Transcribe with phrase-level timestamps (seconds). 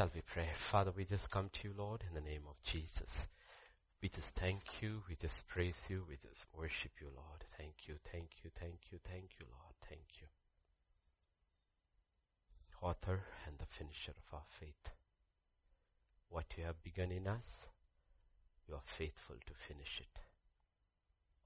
[0.00, 0.48] Shall we pray?
[0.54, 3.28] Father, we just come to you, Lord, in the name of Jesus.
[4.00, 5.02] We just thank you.
[5.06, 6.06] We just praise you.
[6.08, 7.44] We just worship you, Lord.
[7.58, 9.74] Thank you, thank you, thank you, thank you, Lord.
[9.90, 10.26] Thank you.
[12.80, 14.94] Author and the finisher of our faith.
[16.30, 17.66] What you have begun in us,
[18.66, 20.22] you are faithful to finish it.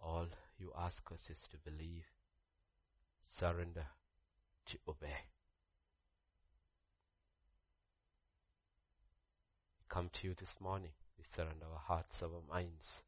[0.00, 0.28] All
[0.60, 2.06] you ask us is to believe,
[3.20, 3.86] surrender,
[4.66, 5.33] to obey.
[9.94, 10.90] Come to you this morning.
[11.16, 13.04] We surrender our hearts, our minds,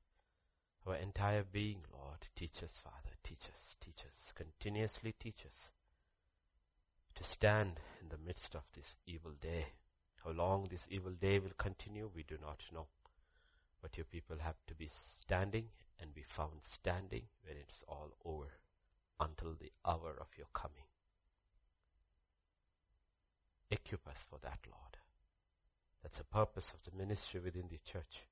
[0.87, 2.19] our entire being, Lord.
[2.37, 3.17] Teach us, Father.
[3.25, 5.73] Teach us, teach us, continuously teach us
[7.17, 9.67] to stand in the midst of this evil day.
[10.25, 12.87] How long this evil day will continue, we do not know.
[13.83, 18.61] But your people have to be standing and be found standing when it's all over
[19.19, 20.87] until the hour of your coming.
[23.73, 24.99] Equip us for that, Lord.
[26.06, 28.28] That's the purpose of the ministry within the church.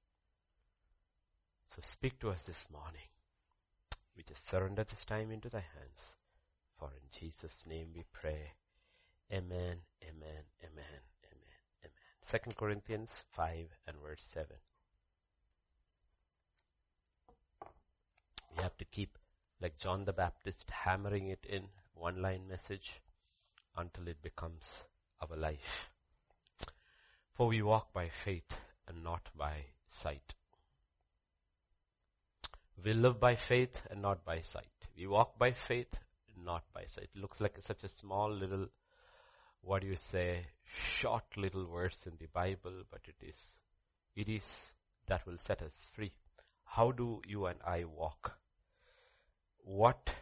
[1.66, 3.08] So speak to us this morning.
[4.16, 6.14] We just surrender this time into thy hands.
[6.78, 8.52] For in Jesus' name we pray.
[9.32, 11.50] Amen, amen, amen, amen,
[11.82, 11.92] amen.
[12.22, 14.46] Second Corinthians 5 and verse 7.
[18.56, 19.18] We have to keep,
[19.60, 23.02] like John the Baptist, hammering it in one line message
[23.76, 24.84] until it becomes
[25.20, 25.90] our life.
[27.34, 30.34] For we walk by faith and not by sight.
[32.84, 34.68] We live by faith and not by sight.
[34.96, 35.98] We walk by faith,
[36.36, 37.08] not by sight.
[37.12, 38.68] It looks like such a small little,
[39.62, 43.58] what do you say, short little verse in the Bible, but it is,
[44.14, 44.72] it is
[45.06, 46.12] that will set us free.
[46.64, 48.38] How do you and I walk?
[49.58, 50.12] What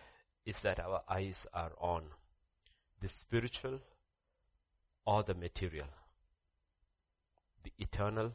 [0.46, 2.04] is that our eyes are on?
[3.00, 3.80] The spiritual
[5.04, 5.88] or the material?
[7.62, 8.32] The eternal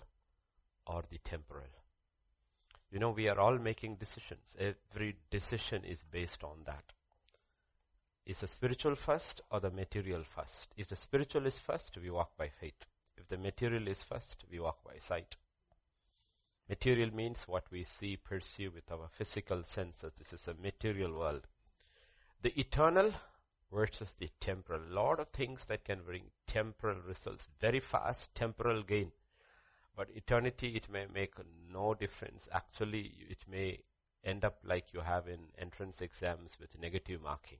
[0.86, 1.68] or the temporal.
[2.92, 4.56] You know, we are all making decisions.
[4.58, 6.84] Every decision is based on that.
[8.26, 10.74] Is the spiritual first or the material first?
[10.78, 12.86] If the spiritual is first, we walk by faith.
[13.18, 15.36] If the material is first, we walk by sight.
[16.70, 20.12] Material means what we see, perceive with our physical senses.
[20.18, 21.48] This is a material world.
[22.42, 23.12] The eternal
[23.72, 24.82] versus the temporal.
[24.90, 29.12] Lot of things that can bring temporal results, very fast temporal gain.
[29.98, 31.34] But eternity, it may make
[31.74, 32.48] no difference.
[32.54, 33.80] Actually, it may
[34.24, 37.58] end up like you have in entrance exams with negative marking.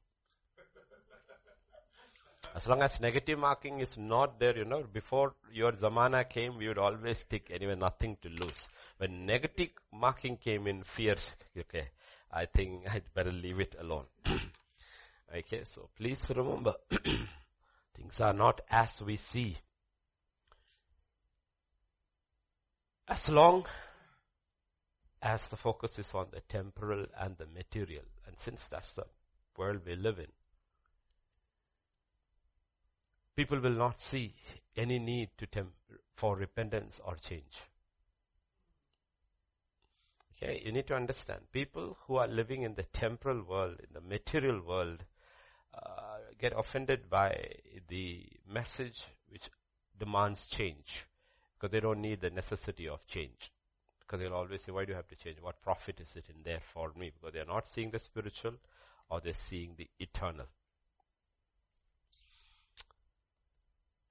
[2.56, 6.68] As long as negative marking is not there, you know, before your zamana came, we
[6.68, 8.68] would always think anyway, nothing to lose.
[8.98, 11.90] When negative marking came in, fears, okay,
[12.32, 14.06] I think I'd better leave it alone.
[15.36, 16.74] Okay, so please remember,
[17.94, 19.58] things are not as we see.
[23.08, 23.66] As long
[25.22, 29.06] as the focus is on the temporal and the material, and since that's the
[29.58, 30.28] world we live in,
[33.36, 34.36] people will not see
[34.76, 35.74] any need to temp-
[36.16, 37.58] for repentance or change.
[40.36, 44.02] Okay, you need to understand, people who are living in the temporal world, in the
[44.02, 45.06] material world,
[45.74, 47.54] uh, get offended by
[47.88, 49.50] the message which
[49.98, 51.08] demands change
[51.58, 53.52] because they don't need the necessity of change.
[54.00, 55.38] Because they'll always say, why do you have to change?
[55.42, 57.12] What profit is it in there for me?
[57.14, 58.54] Because they're not seeing the spiritual
[59.10, 60.46] or they're seeing the eternal.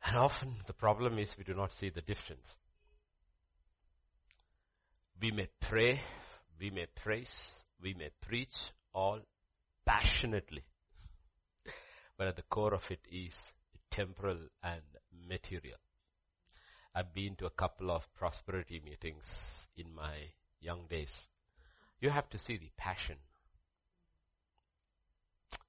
[0.04, 2.58] And often the problem is we do not see the difference.
[5.20, 6.00] We may pray,
[6.60, 8.56] we may praise, we may preach
[8.92, 9.20] all
[9.84, 10.62] passionately.
[12.18, 13.52] But at the core of it is
[13.90, 14.82] temporal and
[15.28, 15.78] material.
[16.96, 20.14] I've been to a couple of prosperity meetings in my
[20.62, 21.28] young days.
[22.00, 23.16] You have to see the passion.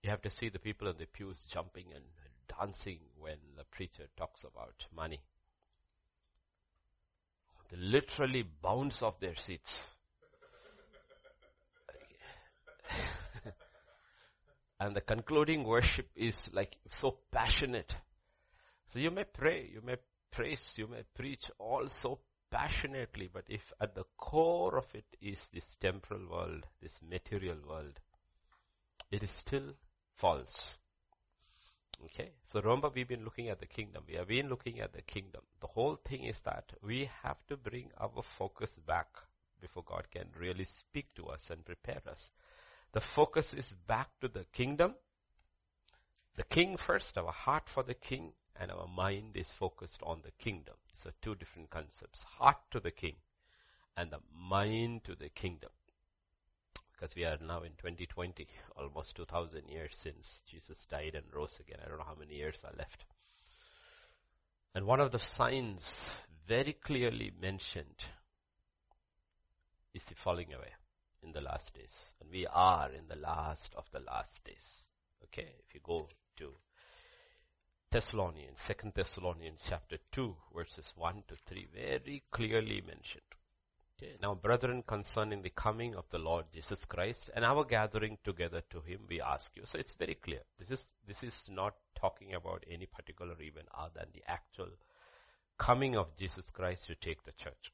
[0.02, 2.06] You have to see the people in the pews jumping and
[2.58, 5.20] dancing when the preacher talks about money.
[7.72, 9.86] They literally bounce off their seats.
[14.80, 17.96] And the concluding worship is like so passionate.
[18.86, 19.96] So you may pray, you may
[20.32, 22.20] praise, you may preach all so
[22.50, 28.00] passionately, but if at the core of it is this temporal world, this material world,
[29.12, 29.74] it is still
[30.14, 30.78] false.
[32.06, 34.04] Okay, so remember we've been looking at the kingdom.
[34.08, 35.42] We have been looking at the kingdom.
[35.62, 39.08] The whole thing is that we have to bring our focus back
[39.60, 42.32] before God can really speak to us and prepare us.
[42.92, 44.94] The focus is back to the kingdom.
[46.36, 50.32] The king first, our heart for the king, and our mind is focused on the
[50.32, 50.76] kingdom.
[50.94, 52.24] So two different concepts.
[52.24, 53.16] Heart to the king
[53.96, 55.72] and the mind to the kingdom.
[56.92, 61.78] Because we are now in 2020, almost 2000 years since Jesus died and rose again.
[61.84, 63.06] I don't know how many years are left.
[64.74, 66.06] And one of the signs
[66.48, 68.06] very clearly mentioned
[69.94, 70.74] is the falling away
[71.24, 72.14] in the last days.
[72.22, 74.88] And we are in the last of the last days.
[75.26, 76.08] Okay, if you go
[76.38, 76.54] to
[77.90, 83.24] Thessalonians, Second Thessalonians chapter 2 verses 1 to 3, very clearly mentioned.
[83.98, 88.62] Okay, now brethren concerning the coming of the Lord Jesus Christ and our gathering together
[88.72, 89.64] to Him, we ask you.
[89.64, 90.42] So it's very clear.
[90.60, 94.68] This is, this is not talking about any particular event other than the actual
[95.58, 97.72] coming of Jesus Christ to take the church.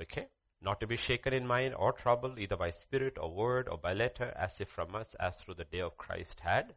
[0.00, 0.28] Okay?
[0.62, 3.92] Not to be shaken in mind or troubled either by spirit or word or by
[3.92, 6.74] letter as if from us as through the day of Christ had.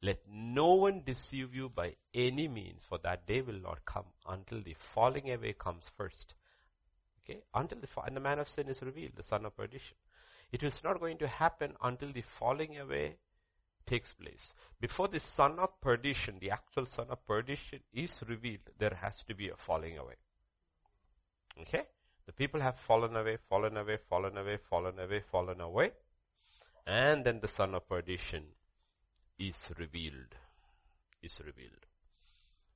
[0.00, 4.62] Let no one deceive you by any means for that day will not come until
[4.62, 6.34] the falling away comes first
[7.28, 9.96] Okay, until the, and the man of sin is revealed, the son of perdition.
[10.50, 13.16] It is not going to happen until the falling away
[13.84, 14.54] takes place.
[14.80, 19.34] Before the son of perdition, the actual son of perdition is revealed, there has to
[19.34, 20.14] be a falling away.
[21.60, 21.82] Okay?
[22.24, 25.90] The people have fallen away, fallen away, fallen away, fallen away, fallen away.
[26.86, 28.44] And then the son of perdition
[29.38, 30.34] is revealed.
[31.22, 31.86] Is revealed.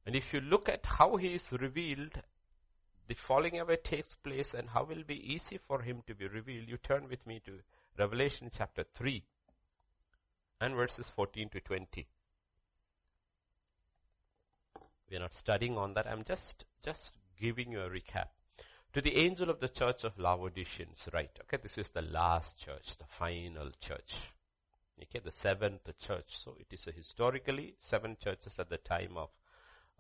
[0.04, 2.22] And if you look at how he is revealed
[3.12, 6.68] the falling away takes place and how will be easy for him to be revealed,
[6.68, 7.58] you turn with me to
[7.98, 9.22] Revelation chapter 3
[10.60, 12.06] and verses 14 to 20.
[15.10, 16.06] We are not studying on that.
[16.06, 18.28] I'm just, just giving you a recap.
[18.94, 21.30] To the angel of the church of Laodiceans, right?
[21.42, 24.14] Okay, this is the last church, the final church.
[25.00, 26.38] Okay, the seventh church.
[26.38, 29.30] So it is historically seven churches at the time of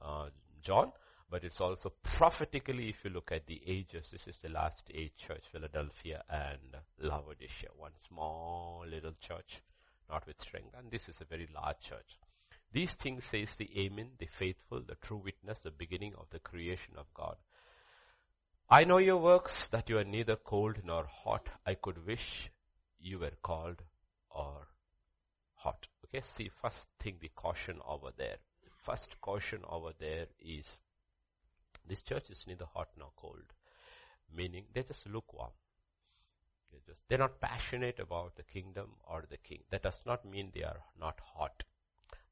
[0.00, 0.30] uh,
[0.62, 0.92] John
[1.32, 5.12] but it's also prophetically, if you look at the ages, this is the last age
[5.16, 7.70] church, Philadelphia and Laodicea.
[7.74, 9.62] One small little church,
[10.10, 12.18] not with strength, and this is a very large church.
[12.70, 16.96] These things says the Amen, the faithful, the true witness, the beginning of the creation
[16.98, 17.36] of God.
[18.68, 21.48] I know your works, that you are neither cold nor hot.
[21.64, 22.50] I could wish
[23.00, 23.80] you were cold
[24.28, 24.68] or
[25.62, 25.86] hot.
[26.04, 28.36] Okay, see, first thing, the caution over there.
[28.82, 30.78] First caution over there is
[31.88, 33.54] this church is neither hot nor cold,
[34.34, 35.50] meaning they're just lukewarm.
[36.70, 39.60] They're just, they're not passionate about the kingdom or the king.
[39.70, 41.64] That does not mean they are not hot.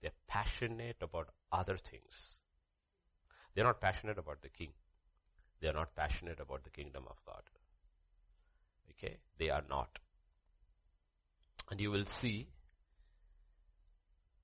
[0.01, 2.39] They're passionate about other things.
[3.55, 4.73] They're not passionate about the king.
[5.61, 7.43] They're not passionate about the kingdom of God.
[8.93, 9.19] Okay?
[9.39, 9.99] They are not.
[11.71, 12.49] And you will see,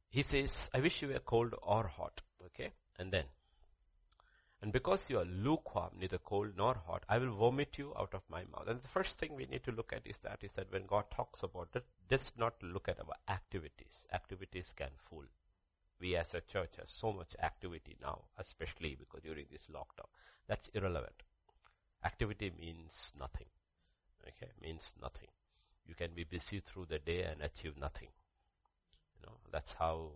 [0.08, 2.22] he says, I wish you were cold or hot.
[2.46, 2.70] Okay?
[2.98, 3.24] And then,
[4.62, 8.22] and because you are lukewarm, neither cold nor hot, I will vomit you out of
[8.30, 8.66] my mouth.
[8.68, 11.04] And the first thing we need to look at is that is that when God
[11.10, 14.06] talks about it, just not look at our activities.
[14.12, 15.24] Activities can fool.
[16.00, 20.08] We as a church have so much activity now, especially because during this lockdown.
[20.48, 21.22] That's irrelevant.
[22.04, 23.46] Activity means nothing.
[24.26, 25.28] Okay, means nothing.
[25.86, 28.08] You can be busy through the day and achieve nothing.
[29.26, 30.12] Know, that's how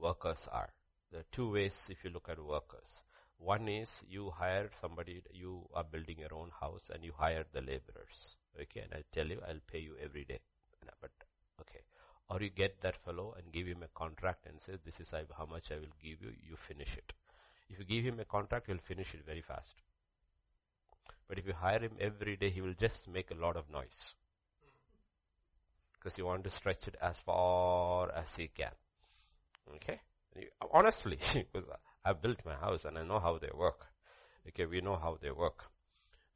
[0.00, 0.70] workers are.
[1.10, 3.02] There are two ways if you look at workers.
[3.38, 7.60] One is you hire somebody, you are building your own house and you hire the
[7.60, 8.36] laborers.
[8.60, 10.40] Okay, and I tell you, I'll pay you every day.
[11.00, 11.10] But,
[11.60, 11.80] okay.
[12.28, 15.46] Or you get that fellow and give him a contract and say, this is how
[15.46, 17.12] much I will give you, you finish it.
[17.68, 19.74] If you give him a contract, he'll finish it very fast.
[21.28, 24.14] But if you hire him every day, he will just make a lot of noise.
[26.06, 28.70] Because you want to stretch it as far as he can.
[29.74, 29.98] Okay?
[30.70, 31.68] Honestly, because
[32.04, 33.88] I've built my house and I know how they work.
[34.46, 35.64] Okay, we know how they work.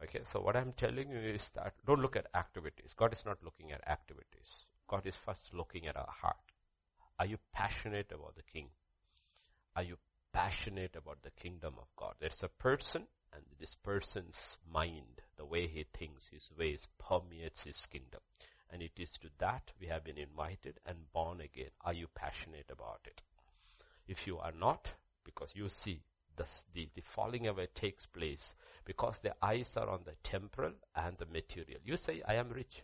[0.02, 2.94] Okay, so what I'm telling you is that don't look at activities.
[2.96, 4.66] God is not looking at activities.
[4.88, 6.34] God is first looking at our heart.
[7.20, 8.70] Are you passionate about the King?
[9.76, 9.98] Are you
[10.32, 12.14] passionate about the kingdom of God?
[12.18, 17.86] There's a person and this person's mind, the way he thinks, his ways permeates his
[17.86, 18.20] kingdom.
[18.72, 21.70] And it is to that we have been invited and born again.
[21.82, 23.20] Are you passionate about it?
[24.06, 24.92] If you are not,
[25.24, 26.02] because you see
[26.36, 31.16] the, the, the falling away takes place because the eyes are on the temporal and
[31.18, 31.80] the material.
[31.84, 32.82] You say, I am rich.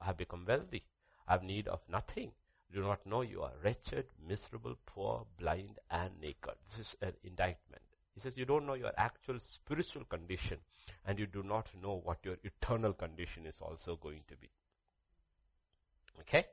[0.00, 0.84] I have become wealthy.
[1.26, 2.32] I have need of nothing.
[2.72, 6.54] Do not know you are wretched, miserable, poor, blind, and naked.
[6.70, 7.82] This is an indictment.
[8.14, 10.58] He says you don't know your actual spiritual condition
[11.04, 14.50] and you do not know what your eternal condition is also going to be.
[16.20, 16.46] Okay?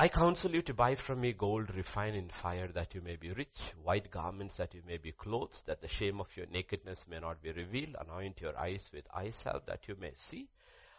[0.00, 3.32] I counsel you to buy from me gold refined in fire that you may be
[3.32, 7.18] rich, white garments that you may be clothed, that the shame of your nakedness may
[7.18, 10.46] not be revealed, anoint your eyes with eye salve that you may see.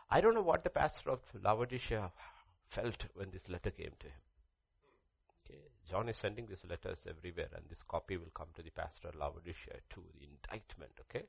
[0.10, 2.12] I don't know what the pastor of Laodicea
[2.68, 4.22] felt when this letter came to him.
[5.46, 5.62] Okay.
[5.90, 9.16] John is sending these letters everywhere and this copy will come to the pastor of
[9.16, 11.26] Laodicea too, the indictment, okay?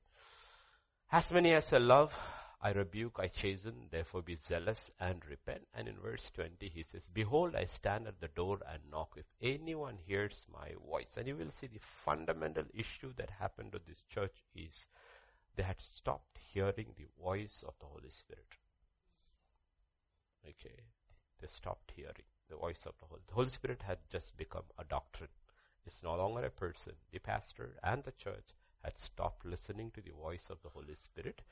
[1.12, 2.16] As many as I love,
[2.62, 5.62] I rebuke, I chasten, therefore be zealous and repent.
[5.74, 9.14] And in verse 20 he says, Behold, I stand at the door and knock.
[9.16, 13.80] If anyone hears my voice, and you will see the fundamental issue that happened to
[13.84, 14.86] this church is
[15.56, 18.46] they had stopped hearing the voice of the Holy Spirit.
[20.48, 20.84] Okay.
[21.40, 24.84] They stopped hearing the voice of the Holy, the Holy Spirit had just become a
[24.84, 25.30] doctrine.
[25.86, 26.92] It's no longer a person.
[27.10, 31.42] The pastor and the church had stopped listening to the voice of the Holy Spirit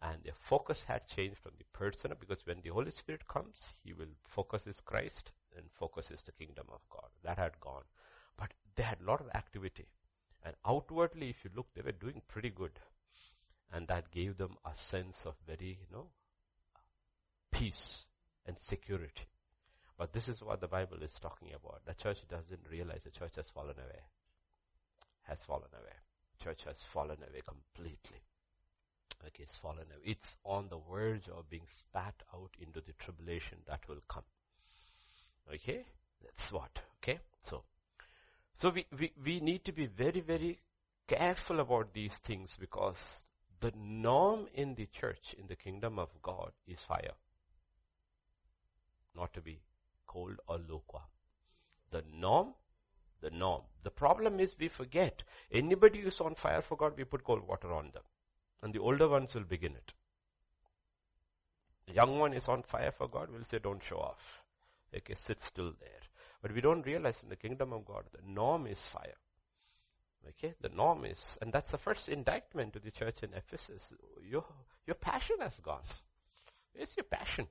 [0.00, 3.92] and their focus had changed from the person because when the Holy Spirit comes, He
[3.92, 7.08] will focus is Christ and focus is the kingdom of God.
[7.24, 7.82] That had gone.
[8.36, 9.86] But they had a lot of activity.
[10.44, 12.78] And outwardly, if you look, they were doing pretty good.
[13.72, 16.06] And that gave them a sense of very, you know,
[17.50, 18.06] peace
[18.46, 19.26] and security.
[19.98, 21.84] But this is what the Bible is talking about.
[21.84, 24.00] The church doesn't realize the church has fallen away.
[25.22, 25.96] Has fallen away.
[26.42, 28.22] Church has fallen away completely.
[29.26, 30.02] Okay, it's fallen away.
[30.04, 34.22] It's on the verge of being spat out into the tribulation that will come.
[35.52, 35.84] Okay?
[36.22, 36.78] That's what.
[37.02, 37.18] Okay?
[37.40, 37.64] So,
[38.54, 40.60] so we, we, we need to be very, very
[41.06, 43.26] careful about these things because
[43.60, 47.14] the norm in the church, in the kingdom of God is fire.
[49.16, 49.60] Not to be
[50.06, 51.04] cold or lukewarm.
[51.90, 52.54] The norm,
[53.20, 53.62] the norm.
[53.82, 55.22] The problem is we forget.
[55.50, 58.02] Anybody who's on fire for God, we put cold water on them.
[58.62, 59.94] And the older ones will begin it.
[61.86, 64.42] The young one is on fire for God, we'll say don't show off.
[64.94, 66.00] Okay, sit still there.
[66.42, 69.16] But we don't realize in the kingdom of God, the norm is fire.
[70.28, 73.92] Okay, the norm is, and that's the first indictment to the church in Ephesus.
[74.28, 74.44] Your,
[74.86, 75.82] your passion has gone.
[76.74, 77.46] Where's your passion?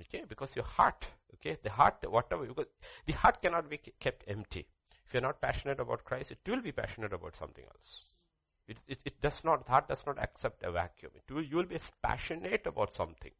[0.00, 2.66] Okay, because your heart, okay, the heart, whatever, because
[3.06, 4.66] the heart cannot be kept empty.
[5.12, 8.06] If you're not passionate about Christ, it will be passionate about something else.
[8.66, 11.12] It, it, it does not, heart does not accept a vacuum.
[11.14, 13.32] It will, you will be passionate about something.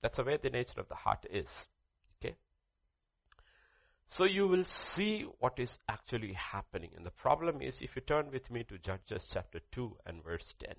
[0.00, 1.66] That's the way the nature of the heart is.
[2.24, 2.36] Okay?
[4.06, 6.92] So you will see what is actually happening.
[6.96, 10.54] And the problem is if you turn with me to Judges chapter 2 and verse
[10.58, 10.72] 10.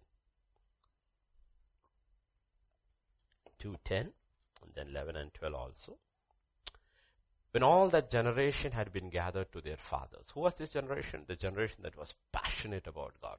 [3.63, 4.12] 2.10 and
[4.74, 6.00] then 11 and 12 also.
[7.51, 10.31] When all that generation had been gathered to their fathers.
[10.34, 11.25] Who was this generation?
[11.27, 13.38] The generation that was passionate about God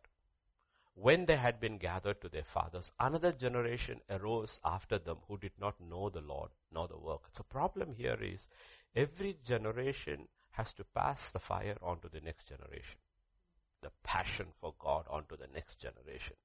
[0.94, 5.52] when they had been gathered to their fathers, another generation arose after them who did
[5.58, 7.22] not know the Lord nor the work.
[7.32, 8.48] So problem here is
[8.94, 12.98] every generation has to pass the fire on to the next generation.
[13.80, 16.36] The passion for God onto the next generation.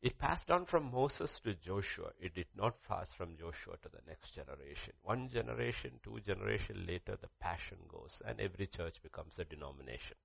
[0.00, 2.12] It passed on from Moses to Joshua.
[2.20, 4.92] It did not pass from Joshua to the next generation.
[5.02, 10.16] One generation, two generation later, the passion goes and every church becomes a denomination.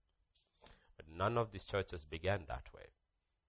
[0.96, 2.86] But none of these churches began that way.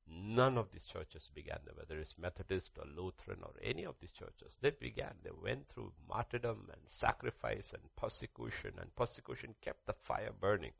[0.07, 4.57] None of these churches began whether it's Methodist or Lutheran or any of these churches.
[4.63, 10.33] They began, they went through martyrdom and sacrifice and persecution and persecution kept the fire
[10.39, 10.73] burning.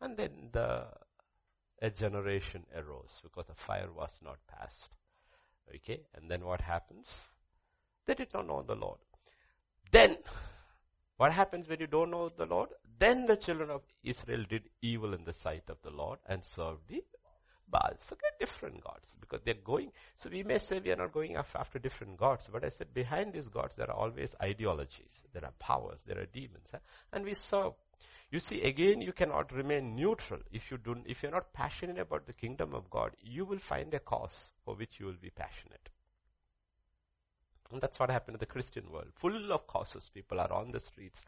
[0.00, 0.88] And then the,
[1.84, 4.88] a generation arose because the fire was not passed.
[5.74, 7.06] Okay, and then what happens?
[8.06, 8.98] They did not know the Lord.
[9.90, 10.16] Then,
[11.16, 12.70] what happens when you don't know the Lord?
[12.98, 16.88] Then the children of Israel did evil in the sight of the Lord and served
[16.88, 17.02] the
[17.68, 18.10] Baals.
[18.12, 19.90] Okay, different gods because they're going.
[20.16, 23.32] So we may say we are not going after different gods, but I said behind
[23.32, 26.78] these gods there are always ideologies, there are powers, there are demons, huh?
[27.12, 27.72] and we serve.
[28.30, 32.26] You see, again, you cannot remain neutral if you don't, if you're not passionate about
[32.26, 33.12] the kingdom of God.
[33.22, 35.90] You will find a cause for which you will be passionate.
[37.70, 39.08] And that's what happened in the Christian world.
[39.14, 40.10] Full of causes.
[40.12, 41.24] People are on the streets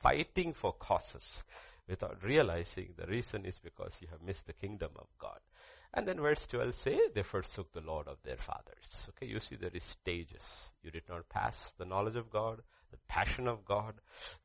[0.00, 1.42] fighting for causes
[1.88, 5.38] without realizing the reason is because you have missed the kingdom of God.
[5.92, 9.08] And then verse 12 say, they forsook the Lord of their fathers.
[9.10, 10.70] Okay, you see there is stages.
[10.82, 12.62] You did not pass the knowledge of God,
[12.94, 13.94] the passion of God.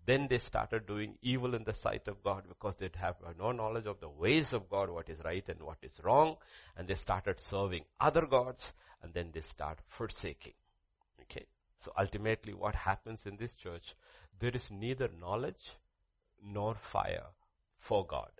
[0.08, 3.86] Then they started doing evil in the sight of God because they'd have no knowledge
[3.86, 6.38] of the ways of God, what is right and what is wrong.
[6.76, 10.54] And they started serving other gods and then they start forsaking.
[11.22, 11.46] Okay.
[11.78, 13.96] So ultimately what happens in this church,
[14.40, 15.76] there is neither knowledge
[16.44, 17.28] nor fire
[17.78, 18.32] for God.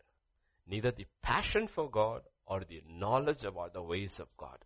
[0.68, 4.58] Neither the passion for God or the knowledge about the ways of God.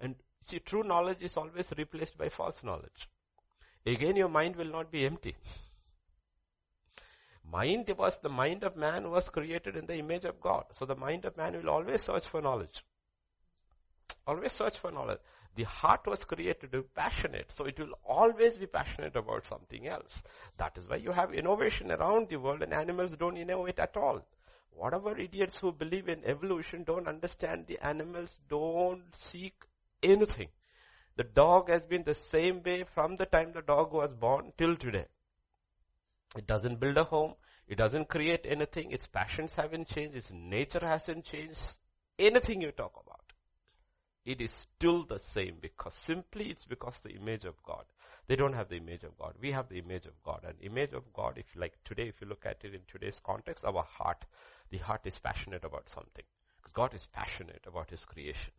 [0.00, 3.08] And see, true knowledge is always replaced by false knowledge.
[3.86, 5.36] Again, your mind will not be empty.
[7.48, 10.64] Mind was the mind of man was created in the image of God.
[10.72, 12.84] So the mind of man will always search for knowledge.
[14.26, 15.20] Always search for knowledge.
[15.54, 19.86] The heart was created to be passionate, so it will always be passionate about something
[19.86, 20.22] else.
[20.58, 24.26] That is why you have innovation around the world and animals don't innovate at all.
[24.70, 29.54] Whatever idiots who believe in evolution don't understand the animals don't seek
[30.02, 30.48] anything.
[31.16, 34.76] The dog has been the same way from the time the dog was born till
[34.76, 35.06] today.
[36.36, 37.34] It doesn't build a home.
[37.66, 38.90] It doesn't create anything.
[38.90, 40.16] Its passions haven't changed.
[40.16, 41.60] Its nature hasn't changed.
[42.18, 43.32] Anything you talk about.
[44.26, 47.84] It is still the same because simply it's because the image of God.
[48.26, 49.34] They don't have the image of God.
[49.40, 50.40] We have the image of God.
[50.44, 53.64] And image of God, if like today, if you look at it in today's context,
[53.64, 54.24] our heart,
[54.70, 56.24] the heart is passionate about something.
[56.56, 58.52] Because God is passionate about His creation.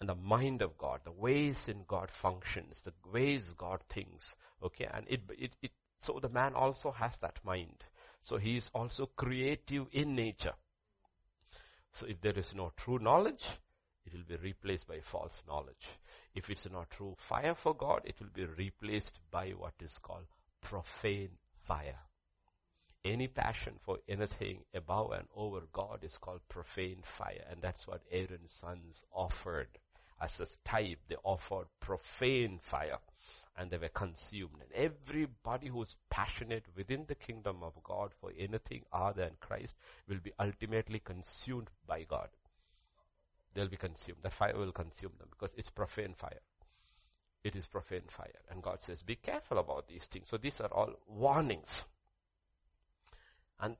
[0.00, 4.88] And the mind of God, the ways in God functions, the ways God thinks, okay,
[4.92, 7.84] and it, it, it, so the man also has that mind.
[8.22, 10.52] So he is also creative in nature.
[11.92, 13.46] So if there is no true knowledge,
[14.04, 15.88] it will be replaced by false knowledge.
[16.34, 20.26] If it's not true fire for God, it will be replaced by what is called
[20.60, 22.00] profane fire.
[23.04, 27.46] Any passion for anything above and over God is called profane fire.
[27.50, 29.78] And that's what Aaron's sons offered
[30.20, 30.98] as a type.
[31.08, 32.98] They offered profane fire
[33.56, 34.56] and they were consumed.
[34.60, 39.74] And everybody who's passionate within the kingdom of God for anything other than Christ
[40.08, 42.28] will be ultimately consumed by God.
[43.54, 44.18] They'll be consumed.
[44.22, 46.40] The fire will consume them because it's profane fire.
[47.42, 48.42] It is profane fire.
[48.50, 50.28] And God says, be careful about these things.
[50.28, 51.84] So these are all warnings.
[53.60, 53.76] And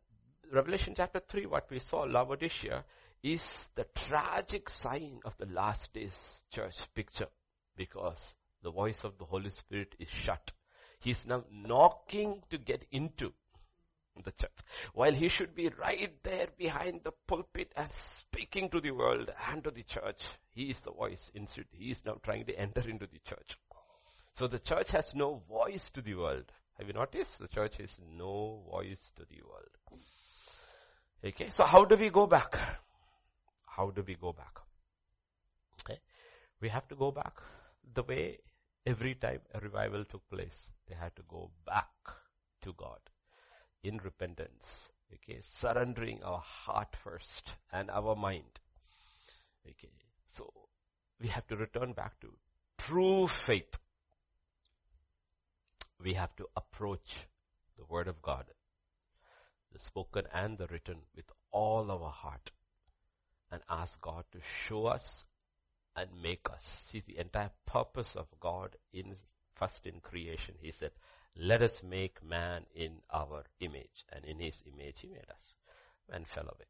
[0.53, 2.85] Revelation chapter 3, what we saw, Laodicea,
[3.23, 7.29] is the tragic sign of the last days church picture
[7.77, 10.53] because the voice of the Holy Spirit is shut.
[10.99, 13.33] He's now knocking to get into
[14.25, 14.51] the church.
[14.95, 19.63] While he should be right there behind the pulpit and speaking to the world and
[19.65, 21.67] to the church, he is the voice instead.
[21.73, 23.59] He is now trying to enter into the church.
[24.35, 26.45] So the church has no voice to the world.
[26.79, 27.39] Have you noticed?
[27.39, 30.03] The church has no voice to the world.
[31.25, 32.59] Okay, so how do we go back?
[33.77, 34.59] How do we go back?
[35.81, 35.99] Okay,
[36.63, 37.43] we have to go back
[37.93, 38.39] the way
[38.87, 41.91] every time a revival took place, they had to go back
[42.63, 43.01] to God
[43.83, 44.91] in repentance.
[45.13, 48.61] Okay, surrendering our heart first and our mind.
[49.69, 49.93] Okay,
[50.27, 50.51] so
[51.21, 52.29] we have to return back to
[52.79, 53.77] true faith.
[56.03, 57.27] We have to approach
[57.77, 58.47] the word of God,
[59.71, 62.51] the spoken and the written with all our heart
[63.51, 65.25] and ask God to show us
[65.97, 66.83] and make us.
[66.85, 69.15] See the entire purpose of God in
[69.55, 70.55] first in creation.
[70.61, 70.91] He said,
[71.39, 74.05] let us make man in our image.
[74.13, 75.55] And in his image he made us.
[76.11, 76.67] Man fell away.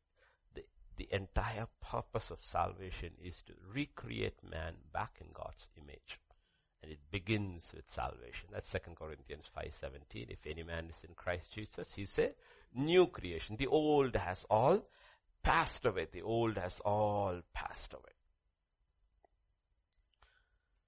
[0.55, 0.65] The,
[0.97, 6.19] the entire purpose of salvation is to recreate man back in God's image.
[6.83, 8.49] And it begins with salvation.
[8.53, 10.31] That's 2 Corinthians 5.17.
[10.31, 12.31] If any man is in Christ Jesus, he's a
[12.75, 13.57] new creation.
[13.57, 14.87] The old has all
[15.47, 16.07] passed away.
[16.11, 18.03] The old has all passed away.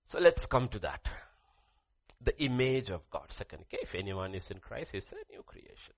[0.06, 1.08] So let's come to that
[2.20, 3.30] the image of God.
[3.30, 5.94] Second, okay, if anyone is in Christ, he's a new creation.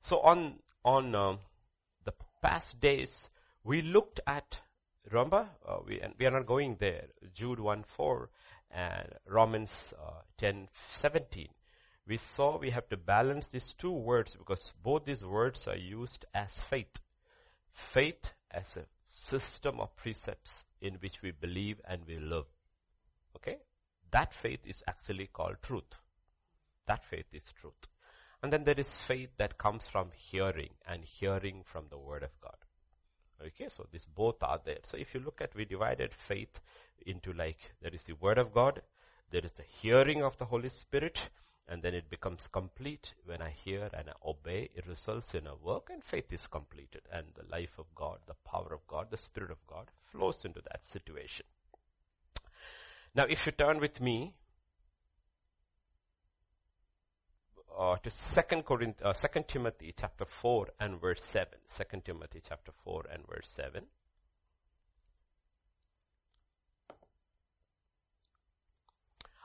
[0.00, 1.38] So on, on um,
[2.04, 3.28] the past days,
[3.64, 4.58] we looked at,
[5.10, 8.30] remember, uh, we, and we are not going there, Jude 1 4
[8.72, 11.48] and Romans uh, 10 17.
[12.08, 16.24] We saw we have to balance these two words because both these words are used
[16.34, 16.98] as faith.
[17.76, 22.46] Faith as a system of precepts in which we believe and we live.
[23.36, 23.58] Okay?
[24.10, 25.98] That faith is actually called truth.
[26.86, 27.86] That faith is truth.
[28.42, 32.40] And then there is faith that comes from hearing and hearing from the word of
[32.40, 32.56] God.
[33.44, 34.78] Okay, so these both are there.
[34.84, 36.58] So if you look at, we divided faith
[37.04, 38.80] into like, there is the word of God,
[39.30, 41.28] there is the hearing of the Holy Spirit,
[41.68, 43.14] and then it becomes complete.
[43.24, 47.02] When I hear and I obey, it results in a work and faith is completed.
[47.12, 50.60] And the life of God, the power of God, the Spirit of God flows into
[50.70, 51.46] that situation.
[53.14, 54.34] Now if you turn with me
[57.76, 61.58] uh, to Second Corinth, uh, Second Timothy chapter four and verse seven.
[61.66, 63.86] Second Timothy chapter four and verse seven.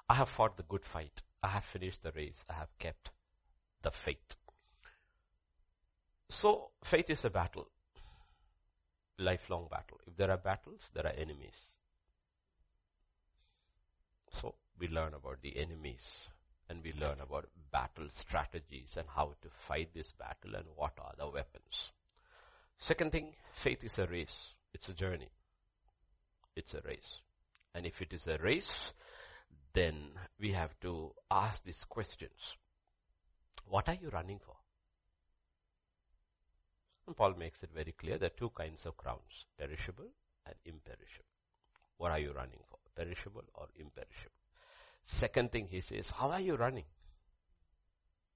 [0.07, 1.21] I have fought the good fight.
[1.43, 2.43] I have finished the race.
[2.49, 3.11] I have kept
[3.81, 4.35] the faith.
[6.29, 7.67] So faith is a battle.
[9.17, 9.99] Lifelong battle.
[10.07, 11.59] If there are battles, there are enemies.
[14.31, 16.29] So we learn about the enemies
[16.69, 21.13] and we learn about battle strategies and how to fight this battle and what are
[21.17, 21.91] the weapons.
[22.77, 24.53] Second thing, faith is a race.
[24.73, 25.29] It's a journey.
[26.55, 27.21] It's a race.
[27.75, 28.91] And if it is a race,
[29.73, 29.95] then
[30.39, 32.57] we have to ask these questions.
[33.67, 34.55] What are you running for?
[37.07, 40.09] And Paul makes it very clear there are two kinds of crowns, perishable
[40.45, 41.25] and imperishable.
[41.97, 42.77] What are you running for?
[42.95, 44.35] Perishable or imperishable?
[45.03, 46.85] Second thing he says, how are you running?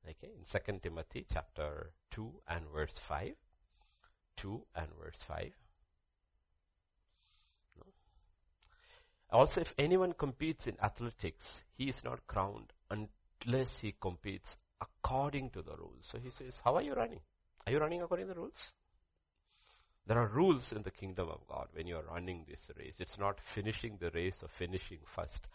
[0.08, 3.34] Okay, eh, in 2 Timothy chapter 2 and verse 5.
[4.38, 5.52] 2 and verse 5.
[9.36, 15.62] Also, if anyone competes in athletics, he is not crowned unless he competes according to
[15.62, 16.04] the rules.
[16.04, 17.20] So he says, how are you running?
[17.68, 18.72] Are you running according to the rules?
[20.08, 23.02] There are rules in the kingdom of God when you are running this race.
[23.02, 25.48] It's not finishing the race or finishing first.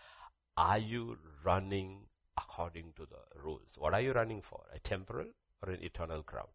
[0.59, 2.01] Are you running
[2.37, 3.79] according to the rules?
[3.79, 4.61] What are you running for?
[4.75, 5.29] A temporal
[5.63, 6.49] or an eternal crown?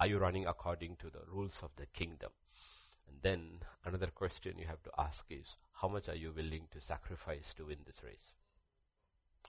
[0.00, 2.30] Are you running according to the rules of the kingdom?
[3.08, 6.80] And then another question you have to ask is, how much are you willing to
[6.80, 8.32] sacrifice to win this race?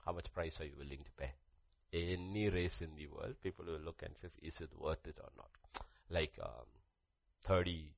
[0.04, 1.32] How much price are you willing to pay?
[1.92, 5.30] Any race in the world, people will look and say, is it worth it or
[5.36, 5.50] not?
[6.10, 6.66] Like um,
[7.44, 7.92] 30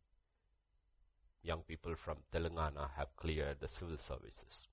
[1.42, 4.66] young people from Telangana have cleared the civil services.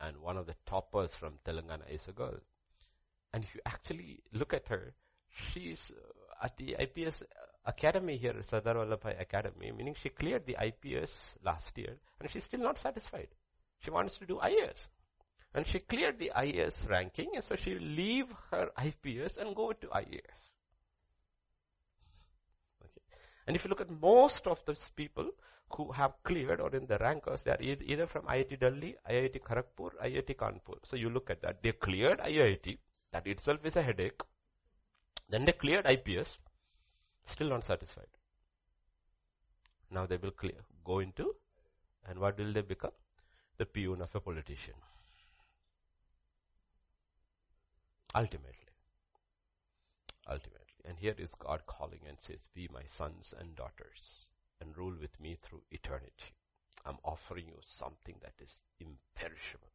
[0.00, 2.38] And one of the toppers from Telangana is a girl.
[3.32, 4.94] And if you actually look at her,
[5.28, 7.22] she's uh, at the IPS
[7.64, 12.60] academy here, Sardar Vallabhbhai Academy, meaning she cleared the IPS last year and she's still
[12.60, 13.28] not satisfied.
[13.78, 14.88] She wants to do IAS.
[15.54, 19.86] And she cleared the IAS ranking and so she'll leave her IPS and go to
[19.88, 20.40] IAS.
[22.82, 23.02] Okay.
[23.46, 25.30] And if you look at most of those people
[25.76, 29.90] who have cleared or in the rankers, they are either from IIT Delhi, IIT Kharagpur,
[30.02, 30.78] IIT Kanpur.
[30.84, 31.62] So you look at that.
[31.62, 32.78] They cleared IIT.
[33.12, 34.20] That itself is a headache.
[35.28, 36.38] Then they cleared IPS.
[37.24, 38.06] Still not satisfied.
[39.90, 41.34] Now they will clear, go into,
[42.08, 42.92] and what will they become?
[43.58, 44.74] The peon of a politician.
[48.14, 48.72] Ultimately.
[50.28, 50.58] Ultimately.
[50.84, 54.26] And here is God calling and says, be my sons and daughters
[54.60, 56.34] and rule with me through eternity.
[56.84, 59.68] I'm offering you something that is imperishable.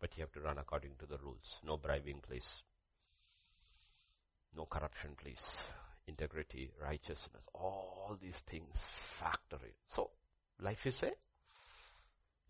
[0.00, 1.60] But you have to run according to the rules.
[1.64, 2.62] No bribing, please.
[4.56, 5.64] No corruption, please.
[6.10, 9.72] Integrity, righteousness, all these things factor in.
[9.88, 10.10] So,
[10.60, 11.12] life is a,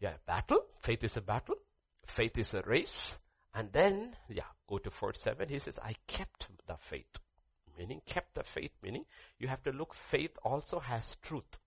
[0.01, 0.65] yeah, battle.
[0.81, 1.57] Faith is a battle.
[2.07, 3.17] Faith is a race.
[3.55, 5.49] And then, yeah, go to verse 7.
[5.49, 7.19] He says, I kept the faith
[7.81, 9.05] meaning kept the faith, meaning
[9.39, 11.59] you have to look, faith also has truth.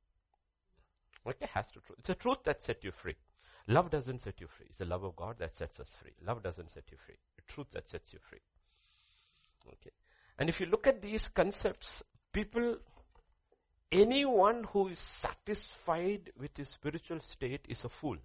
[1.25, 1.99] Okay, has to truth.
[1.99, 3.15] It's a truth that set you free.
[3.67, 4.67] Love doesn't set you free.
[4.69, 6.11] It's the love of God that sets us free.
[6.25, 7.15] Love doesn't set you free.
[7.37, 8.41] The truth that sets you free.
[9.67, 9.91] Okay.
[10.39, 12.77] And if you look at these concepts, people,
[13.91, 18.17] anyone who is satisfied with his spiritual state is a fool.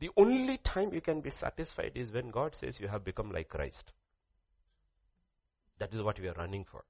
[0.00, 3.48] The only time you can be satisfied is when God says you have become like
[3.48, 3.92] Christ.
[5.78, 6.84] That is what we are running for.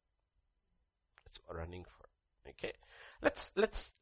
[1.24, 2.50] That's what we're running for.
[2.50, 2.72] Okay.
[3.22, 3.92] Let's, let's,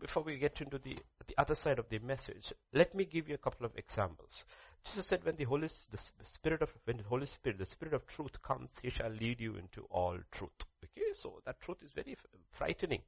[0.00, 0.96] before we get into the,
[1.26, 4.44] the other side of the message, let me give you a couple of examples.
[4.84, 8.06] Jesus said when the Holy, the Spirit of, when the Holy Spirit, the Spirit of
[8.06, 10.50] truth comes, He shall lead you into all truth.
[10.84, 12.16] Okay, so that truth is very
[12.50, 13.02] frightening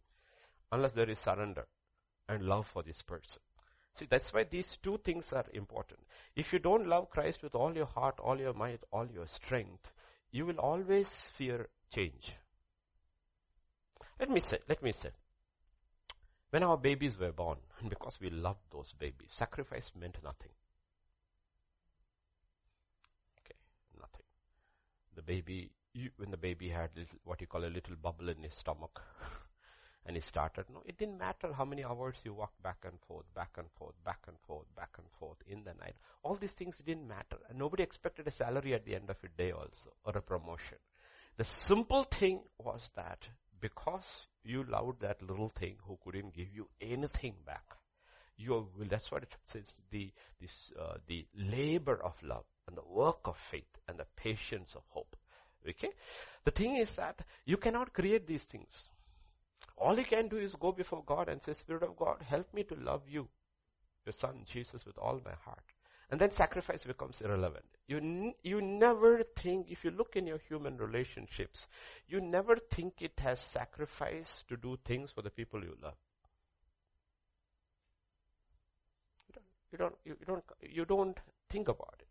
[0.73, 1.67] unless there is surrender
[2.29, 3.41] and love for this person.
[3.95, 6.01] See, that's why these two things are important.
[6.35, 9.91] If you don't love Christ with all your heart, all your might, all your strength,
[10.31, 12.35] you will always fear change.
[14.19, 15.11] Let me say, let me say,
[16.51, 20.53] when our babies were born, and because we loved those babies, sacrifice meant nothing.
[23.41, 23.57] Okay,
[23.99, 24.25] nothing.
[25.16, 25.70] The baby,
[26.16, 29.00] when the baby had little, what you call a little bubble in his stomach,
[30.07, 33.24] and he started, no, it didn't matter how many hours you walked back and forth,
[33.35, 35.96] back and forth, back and forth, back and forth in the night.
[36.22, 37.38] All these things didn't matter.
[37.48, 40.79] And nobody expected a salary at the end of a day also, or a promotion.
[41.37, 43.29] The simple thing was that
[43.61, 47.64] because you loved that little thing who couldn't give you anything back,
[48.37, 52.85] you will, that's what it says, the, this, uh, the labor of love and the
[52.88, 55.16] work of faith and the patience of hope.
[55.68, 55.90] Okay?
[56.44, 58.85] The thing is that you cannot create these things.
[59.76, 62.62] All you can do is go before God and say, Spirit of God, help me
[62.64, 63.29] to love you,
[64.05, 65.64] your son Jesus with all my heart.
[66.09, 67.64] And then sacrifice becomes irrelevant.
[67.88, 71.66] You, n- you never think, if you look in your human relationships,
[72.07, 75.96] you never think it has sacrifice to do things for the people you love.
[79.29, 81.18] You don't, you don't, you, you don't, you don't
[81.50, 82.06] think about it.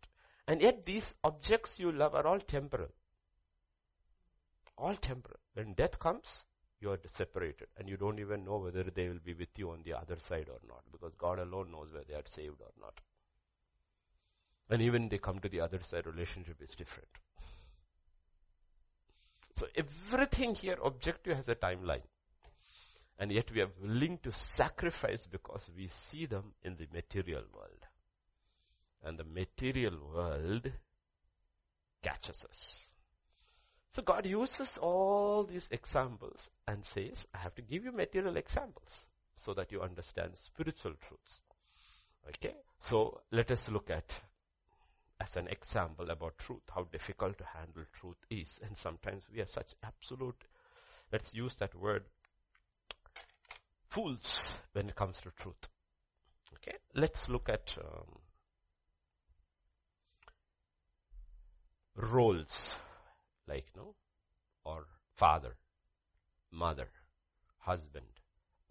[0.48, 2.88] And yet these objects you love are all temporal.
[4.78, 5.40] All temporal.
[5.54, 6.44] When death comes,
[6.80, 9.80] you are separated and you don't even know whether they will be with you on
[9.84, 13.00] the other side or not because God alone knows whether they are saved or not.
[14.68, 17.08] And even they come to the other side, relationship is different.
[19.58, 22.02] So everything here objective has a timeline.
[23.18, 27.85] And yet we are willing to sacrifice because we see them in the material world.
[29.06, 30.70] And the material world
[32.02, 32.86] catches us.
[33.88, 39.06] So God uses all these examples and says, I have to give you material examples
[39.36, 41.40] so that you understand spiritual truths.
[42.28, 42.56] Okay?
[42.80, 44.12] So let us look at
[45.20, 48.60] as an example about truth, how difficult to handle truth is.
[48.62, 50.44] And sometimes we are such absolute,
[51.12, 52.04] let's use that word,
[53.88, 55.68] fools when it comes to truth.
[56.56, 58.18] Okay, let's look at um,
[61.96, 62.68] roles
[63.48, 63.94] like no
[64.64, 65.56] or father,
[66.52, 66.88] mother,
[67.58, 68.06] husband,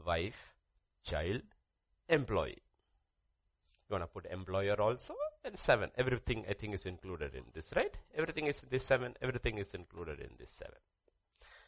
[0.05, 0.53] wife,
[1.03, 1.41] child,
[2.07, 2.61] employee.
[3.89, 5.13] You want to put employer also?
[5.43, 5.91] And seven.
[5.95, 7.95] Everything I think is included in this, right?
[8.15, 9.13] Everything is in this seven.
[9.21, 10.77] Everything is included in this seven.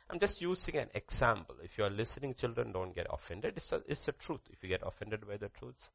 [0.09, 1.55] I'm just using an example.
[1.63, 3.53] If you are listening, children, don't get offended.
[3.57, 4.41] It's a, it's a truth.
[4.51, 5.89] If you get offended by the truths,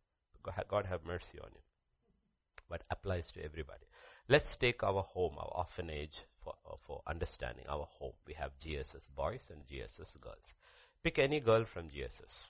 [0.69, 1.61] God have mercy on you.
[2.69, 3.87] But applies to everybody.
[4.29, 6.55] Let's take our home, our orphanage for,
[6.87, 8.13] for understanding our home.
[8.25, 10.55] We have GSS boys and GSS girls.
[11.03, 12.47] Pick any girl from GSS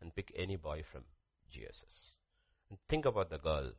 [0.00, 1.02] and pick any boy from
[1.52, 2.14] GSS.
[2.70, 3.72] And think about the girl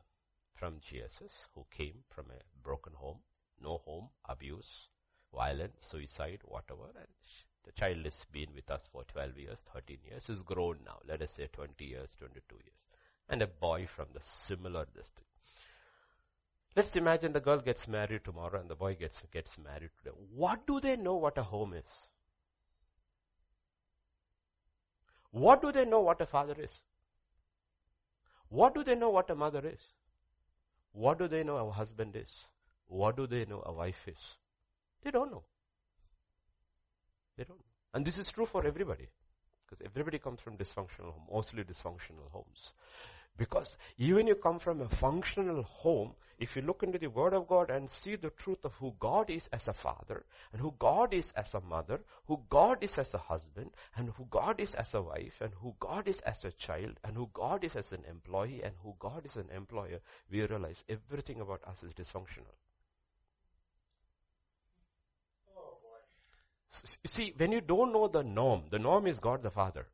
[0.54, 3.18] from GSS who came from a broken home,
[3.60, 4.88] no home, abuse,
[5.34, 6.90] violence, suicide, whatever.
[6.96, 7.08] And
[7.64, 11.22] the child has been with us for 12 years, 13 years, is grown now, let
[11.22, 12.86] us say 20 years, 22 years.
[13.28, 15.35] And a boy from the similar district.
[16.76, 20.14] Let's imagine the girl gets married tomorrow and the boy gets, gets married today.
[20.34, 22.08] What do they know what a home is?
[25.30, 26.82] What do they know what a father is?
[28.50, 29.80] What do they know what a mother is?
[30.92, 32.44] What do they know a husband is?
[32.88, 34.36] What do they know a wife is?
[35.02, 35.44] They don't know.
[37.38, 37.60] They don't.
[37.94, 39.08] And this is true for everybody.
[39.66, 42.72] Because everybody comes from dysfunctional homes, mostly dysfunctional homes.
[43.36, 47.48] Because even you come from a functional home, if you look into the Word of
[47.48, 51.14] God and see the truth of who God is as a father, and who God
[51.14, 54.94] is as a mother, who God is as a husband, and who God is as
[54.94, 58.04] a wife, and who God is as a child, and who God is as an
[58.08, 62.54] employee, and who God is an employer, we realize everything about us is dysfunctional.
[67.06, 69.86] See, when you don't know the norm, the norm is God the Father.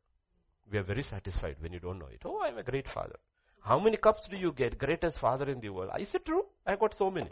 [0.69, 2.21] We are very satisfied when you don't know it.
[2.25, 3.17] Oh, I'm a great father.
[3.63, 4.77] How many cups do you get?
[4.77, 5.91] Greatest father in the world.
[5.97, 6.45] Is it true?
[6.65, 7.29] I got so many.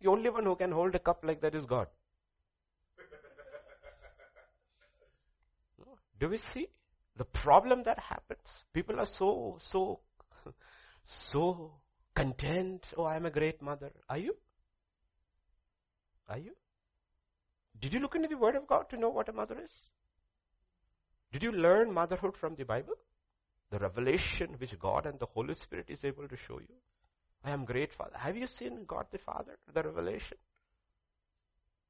[0.00, 1.86] The only one who can hold a cup like that is God.
[6.20, 6.68] Do we see
[7.16, 8.64] the problem that happens?
[8.74, 10.00] People are so, so,
[11.04, 11.72] so
[12.14, 12.92] content.
[12.98, 13.90] Oh, I'm a great mother.
[14.10, 14.36] Are you?
[16.28, 16.52] Are you?
[17.80, 19.72] Did you look into the word of God to know what a mother is?
[21.32, 22.96] Did you learn motherhood from the Bible?
[23.70, 26.74] The revelation which God and the Holy Spirit is able to show you.
[27.44, 28.16] I am great Father.
[28.16, 29.56] Have you seen God the Father?
[29.72, 30.38] The revelation.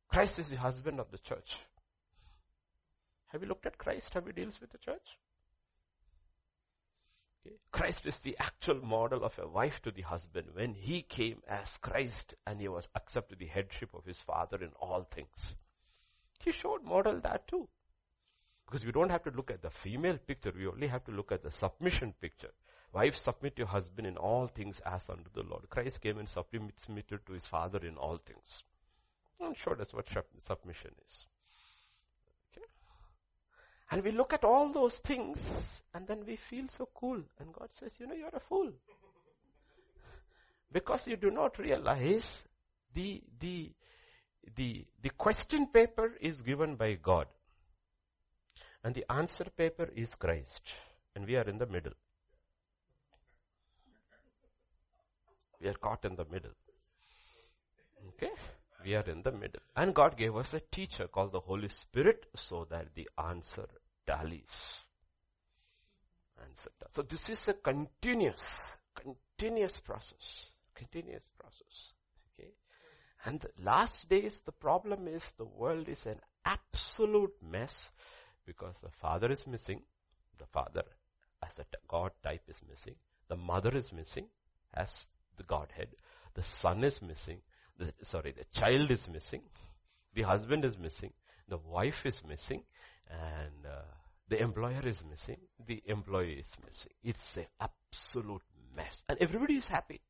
[0.08, 1.56] Christ is the husband of the church.
[3.26, 4.14] Have you looked at Christ?
[4.14, 5.18] How he deals with the church?
[7.70, 11.76] Christ is the actual model of a wife to the husband when he came as
[11.76, 15.54] Christ and he was accepted the headship of his father in all things.
[16.44, 17.68] He showed model that too.
[18.66, 21.30] Because we don't have to look at the female picture, we only have to look
[21.32, 22.50] at the submission picture.
[22.92, 25.68] Wife, submit your husband in all things as unto the Lord.
[25.68, 28.64] Christ came and submitted to his father in all things.
[29.40, 31.26] I'm sure that's what submission is.
[32.50, 32.66] Okay?
[33.90, 37.22] And we look at all those things and then we feel so cool.
[37.38, 38.72] And God says, you know, you're a fool.
[40.72, 42.44] because you do not realize
[42.94, 43.72] the, the,
[44.54, 47.26] the, the question paper is given by God.
[48.86, 50.60] And the answer paper is Christ.
[51.16, 51.94] And we are in the middle.
[55.60, 56.52] We are caught in the middle.
[58.10, 58.30] Okay?
[58.84, 59.60] We are in the middle.
[59.74, 63.66] And God gave us a teacher called the Holy Spirit so that the answer
[64.06, 64.74] tallies.
[66.40, 66.94] Answer tallies.
[66.94, 68.46] So this is a continuous,
[68.94, 70.52] continuous process.
[70.76, 71.92] Continuous process.
[72.38, 72.50] Okay?
[73.24, 77.90] And the last days, the problem is the world is an absolute mess
[78.46, 79.82] because the father is missing,
[80.38, 80.84] the father
[81.44, 82.94] as the God type is missing,
[83.28, 84.26] the mother is missing
[84.74, 85.06] as
[85.36, 85.88] the Godhead.
[86.34, 87.40] The son is missing.
[87.78, 89.42] The, sorry, the child is missing.
[90.14, 91.12] The husband is missing.
[91.48, 92.62] The wife is missing.
[93.10, 93.82] And uh,
[94.28, 95.38] the employer is missing.
[95.66, 96.92] The employee is missing.
[97.02, 98.42] It's an absolute
[98.74, 99.02] mess.
[99.08, 100.00] And everybody is happy.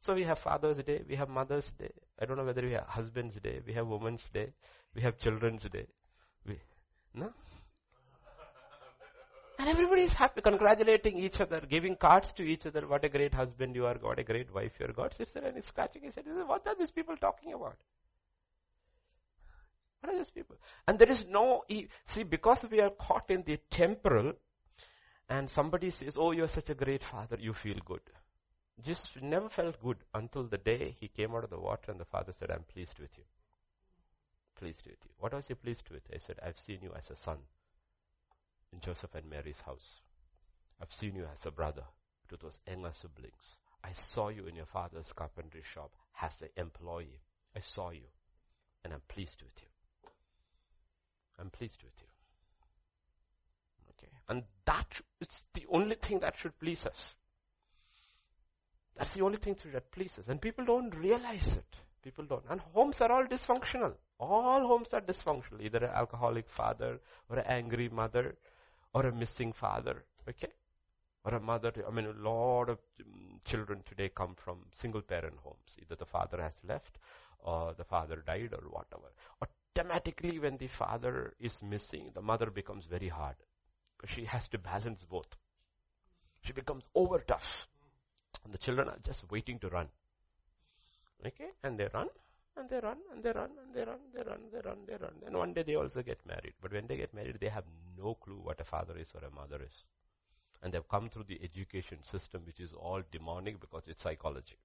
[0.00, 1.90] So we have Father's Day, we have Mother's Day.
[2.20, 4.52] I don't know whether we have Husband's Day, we have Woman's Day,
[4.94, 5.86] we have Children's Day.
[6.46, 6.58] We,
[7.14, 7.32] no?
[9.58, 12.86] And everybody is happy, congratulating each other, giving cards to each other.
[12.86, 14.92] What a great husband you are, what a great wife you are.
[14.92, 16.24] God sits there and is scratching his head.
[16.46, 17.76] What are these people talking about?
[20.00, 20.56] What are these people?
[20.86, 21.62] And there is no,
[22.04, 24.34] see, because we are caught in the temporal,
[25.28, 28.02] and somebody says, oh, you're such a great father, you feel good.
[28.82, 32.04] Just never felt good until the day he came out of the water and the
[32.04, 33.24] father said, I'm pleased with you.
[34.64, 35.10] Pleased with you.
[35.18, 36.00] What was he pleased with?
[36.10, 37.36] I said, I've seen you as a son
[38.72, 40.00] in Joseph and Mary's house.
[40.80, 41.82] I've seen you as a brother
[42.30, 43.58] to those younger siblings.
[43.84, 45.90] I saw you in your father's carpentry shop
[46.22, 47.20] as an employee.
[47.54, 48.08] I saw you
[48.82, 49.68] and I'm pleased with you.
[51.38, 52.08] I'm pleased with you.
[53.90, 54.12] Okay.
[54.30, 57.14] And that is the only thing that should please us.
[58.96, 60.20] That's the only thing that pleases.
[60.20, 61.76] Us, and people don't realize it.
[62.02, 62.44] People don't.
[62.48, 63.94] And homes are all dysfunctional.
[64.24, 65.60] All homes are dysfunctional.
[65.60, 68.36] Either an alcoholic father or an angry mother
[68.92, 70.04] or a missing father.
[70.28, 70.48] Okay?
[71.24, 71.72] Or a mother.
[71.86, 75.76] I mean, a lot of um, children today come from single parent homes.
[75.80, 76.98] Either the father has left
[77.40, 79.12] or the father died or whatever.
[79.76, 83.36] Automatically when the father is missing, the mother becomes very hard.
[83.96, 85.36] Because she has to balance both.
[86.42, 87.68] She becomes over tough.
[88.44, 89.88] And the children are just waiting to run.
[91.26, 91.48] Okay?
[91.62, 92.08] And they run,
[92.56, 95.12] and they run, and they run, and they run, they run, they run, they run.
[95.22, 96.54] Then one day they also get married.
[96.60, 97.64] But when they get married, they have
[97.98, 99.84] no clue what a father is or a mother is.
[100.62, 104.56] And they've come through the education system, which is all demonic because it's psychology.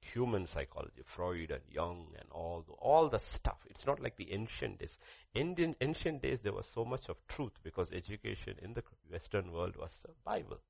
[0.00, 3.58] Human psychology, Freud and Jung and all the, all the stuff.
[3.66, 4.98] It's not like the ancient days.
[5.34, 9.76] In ancient days, there was so much of truth because education in the Western world
[9.76, 10.60] was the Bible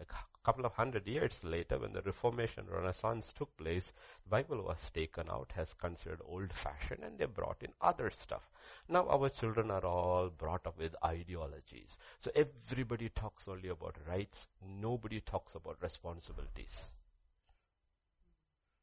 [0.00, 0.04] a
[0.42, 3.92] couple of hundred years later when the Reformation Renaissance took place,
[4.24, 8.50] the Bible was taken out as considered old fashioned and they brought in other stuff.
[8.88, 11.96] Now our children are all brought up with ideologies.
[12.18, 16.84] So everybody talks only about rights, nobody talks about responsibilities.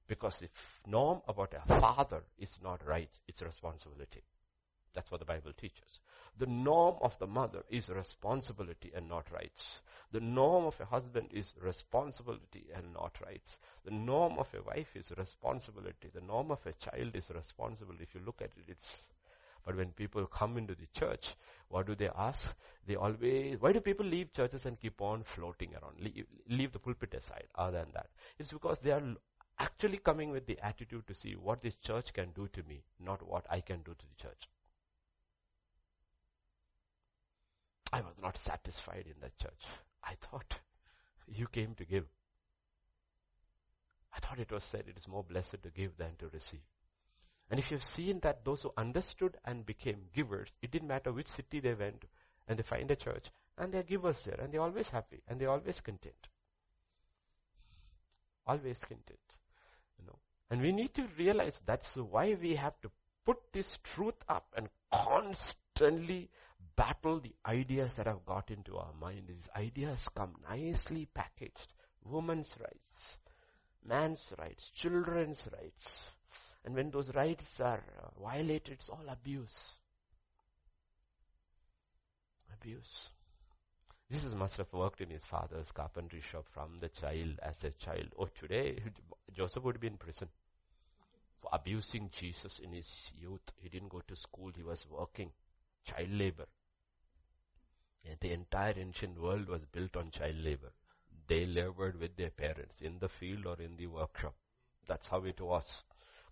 [0.07, 4.23] Because if norm about a father is not rights, it's responsibility.
[4.93, 5.99] That's what the Bible teaches.
[6.37, 9.81] The norm of the mother is responsibility and not rights.
[10.11, 13.59] The norm of a husband is responsibility and not rights.
[13.85, 16.09] The norm of a wife is responsibility.
[16.13, 18.03] The norm of a child is responsibility.
[18.03, 19.09] If you look at it, it's,
[19.65, 21.35] but when people come into the church,
[21.69, 22.53] what do they ask?
[22.87, 25.99] They always, why do people leave churches and keep on floating around?
[25.99, 28.07] Leave, leave the pulpit aside, other than that.
[28.39, 29.03] It's because they are
[29.59, 33.21] actually coming with the attitude to see what this church can do to me, not
[33.21, 34.49] what I can do to the church.
[37.91, 39.65] I was not satisfied in that church.
[40.03, 40.59] I thought
[41.27, 42.05] you came to give.
[44.15, 46.61] I thought it was said it is more blessed to give than to receive.
[47.49, 51.27] And if you've seen that those who understood and became givers, it didn't matter which
[51.27, 52.05] city they went
[52.47, 55.49] and they find a church and they're givers there and they're always happy and they're
[55.49, 56.29] always content.
[58.47, 59.19] Always content.
[59.99, 60.19] You know.
[60.49, 62.91] And we need to realize that's why we have to
[63.25, 66.29] put this truth up and constantly
[66.81, 69.25] battle the ideas that have got into our mind.
[69.27, 71.73] These ideas come nicely packaged.
[72.03, 73.17] Women's rights,
[73.87, 76.09] man's rights, children's rights.
[76.65, 79.75] And when those rights are uh, violated, it's all abuse.
[82.59, 83.11] Abuse.
[84.11, 88.07] Jesus must have worked in his father's carpentry shop from the child, as a child.
[88.17, 88.79] Oh, today,
[89.33, 90.29] Joseph would be in prison
[91.39, 93.53] for abusing Jesus in his youth.
[93.61, 95.29] He didn't go to school, he was working.
[95.85, 96.45] Child labor.
[98.19, 100.71] The entire ancient world was built on child labor.
[101.27, 104.35] They labored with their parents in the field or in the workshop.
[104.87, 105.83] That's how it was.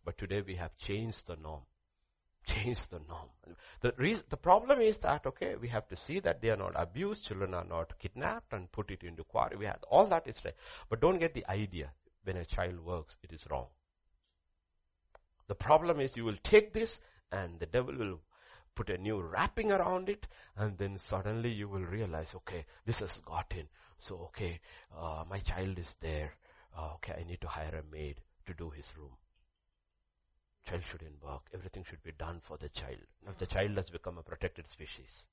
[0.04, 1.62] But today we have changed the norm.
[2.48, 3.30] Changed the norm.
[3.82, 6.74] The reason, the problem is that, okay, we have to see that they are not
[6.76, 9.56] abused, children are not kidnapped and put it into quarry.
[9.56, 10.56] We have, all that is right.
[10.90, 11.92] But don't get the idea
[12.24, 13.68] when a child works, it is wrong.
[15.48, 17.00] The problem is you will take this
[17.32, 18.20] and the devil will
[18.80, 20.26] put a new wrapping around it,
[20.56, 23.68] and then suddenly you will realize, okay, this has got in.
[23.98, 24.62] So, okay,
[24.98, 26.32] uh, my child is there.
[26.78, 29.18] Uh, okay, I need to hire a maid to do his room.
[30.66, 31.42] Child shouldn't work.
[31.54, 33.04] Everything should be done for the child.
[33.26, 35.26] Now the child has become a protected species.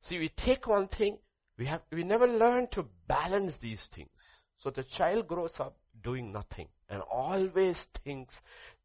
[0.00, 1.18] See, we take one thing,
[1.58, 4.08] we have, we never learn to balance these things.
[4.56, 8.40] So the child grows up doing nothing and always thinks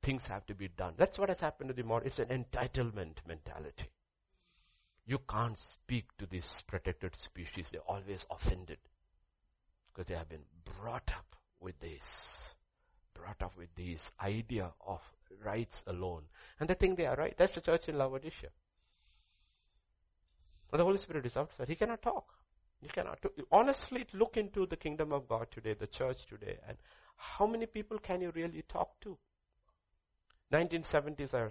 [0.05, 0.93] things have to be done.
[0.97, 3.87] That's what has happened to the modern, it's an entitlement mentality.
[5.07, 7.69] You can't speak to these protected species.
[7.71, 8.77] They're always offended
[9.87, 10.45] because they have been
[10.79, 12.53] brought up with this,
[13.15, 15.01] brought up with this idea of
[15.43, 16.23] rights alone.
[16.59, 17.35] And they think they are right.
[17.35, 18.49] That's the church in Laodicea.
[20.69, 21.67] But the Holy Spirit is outside.
[21.67, 22.27] He cannot talk.
[22.79, 23.19] He cannot.
[23.51, 26.77] Honestly, look into the kingdom of God today, the church today, and
[27.17, 29.17] how many people can you really talk to?
[30.51, 31.49] 1970s, I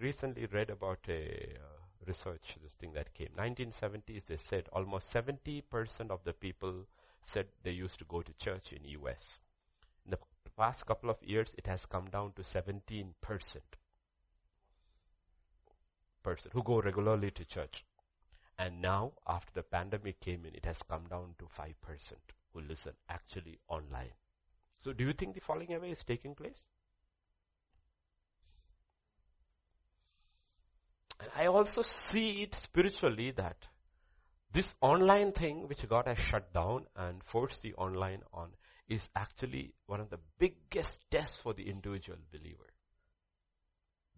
[0.00, 1.76] recently read about a uh,
[2.06, 3.30] research, this thing that came.
[3.36, 6.86] 1970s, they said almost 70% of the people
[7.22, 9.40] said they used to go to church in US.
[10.04, 10.18] In the
[10.56, 13.14] past couple of years, it has come down to 17%
[16.22, 17.84] person who go regularly to church.
[18.58, 21.74] And now, after the pandemic came in, it has come down to 5%
[22.52, 24.14] who listen actually online.
[24.80, 26.64] So do you think the falling away is taking place?
[31.20, 33.56] And I also see it spiritually that
[34.52, 38.50] this online thing which God has shut down and forced the online on
[38.88, 42.70] is actually one of the biggest tests for the individual believer.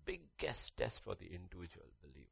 [0.05, 2.27] Biggest test for the individual believer.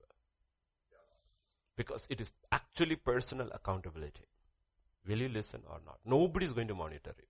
[1.76, 4.26] Because it is actually personal accountability.
[5.06, 5.98] Will you listen or not?
[6.04, 7.26] Nobody is going to monitor you.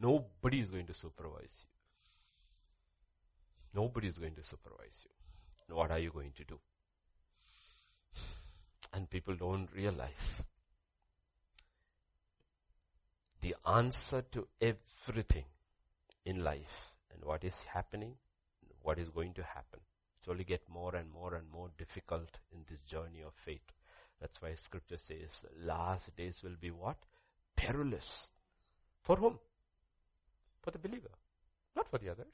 [0.00, 1.68] Nobody is going to supervise you.
[3.80, 5.10] Nobody is going to supervise you.
[5.68, 6.58] What are you going to do?
[8.92, 10.42] And people don't realize
[13.40, 15.44] the answer to everything
[16.24, 18.14] in life and what is happening,
[18.82, 19.80] what is going to happen.
[20.22, 23.72] It only get more and more and more difficult in this journey of faith.
[24.20, 26.96] That's why scripture says last days will be what?
[27.56, 28.30] Perilous.
[29.02, 29.38] For whom?
[30.62, 31.10] For the believer.
[31.76, 32.32] Not for the others.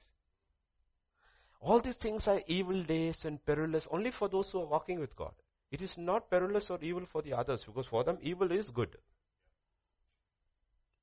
[1.60, 5.14] All these things are evil days and perilous only for those who are walking with
[5.14, 5.32] God.
[5.70, 8.96] It is not perilous or evil for the others because for them evil is good.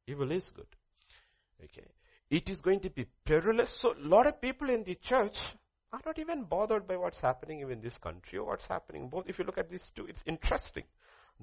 [0.07, 0.67] Evil is good.
[1.63, 1.87] Okay.
[2.29, 3.69] It is going to be perilous.
[3.69, 5.39] So a lot of people in the church
[5.93, 9.09] are not even bothered by what's happening even in this country or what's happening.
[9.09, 10.83] Both, if you look at these two, it's interesting.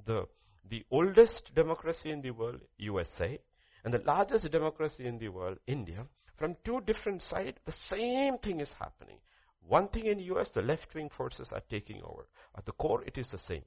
[0.04, 0.26] The,
[0.68, 3.38] the oldest democracy in the world, USA,
[3.84, 6.06] and the largest democracy in the world, India,
[6.36, 9.18] from two different sides, the same thing is happening.
[9.66, 12.26] One thing in the US, the left-wing forces are taking over.
[12.56, 13.64] At the core, it is the same.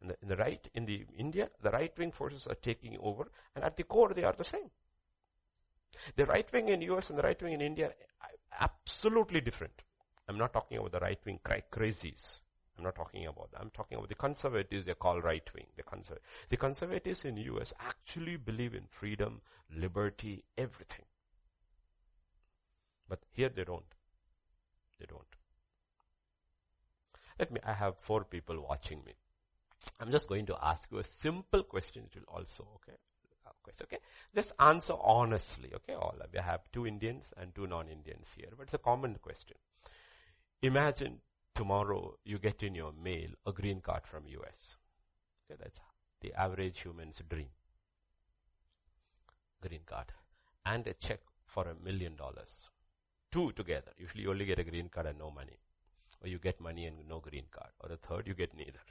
[0.00, 3.64] In the, in the right, in the India, the right-wing forces are taking over, and
[3.64, 4.70] at the core, they are the same.
[6.14, 7.92] The right wing in US and the right wing in India,
[8.22, 8.28] are
[8.60, 9.82] absolutely different.
[10.28, 12.40] I'm not talking about the right wing cra- crazies.
[12.78, 13.60] I'm not talking about that.
[13.60, 15.66] I'm talking about the conservatives they call right wing.
[15.76, 16.18] The, conser-
[16.48, 19.40] the conservatives in US actually believe in freedom,
[19.74, 21.04] liberty, everything.
[23.08, 23.94] But here they don't.
[25.00, 25.22] They don't.
[27.38, 29.14] Let me, I have four people watching me.
[30.00, 32.04] I'm just going to ask you a simple question.
[32.04, 32.96] It will also, okay?
[33.82, 33.98] Okay?
[34.34, 35.94] Just answer honestly, okay?
[35.94, 39.56] All of you have two Indians and two non-Indians here, but it's a common question.
[40.62, 41.18] Imagine
[41.58, 44.76] tomorrow you get in your mail a green card from US.
[45.44, 45.80] Okay, that's
[46.20, 47.48] the average human's dream.
[49.60, 50.12] Green card.
[50.64, 52.68] And a check for a million dollars.
[53.32, 53.90] Two together.
[53.98, 55.58] Usually you only get a green card and no money.
[56.22, 57.70] Or you get money and no green card.
[57.80, 58.86] Or the third, you get neither.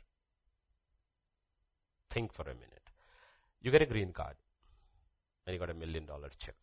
[2.10, 2.90] Think for a minute.
[3.62, 4.36] You get a green card
[5.46, 6.56] and you got a million dollar check.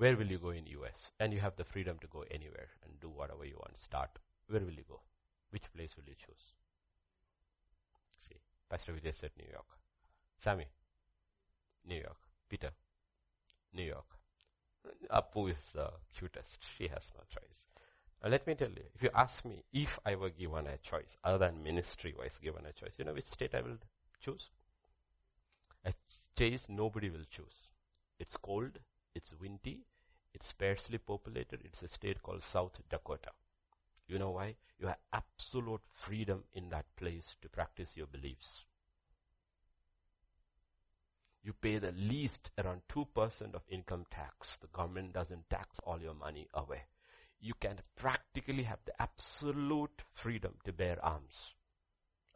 [0.00, 1.10] Where will you go in US?
[1.20, 3.78] And you have the freedom to go anywhere and do whatever you want.
[3.78, 4.08] Start.
[4.48, 5.00] Where will you go?
[5.50, 6.54] Which place will you choose?
[8.18, 8.36] See,
[8.70, 9.66] Pastor Vijay said New York.
[10.38, 10.64] Sammy,
[11.86, 12.16] New York.
[12.48, 12.70] Peter,
[13.74, 14.06] New York.
[15.10, 16.64] Apu is the cutest.
[16.78, 17.66] She has no choice.
[18.22, 21.18] Now let me tell you, if you ask me if I were given a choice,
[21.22, 23.76] other than ministry wise given a choice, you know which state I will
[24.18, 24.48] choose?
[25.84, 27.70] A state nobody will choose.
[28.18, 28.78] It's cold,
[29.14, 29.80] it's windy,
[30.32, 33.30] it's sparsely populated, it's a state called South Dakota.
[34.06, 34.56] You know why?
[34.78, 38.64] You have absolute freedom in that place to practice your beliefs.
[41.42, 44.58] You pay the least around 2% of income tax.
[44.60, 46.82] The government doesn't tax all your money away.
[47.40, 51.54] You can practically have the absolute freedom to bear arms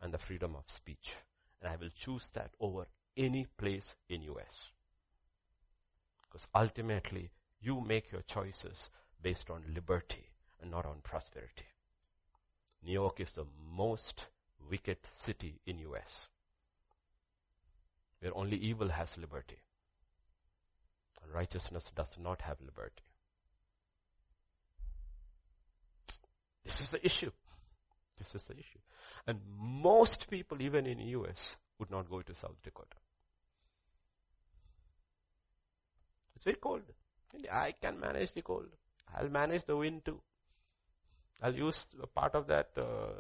[0.01, 1.13] and the freedom of speech.
[1.61, 4.71] And I will choose that over any place in US.
[6.35, 7.31] Because ultimately,
[7.61, 8.91] you make your choices
[9.23, 11.67] based on liberty and not on prosperity.
[12.85, 14.27] New York is the most
[14.69, 16.27] wicked city in US.
[18.19, 19.59] Where only evil has liberty.
[21.23, 23.05] And righteousness does not have liberty.
[26.65, 27.31] This is the issue.
[28.19, 28.81] This is the issue.
[29.29, 32.97] And most people, even in US, would not go to South Dakota.
[36.45, 36.83] It's very cold.
[37.51, 38.69] I can manage the cold.
[39.17, 40.21] I'll manage the wind too.
[41.43, 43.13] I'll use a part of that uh,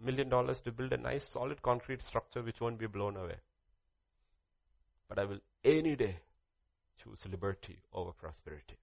[0.00, 3.36] million dollars to build a nice solid concrete structure which won't be blown away.
[5.08, 6.18] But I will any day
[7.02, 8.76] choose liberty over prosperity.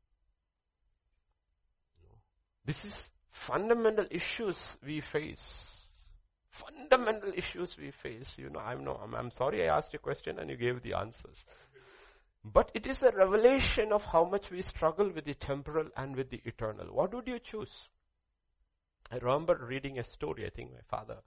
[2.66, 5.76] This is fundamental issues we face.
[6.52, 8.36] Fundamental issues we face.
[8.38, 10.95] You know, I'm no, I'm, I'm sorry I asked a question and you gave the
[10.95, 11.45] answers.
[12.44, 16.30] But it is a revelation of how much we struggle with the temporal and with
[16.30, 16.88] the eternal.
[16.88, 17.90] What would you choose?
[19.12, 20.46] I remember reading a story.
[20.46, 21.18] I think my father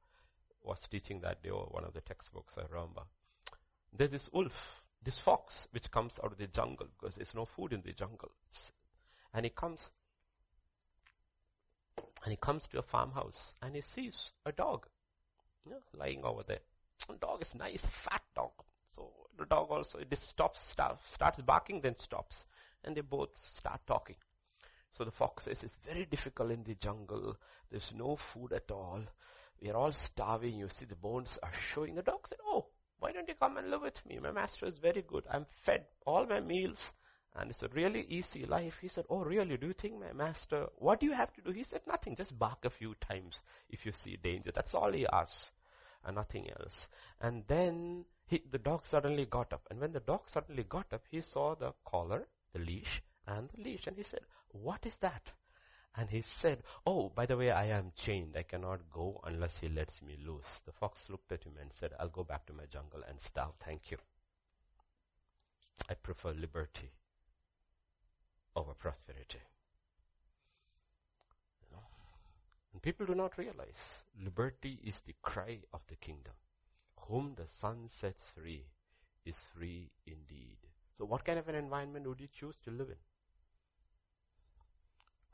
[0.63, 3.03] was teaching that day or one of the textbooks I remember.
[3.93, 7.73] There's this wolf, this fox, which comes out of the jungle because there's no food
[7.73, 8.31] in the jungle.
[9.35, 9.91] And he comes,
[12.25, 14.87] and he comes to a farmhouse and he sees a dog
[15.67, 16.61] you know, lying over there.
[17.09, 18.53] The dog is nice, fat dog.
[18.95, 22.45] So the dog also, it stops, start, starts barking, then stops.
[22.84, 24.16] And they both start talking.
[24.93, 27.36] So the fox says, it's very difficult in the jungle.
[27.70, 29.03] There's no food at all.
[29.61, 30.59] We are all starving.
[30.59, 31.95] You see the bones are showing.
[31.95, 32.66] The dog said, oh,
[32.99, 34.18] why don't you come and live with me?
[34.22, 35.24] My master is very good.
[35.30, 36.82] I'm fed all my meals
[37.34, 38.78] and it's a really easy life.
[38.80, 41.51] He said, oh really, do you think my master, what do you have to do?
[41.51, 44.51] He said, nothing, just bark a few times if you see danger.
[44.55, 45.53] That's all he asks
[46.05, 46.88] and nothing else.
[47.20, 49.66] And then he, the dog suddenly got up.
[49.70, 53.62] And when the dog suddenly got up, he saw the collar, the leash, and the
[53.62, 53.87] leash.
[53.87, 55.33] And he said, what is that?
[55.95, 58.35] And he said, oh, by the way, I am chained.
[58.35, 60.62] I cannot go unless he lets me loose.
[60.64, 63.53] The fox looked at him and said, I'll go back to my jungle and starve.
[63.61, 63.99] Thank you.
[65.91, 66.91] I prefer liberty
[68.57, 69.41] over prosperity.
[72.72, 76.33] And people do not realize liberty is the cry of the kingdom.
[77.09, 78.64] Whom the Son sets free
[79.24, 80.59] is free indeed.
[80.96, 82.96] So what kind of an environment would you choose to live in?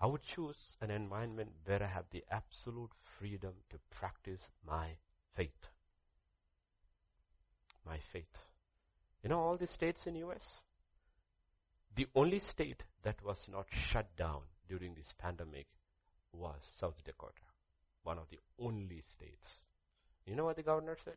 [0.00, 4.96] I would choose an environment where I have the absolute freedom to practice my
[5.34, 5.70] faith.
[7.84, 8.38] My faith.
[9.22, 10.60] You know all the states in US?
[11.96, 15.66] The only state that was not shut down during this pandemic
[16.32, 17.42] was South Dakota.
[18.04, 19.64] One of the only states.
[20.24, 21.16] You know what the governor said?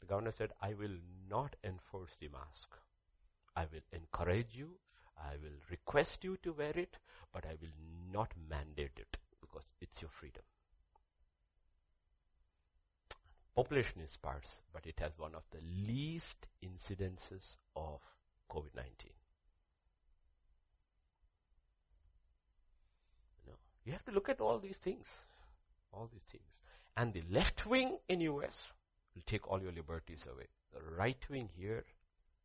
[0.00, 0.96] The governor said, I will
[1.28, 2.76] not enforce the mask.
[3.54, 4.70] I will encourage you.
[5.16, 6.96] I will request you to wear it,
[7.32, 7.74] but I will
[8.12, 10.42] not mandate it because it's your freedom.
[13.54, 18.00] Population is sparse, but it has one of the least incidences of
[18.50, 19.10] COVID-19.
[23.46, 23.52] No.
[23.84, 25.26] You have to look at all these things.
[25.92, 26.62] All these things.
[26.96, 28.72] And the left wing in US
[29.14, 30.46] will take all your liberties away.
[30.72, 31.84] The right wing here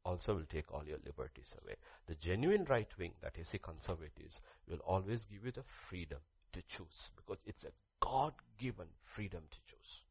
[0.03, 1.76] also will take all your liberties away.
[2.07, 6.20] The genuine right wing, that is the conservatives, will always give you the freedom
[6.53, 10.01] to choose because it's a God-given freedom to choose.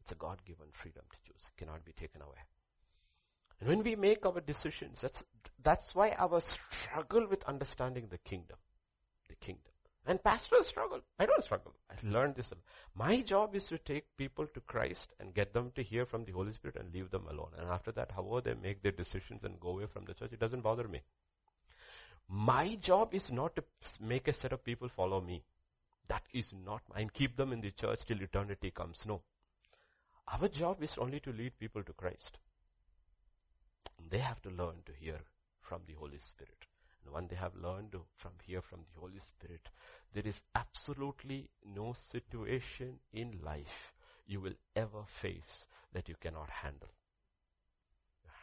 [0.00, 1.48] It's a God-given freedom to choose.
[1.48, 2.38] It cannot be taken away.
[3.60, 5.22] And when we make our decisions, that's,
[5.62, 8.56] that's why our struggle with understanding the kingdom,
[9.28, 9.69] the kingdom.
[10.10, 11.02] And pastors struggle.
[11.20, 11.72] I don't struggle.
[11.88, 12.52] I learned this.
[12.96, 16.32] My job is to take people to Christ and get them to hear from the
[16.32, 17.50] Holy Spirit and leave them alone.
[17.56, 20.40] And after that, however they make their decisions and go away from the church, it
[20.40, 21.02] doesn't bother me.
[22.28, 23.62] My job is not to
[24.00, 25.44] make a set of people follow me.
[26.08, 27.10] That is not mine.
[27.14, 29.04] Keep them in the church till eternity comes.
[29.06, 29.22] No.
[30.26, 32.36] Our job is only to lead people to Christ.
[34.10, 35.20] They have to learn to hear
[35.60, 36.66] from the Holy Spirit.
[37.04, 39.70] And when they have learned to from hear from the Holy Spirit,
[40.12, 43.92] there is absolutely no situation in life
[44.26, 46.88] you will ever face that you cannot handle.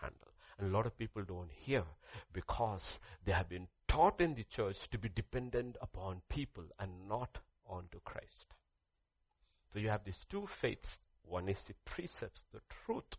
[0.01, 0.31] Handle.
[0.57, 1.83] And a lot of people don't hear
[2.33, 7.39] because they have been taught in the church to be dependent upon people and not
[7.67, 8.53] onto Christ.
[9.73, 10.99] So you have these two faiths.
[11.23, 13.17] One is the precepts, the truth,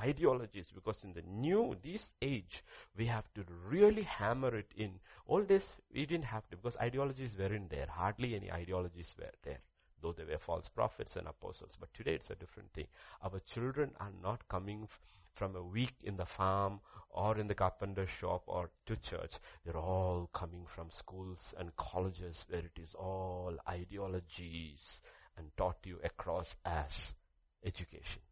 [0.00, 2.62] ideologies because in the new, this age,
[2.96, 5.00] we have to really hammer it in.
[5.26, 7.86] All this, we didn't have to because ideologies weren't there.
[7.88, 9.60] Hardly any ideologies were there.
[10.02, 11.76] Though there were false prophets and apostles.
[11.78, 12.86] But today it's a different thing.
[13.22, 14.98] Our children are not coming f-
[15.34, 16.80] from a week in the farm
[17.10, 19.34] or in the carpenter shop or to church.
[19.64, 25.02] They're all coming from schools and colleges where it is all ideologies
[25.36, 27.12] and taught you across as
[27.62, 28.22] Education.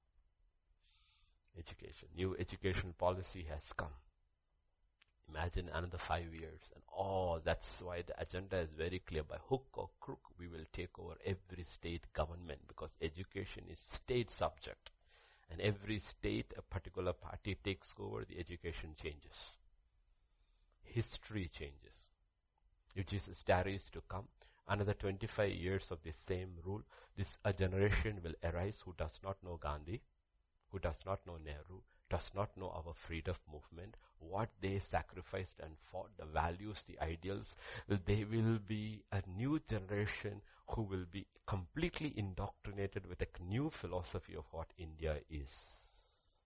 [1.59, 2.09] Education.
[2.16, 3.94] New education policy has come.
[5.28, 9.22] Imagine another five years and oh, that's why the agenda is very clear.
[9.22, 14.30] By hook or crook, we will take over every state government because education is state
[14.30, 14.90] subject.
[15.50, 19.56] And every state, a particular party takes over, the education changes.
[20.82, 22.09] History changes.
[22.94, 24.28] If Jesus tarries to come,
[24.68, 26.82] another 25 years of the same rule,
[27.16, 30.02] this a generation will arise who does not know Gandhi,
[30.70, 35.72] who does not know Nehru, does not know our freedom movement, what they sacrificed and
[35.78, 37.56] fought, the values, the ideals.
[37.88, 44.34] They will be a new generation who will be completely indoctrinated with a new philosophy
[44.34, 45.56] of what India is.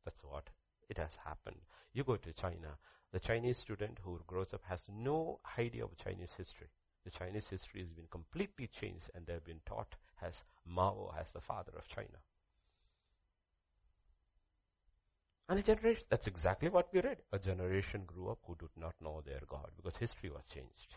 [0.04, 0.50] That's what
[0.88, 1.60] it has happened.
[1.92, 2.78] You go to China,
[3.12, 6.68] the Chinese student who grows up has no idea of Chinese history.
[7.04, 11.40] The Chinese history has been completely changed and they've been taught as Mao as the
[11.40, 12.18] father of China.
[15.52, 17.18] And a generation, that's exactly what we read.
[17.30, 20.96] A generation grew up who did not know their God because history was changed.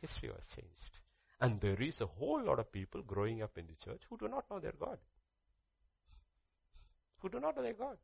[0.00, 1.00] History was changed.
[1.42, 4.28] And there is a whole lot of people growing up in the church who do
[4.28, 4.96] not know their God.
[7.18, 7.98] Who do not know their God.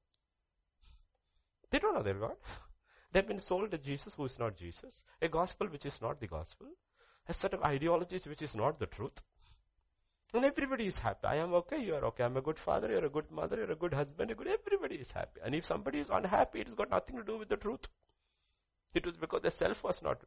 [1.70, 2.36] They don't know their God.
[3.12, 6.26] They've been sold a Jesus who is not Jesus, a gospel which is not the
[6.26, 6.66] gospel,
[7.26, 9.22] a set of ideologies which is not the truth.
[10.32, 11.26] And everybody is happy.
[11.26, 12.22] I am okay, you are okay.
[12.22, 14.96] I'm a good father, you're a good mother, you're a good husband, a good, everybody
[14.96, 15.40] is happy.
[15.44, 17.88] And if somebody is unhappy, it's got nothing to do with the truth.
[18.94, 20.20] It was because the self was not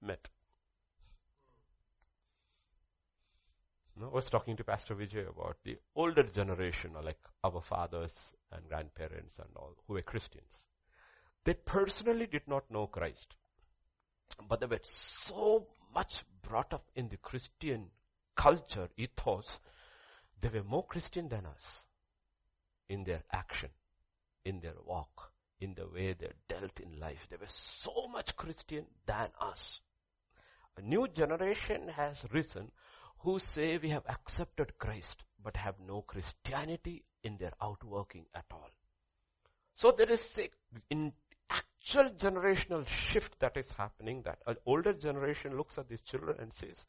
[0.00, 0.28] met.
[4.00, 8.66] No, I was talking to Pastor Vijay about the older generation, like our fathers and
[8.68, 10.68] grandparents and all, who were Christians.
[11.44, 13.36] They personally did not know Christ.
[14.48, 17.90] But they were so much brought up in the Christian
[18.38, 19.58] culture, ethos,
[20.40, 21.84] they were more Christian than us
[22.88, 23.70] in their action,
[24.44, 27.26] in their walk, in the way they dealt in life.
[27.28, 29.80] They were so much Christian than us.
[30.76, 32.70] A new generation has risen
[33.18, 38.70] who say we have accepted Christ but have no Christianity in their outworking at all.
[39.74, 40.48] So there is a
[40.90, 41.12] in
[41.50, 46.52] actual generational shift that is happening that an older generation looks at these children and
[46.52, 46.86] says,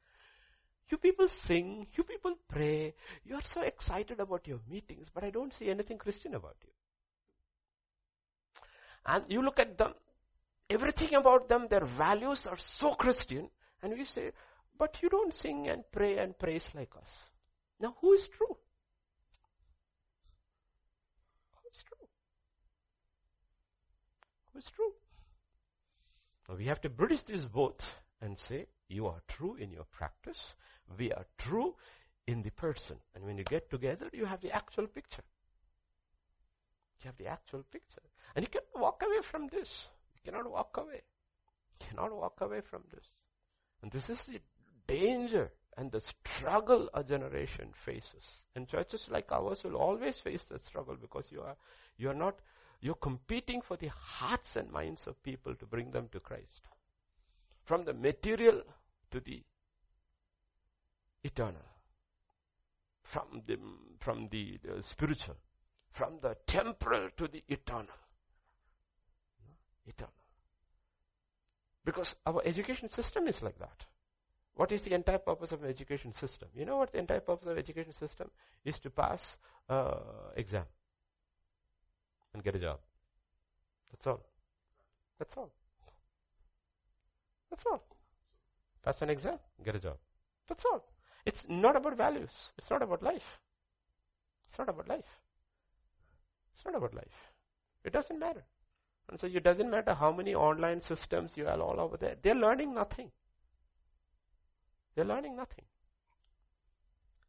[0.89, 5.29] you people sing, you people pray, you are so excited about your meetings, but I
[5.29, 6.69] don't see anything Christian about you.
[9.05, 9.93] And you look at them,
[10.69, 13.49] everything about them, their values are so Christian,
[13.81, 14.31] and we say,
[14.77, 17.09] but you don't sing and pray and praise like us.
[17.79, 18.57] Now who is true?
[21.53, 22.07] Who is true?
[24.51, 24.93] Who is true?
[26.47, 30.55] Now we have to bridge this both and say, you are true in your practice.
[30.97, 31.75] We are true
[32.27, 32.97] in the person.
[33.15, 35.23] And when you get together, you have the actual picture.
[37.01, 38.01] You have the actual picture.
[38.35, 39.87] And you cannot walk away from this.
[40.15, 41.01] You cannot walk away.
[41.71, 43.05] You cannot walk away from this.
[43.81, 44.41] And this is the
[44.87, 48.41] danger and the struggle a generation faces.
[48.55, 51.55] And churches like ours will always face the struggle because you are,
[51.97, 52.39] you are not,
[52.81, 56.67] you're competing for the hearts and minds of people to bring them to Christ.
[57.63, 58.61] From the material
[59.11, 59.43] to the
[61.23, 61.65] eternal.
[63.03, 63.57] From the,
[63.99, 65.35] from the, the spiritual.
[65.91, 67.87] From the temporal to the eternal.
[69.85, 70.13] Eternal.
[71.83, 73.85] Because our education system is like that.
[74.55, 76.49] What is the entire purpose of an education system?
[76.53, 78.29] You know what the entire purpose of education system
[78.65, 79.37] is to pass
[79.69, 79.95] uh,
[80.35, 80.65] exam
[82.33, 82.79] and get a job.
[83.89, 84.21] That's all.
[85.17, 85.51] That's all.
[87.49, 87.83] That's all.
[88.83, 89.97] Pass an exam, get a job.
[90.47, 90.83] That's all.
[91.25, 92.53] It's not about values.
[92.57, 93.39] It's not about life.
[94.47, 95.19] It's not about life.
[96.53, 97.31] It's not about life.
[97.83, 98.43] It doesn't matter.
[99.09, 102.15] And so it doesn't matter how many online systems you have all over there.
[102.21, 103.11] They're learning nothing.
[104.95, 105.65] They're learning nothing.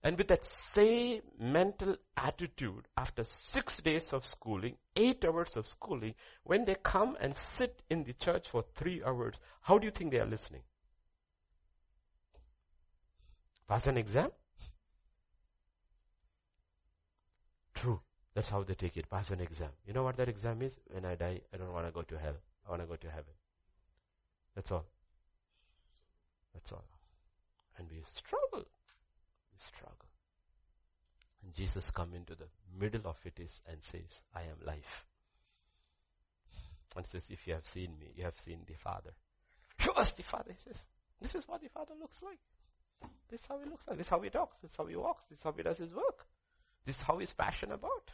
[0.02, 6.14] And with that same mental attitude, after six days of schooling, eight hours of schooling,
[6.42, 10.10] when they come and sit in the church for three hours, how do you think
[10.10, 10.62] they are listening?
[13.70, 14.30] Pass an exam?
[17.72, 18.00] True.
[18.34, 19.08] That's how they take it.
[19.08, 19.68] Pass an exam.
[19.86, 20.80] You know what that exam is?
[20.88, 22.34] When I die, I don't want to go to hell.
[22.66, 23.32] I want to go to heaven.
[24.56, 24.86] That's all.
[26.52, 26.84] That's all.
[27.78, 28.64] And we struggle.
[28.64, 30.08] We struggle.
[31.44, 35.04] And Jesus come into the middle of it is and says, I am life.
[36.96, 39.12] And says, if you have seen me, you have seen the Father.
[39.78, 40.84] Show us the Father, he says.
[41.22, 42.40] This is what the Father looks like.
[43.30, 43.96] This is how he looks like.
[43.96, 44.58] This is how he talks.
[44.58, 45.26] This is how he walks.
[45.26, 46.26] This is how he does his work.
[46.84, 48.10] This is how he's passionate about.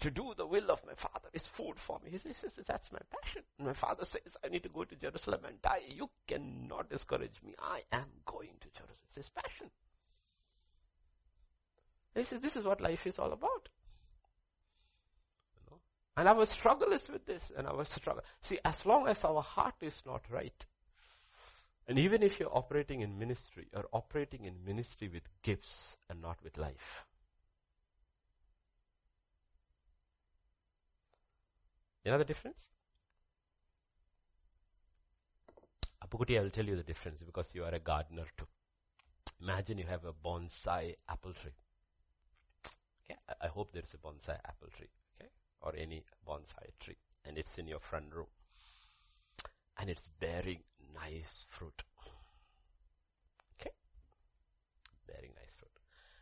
[0.00, 2.10] To do the will of my father is food for me.
[2.10, 2.34] He says,
[2.66, 3.42] that's my passion.
[3.58, 5.80] My father says, I need to go to Jerusalem and die.
[5.94, 7.54] You cannot discourage me.
[7.58, 8.98] I am going to Jerusalem.
[9.08, 9.70] It's his passion.
[12.14, 13.68] He says, this is what life is all about.
[16.16, 18.22] And our struggle is with this, and our struggle.
[18.42, 20.66] See, as long as our heart is not right,
[21.90, 26.38] and even if you're operating in ministry, you're operating in ministry with gifts and not
[26.44, 27.04] with life.
[32.04, 32.68] You know the difference?
[36.04, 38.46] Apukuti, I will tell you the difference because you are a gardener too.
[39.42, 41.50] Imagine you have a bonsai apple tree.
[43.04, 45.30] Okay, I, I hope there is a bonsai apple tree, okay,
[45.60, 48.28] or any bonsai tree, and it's in your front room,
[49.76, 50.60] and it's bearing
[50.94, 51.82] nice fruit.
[53.60, 53.70] Okay,
[55.06, 55.70] bearing nice fruit.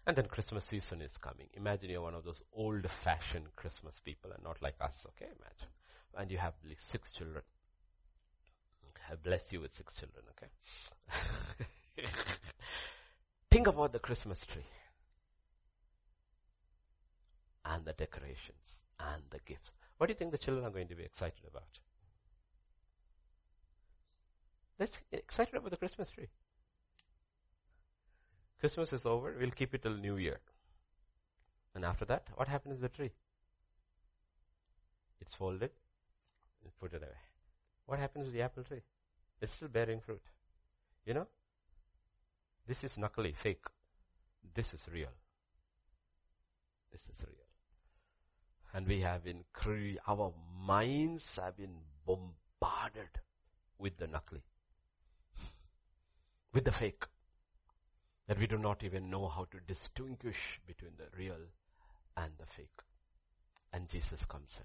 [0.06, 1.48] And then Christmas season is coming.
[1.54, 5.06] Imagine you're one of those old-fashioned Christmas people, and not like us.
[5.10, 5.68] Okay, imagine,
[6.16, 7.42] and you have like six children.
[9.10, 10.24] I bless you with six children.
[10.30, 12.06] Okay.
[13.50, 14.66] Think about the Christmas tree
[17.64, 19.72] and the decorations and the gifts.
[19.96, 21.78] What do you think the children are going to be excited about?
[24.78, 26.28] They're excited about the Christmas tree.
[28.60, 30.40] Christmas is over, we'll keep it till New Year.
[31.74, 33.12] And after that, what happens to the tree?
[35.20, 35.70] It's folded
[36.62, 37.12] and put it away.
[37.86, 38.82] What happens to the apple tree?
[39.40, 40.22] It's still bearing fruit.
[41.06, 41.26] You know?
[42.66, 43.64] This is nakli, fake.
[44.54, 45.12] This is real.
[46.90, 47.46] This is real.
[48.74, 50.32] And we have been, cre- our
[50.66, 53.10] minds have been bombarded
[53.78, 54.42] with the nakli.
[56.58, 57.04] With the fake.
[58.26, 61.38] That we do not even know how to distinguish between the real
[62.16, 62.82] and the fake.
[63.72, 64.64] And Jesus comes in.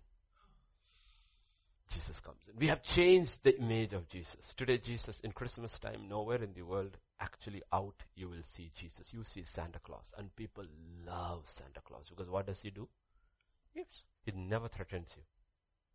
[1.96, 2.58] Jesus comes in.
[2.58, 4.56] We have changed the image of Jesus.
[4.58, 9.14] Today Jesus, in Christmas time, nowhere in the world, actually out, you will see Jesus.
[9.14, 10.16] You see Santa Claus.
[10.18, 10.66] And people
[11.06, 12.90] love Santa Claus because what does he do?
[13.76, 14.04] Gives.
[14.24, 15.22] He never threatens you.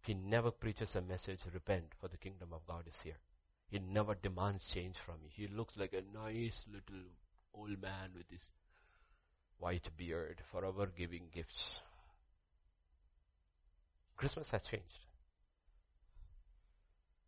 [0.07, 3.19] He never preaches a message, repent for the kingdom of God is here.
[3.71, 5.29] He never demands change from you.
[5.31, 7.05] He looks like a nice little
[7.53, 8.51] old man with his
[9.59, 11.81] white beard, forever giving gifts.
[14.17, 15.07] Christmas has changed.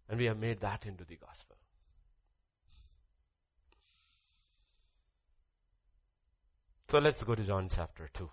[0.09, 1.57] And we have made that into the gospel.
[6.89, 8.29] So let's go to John chapter 2.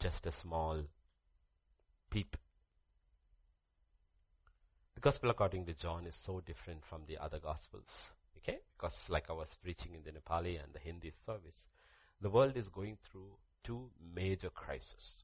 [0.00, 0.84] Just a small
[2.08, 2.36] peep.
[4.98, 8.10] The gospel according to John is so different from the other gospels.
[8.38, 8.58] Okay?
[8.76, 11.68] Because like I was preaching in the Nepali and the Hindi service,
[12.20, 15.14] the world is going through two major crises.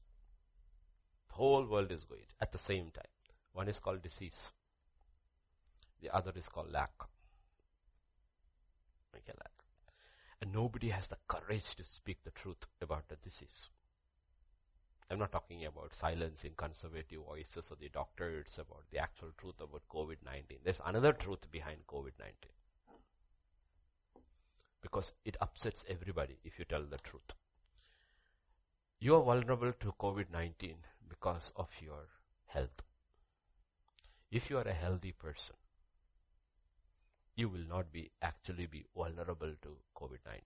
[1.27, 3.11] The whole world is going at the same time.
[3.51, 4.49] One is called disease.
[6.01, 6.93] The other is called lack.
[9.13, 9.51] Okay, lack.
[10.41, 13.67] And nobody has the courage to speak the truth about the disease.
[15.09, 19.83] I'm not talking about silencing conservative voices or the doctors about the actual truth about
[19.91, 20.63] COVID-19.
[20.63, 22.49] There's another truth behind COVID-19.
[24.81, 27.33] Because it upsets everybody if you tell the truth.
[28.99, 30.75] You are vulnerable to COVID-19
[31.07, 32.07] because of your
[32.47, 32.83] health.
[34.31, 35.55] If you are a healthy person,
[37.35, 40.41] you will not be actually be vulnerable to COVID-19.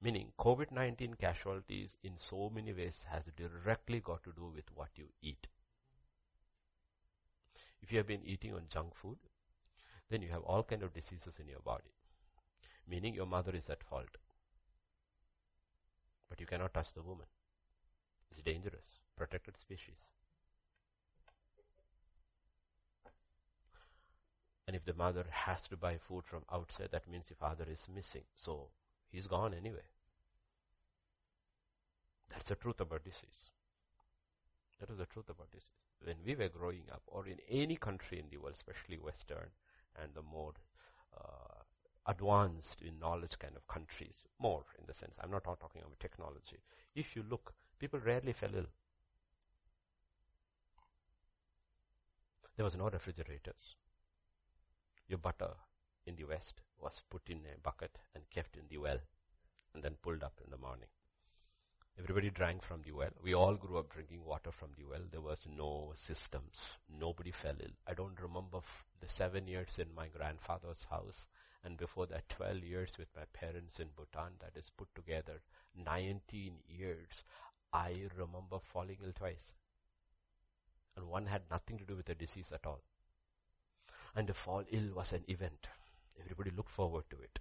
[0.00, 5.06] Meaning COVID-19 casualties in so many ways has directly got to do with what you
[5.22, 5.48] eat.
[7.82, 9.18] If you have been eating on junk food,
[10.08, 11.92] then you have all kind of diseases in your body.
[12.88, 14.18] Meaning your mother is at fault.
[16.28, 17.26] But you cannot touch the woman.
[18.30, 19.00] It's dangerous.
[19.16, 20.06] Protected species.
[24.66, 27.86] And if the mother has to buy food from outside, that means the father is
[27.92, 28.24] missing.
[28.36, 28.68] So
[29.10, 29.86] he's gone anyway.
[32.30, 33.50] That's the truth about disease.
[34.80, 35.70] That is the truth about disease.
[36.04, 39.50] When we were growing up, or in any country in the world, especially Western
[40.00, 40.52] and the more
[41.16, 41.62] uh,
[42.06, 46.58] advanced in knowledge kind of countries, more in the sense, I'm not talking about technology.
[46.94, 48.66] If you look, people rarely fell ill.
[52.56, 53.76] There was no refrigerators.
[55.08, 55.50] Your butter
[56.08, 58.98] in the West was put in a bucket and kept in the well
[59.74, 60.88] and then pulled up in the morning.
[61.98, 63.10] Everybody drank from the well.
[63.22, 65.02] We all grew up drinking water from the well.
[65.10, 66.54] There was no systems.
[66.88, 67.72] Nobody fell ill.
[67.88, 71.26] I don't remember f- the seven years in my grandfather's house
[71.64, 74.34] and before that 12 years with my parents in Bhutan.
[74.40, 75.40] That is put together
[75.76, 77.24] 19 years.
[77.72, 79.52] I remember falling ill twice.
[80.96, 82.80] And one had nothing to do with the disease at all.
[84.14, 85.66] And the fall ill was an event.
[86.20, 87.38] Everybody looked forward to it.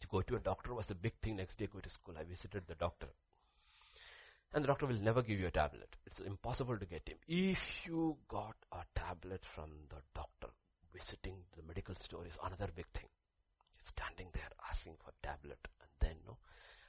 [0.00, 2.14] To go to a doctor was a big thing next day go to school.
[2.18, 3.08] I visited the doctor.
[4.52, 5.96] And the doctor will never give you a tablet.
[6.06, 7.18] It's impossible to get him.
[7.26, 10.48] If you got a tablet from the doctor,
[10.92, 13.08] visiting the medical store is another big thing.
[13.74, 16.38] You're standing there asking for a tablet and then no,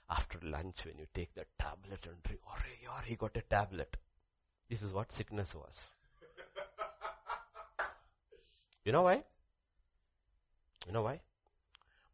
[0.09, 3.97] after lunch when you take the tablet and drink, oh, yeah, he got a tablet.
[4.69, 5.89] This is what sickness was.
[8.85, 9.23] you know why?
[10.85, 11.19] You know why?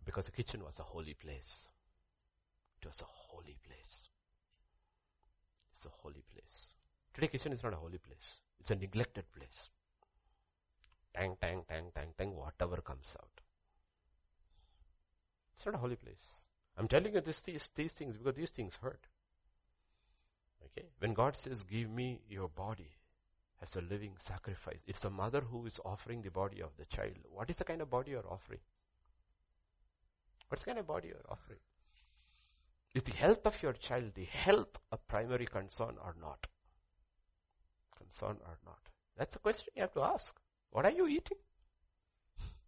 [0.05, 1.69] Because the kitchen was a holy place.
[2.81, 4.09] It was a holy place.
[5.71, 6.71] It's a holy place.
[7.13, 8.39] Today kitchen is not a holy place.
[8.59, 9.69] It's a neglected place.
[11.13, 13.41] Tang, tang, tang, tang, tang, whatever comes out.
[15.55, 16.45] It's not a holy place.
[16.77, 19.07] I'm telling you this, these, these things because these things hurt.
[20.65, 20.87] Okay?
[20.99, 22.89] When God says, give me your body
[23.63, 27.13] as a living sacrifice, it's a mother who is offering the body of the child.
[27.31, 28.59] What is the kind of body you're offering?
[30.49, 31.59] What kind of body you're offering?
[32.93, 36.45] Is the health of your child, the health a primary concern or not?
[37.97, 38.79] Concern or not?
[39.17, 40.35] That's a question you have to ask.
[40.71, 41.37] What are you eating?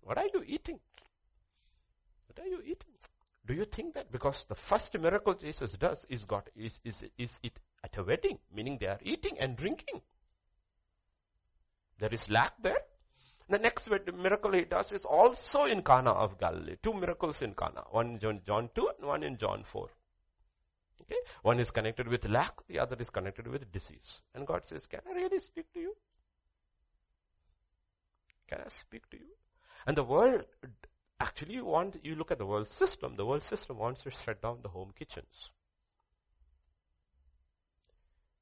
[0.02, 0.80] What are you eating?
[2.28, 2.92] What are you eating?
[3.46, 7.40] Do you think that because the first miracle Jesus does is got is is is
[7.44, 10.02] it at a wedding, meaning they are eating and drinking.
[12.00, 12.82] There is lack there.
[13.48, 16.78] The next miracle he does is also in Cana of Galilee.
[16.82, 17.84] Two miracles in Cana.
[17.92, 19.88] One in John, John 2 and one in John 4.
[21.02, 21.20] Okay?
[21.44, 24.22] One is connected with lack, the other is connected with disease.
[24.34, 25.96] And God says, can I really speak to you?
[28.48, 29.34] Can I speak to you?
[29.86, 30.46] And the world,
[31.20, 34.42] actually you want, you look at the world system, the world system wants to shut
[34.42, 35.52] down the home kitchens.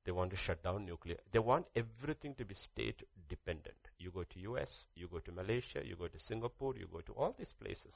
[0.05, 1.17] They want to shut down nuclear.
[1.31, 3.77] They want everything to be state dependent.
[3.99, 7.13] You go to US, you go to Malaysia, you go to Singapore, you go to
[7.13, 7.93] all these places.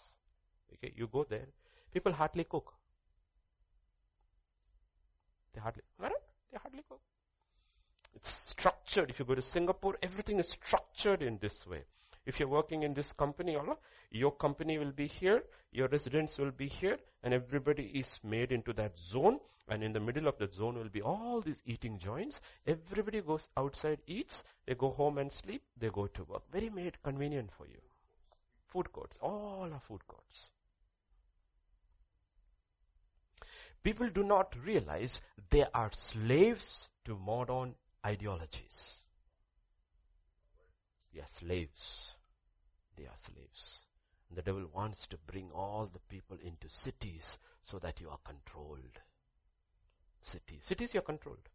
[0.74, 1.48] Okay, you go there.
[1.94, 2.74] People hardly cook.
[5.54, 5.84] They hardly?
[6.00, 7.02] They hardly cook.
[8.16, 9.10] It's structured.
[9.10, 11.84] If you go to Singapore, everything is structured in this way.
[12.28, 13.58] If you're working in this company,
[14.12, 18.74] your company will be here, your residents will be here, and everybody is made into
[18.74, 22.42] that zone, and in the middle of that zone will be all these eating joints.
[22.66, 26.44] Everybody goes outside, eats, they go home and sleep, they go to work.
[26.52, 27.80] Very made convenient for you.
[28.66, 30.50] Food courts, all are food courts.
[33.82, 37.76] People do not realize they are slaves to modern
[38.06, 39.00] ideologies.
[41.14, 42.16] They are slaves.
[42.98, 43.80] They are slaves.
[44.36, 49.00] The devil wants to bring all the people into cities so that you are controlled.
[50.22, 50.64] Cities.
[50.64, 51.48] Cities you're controlled.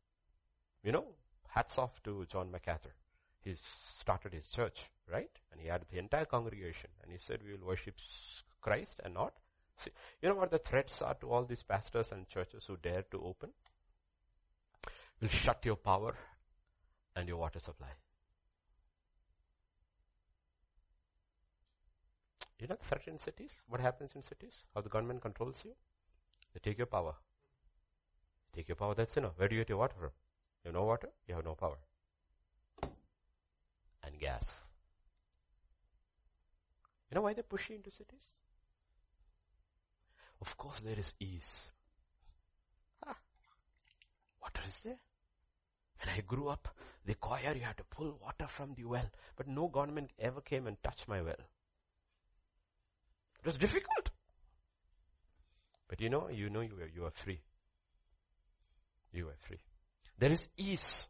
[0.82, 1.05] You know,
[1.49, 2.95] hats off to John MacArthur.
[3.43, 3.57] He
[3.99, 5.30] started his church, right?
[5.51, 7.97] And he had the entire congregation and he said we will worship
[8.61, 9.34] Christ and not.
[9.78, 9.90] See,
[10.20, 13.22] you know what the threats are to all these pastors and churches who dare to
[13.22, 13.51] open?
[15.20, 16.14] We'll shut your power
[17.16, 17.88] and your water supply.
[22.63, 23.61] You know certain cities?
[23.69, 24.67] What happens in cities?
[24.73, 25.73] How the government controls you?
[26.55, 27.15] They take your power.
[28.55, 29.33] Take your power, that's enough.
[29.37, 30.11] Where do you get your water from?
[30.63, 31.79] You have no water, you have no power.
[34.05, 34.47] And gas.
[37.11, 38.29] You know why they push you into cities?
[40.41, 41.69] Of course there is ease.
[43.05, 43.17] Ah,
[44.41, 45.01] water is there.
[45.99, 46.69] When I grew up,
[47.05, 49.11] the choir, you had to pull water from the well.
[49.35, 51.43] But no government ever came and touched my well.
[53.43, 54.11] It was difficult.
[55.88, 57.40] But you know, you know you are, you are free.
[59.12, 59.59] You are free.
[60.18, 61.09] There is ease,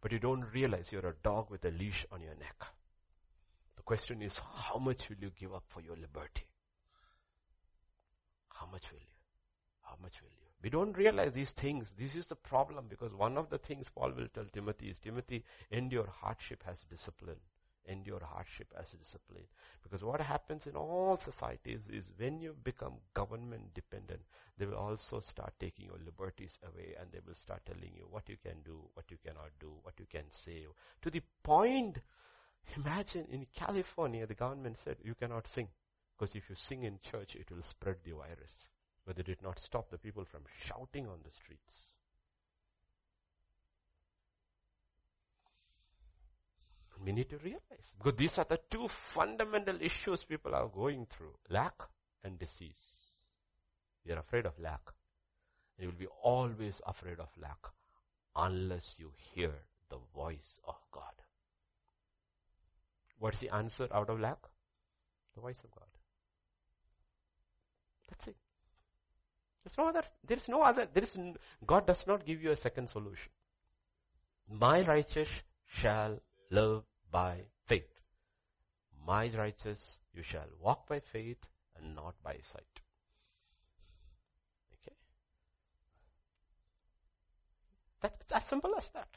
[0.00, 2.66] but you don't realize you're a dog with a leash on your neck.
[3.76, 6.46] The question is, how much will you give up for your liberty?
[8.48, 9.14] How much will you?
[9.82, 10.48] How much will you?
[10.60, 11.94] We don't realize these things.
[11.96, 15.44] This is the problem because one of the things Paul will tell Timothy is, Timothy,
[15.70, 17.36] endure hardship as discipline
[17.86, 19.44] endure hardship as a discipline.
[19.82, 24.20] Because what happens in all societies is when you become government dependent,
[24.58, 28.28] they will also start taking your liberties away and they will start telling you what
[28.28, 30.66] you can do, what you cannot do, what you can say.
[31.02, 31.98] To the point,
[32.76, 35.68] imagine in California, the government said you cannot sing.
[36.16, 38.68] Because if you sing in church, it will spread the virus.
[39.06, 41.93] But they did not stop the people from shouting on the streets.
[47.02, 51.34] We need to realize because these are the two fundamental issues people are going through
[51.50, 51.74] lack
[52.22, 52.80] and disease.
[54.06, 54.80] We are afraid of lack.
[55.78, 57.58] You will be always afraid of lack
[58.36, 59.52] unless you hear
[59.90, 61.12] the voice of God.
[63.18, 64.38] What is the answer out of lack?
[65.34, 65.88] The voice of God.
[68.08, 68.36] That's it.
[69.64, 71.18] There's no other, there is no other, there is,
[71.66, 73.32] God does not give you a second solution.
[74.48, 75.30] My righteous
[75.66, 76.20] shall
[76.54, 77.34] live by
[77.66, 78.00] faith.
[79.06, 81.46] My righteous, you shall walk by faith
[81.76, 82.80] and not by sight.
[84.74, 84.96] Okay?
[88.00, 89.08] That's as simple as that.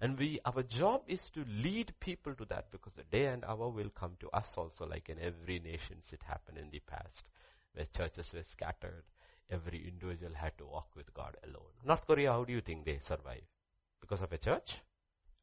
[0.00, 3.68] And we, our job is to lead people to that because the day and hour
[3.70, 7.24] will come to us also like in every nation it happened in the past
[7.74, 9.04] where churches were scattered.
[9.50, 11.72] Every individual had to walk with God alone.
[11.84, 13.46] North Korea, how do you think they survive?
[14.00, 14.82] Because of a church?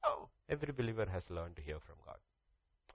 [0.04, 2.18] Oh, every believer has learned to hear from God.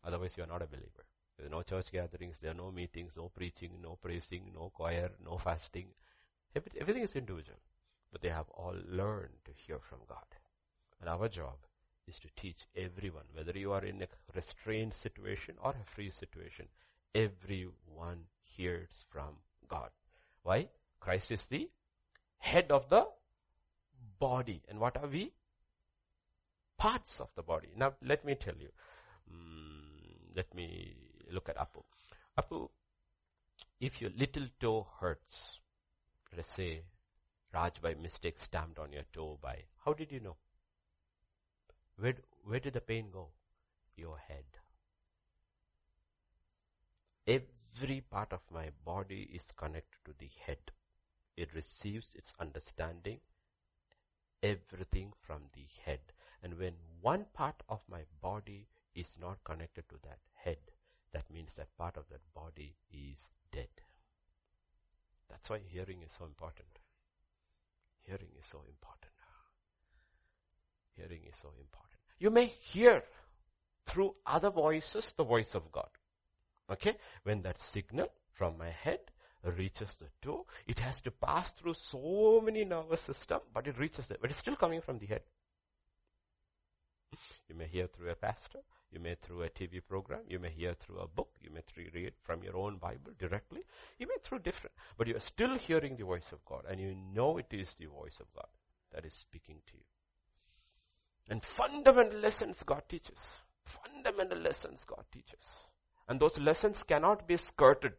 [0.04, 1.04] Otherwise you are not a believer.
[1.36, 5.10] There are no church gatherings, there are no meetings, no preaching, no praising, no choir,
[5.24, 5.86] no fasting.
[6.54, 7.58] Everything is individual.
[8.10, 10.24] But they have all learned to hear from God.
[11.00, 11.56] And our job
[12.06, 16.66] is to teach everyone, whether you are in a restrained situation or a free situation,
[17.14, 19.36] everyone hears from
[19.68, 19.90] God.
[20.42, 20.68] Why?
[21.00, 21.70] Christ is the
[22.38, 23.06] head of the
[24.18, 24.62] body.
[24.68, 25.32] And what are we?
[26.78, 27.68] Parts of the body.
[27.76, 28.68] Now, let me tell you.
[29.30, 30.94] Mm, let me
[31.30, 31.82] look at Apu.
[32.38, 32.68] Apu,
[33.80, 35.58] if your little toe hurts,
[36.36, 36.82] let's say
[37.52, 40.36] Raj by mistake stamped on your toe by, how did you know?
[41.98, 42.14] Where,
[42.44, 43.28] where did the pain go?
[43.96, 44.44] Your head.
[47.26, 50.70] Every part of my body is connected to the head.
[51.36, 53.18] It receives its understanding,
[54.42, 56.00] everything from the head.
[56.42, 60.58] And when one part of my body is not connected to that head,
[61.12, 63.18] that means that part of that body is
[63.52, 63.68] dead.
[65.28, 66.68] That's why hearing is so important.
[68.02, 69.12] Hearing is so important.
[70.96, 72.00] Hearing is so important.
[72.18, 73.02] You may hear
[73.86, 75.88] through other voices the voice of God.
[76.70, 76.94] Okay?
[77.22, 79.00] When that signal from my head
[79.44, 84.06] reaches the toe, it has to pass through so many nervous system, but it reaches
[84.06, 84.18] there.
[84.20, 85.22] But it's still coming from the head.
[87.48, 90.74] You may hear through a pastor, you may through a TV program, you may hear
[90.74, 93.62] through a book, you may read from your own Bible directly,
[93.98, 96.94] you may through different, but you are still hearing the voice of God and you
[97.14, 98.48] know it is the voice of God
[98.92, 99.84] that is speaking to you.
[101.30, 103.18] And fundamental lessons God teaches.
[103.64, 105.58] Fundamental lessons God teaches.
[106.08, 107.92] And those lessons cannot be skirted.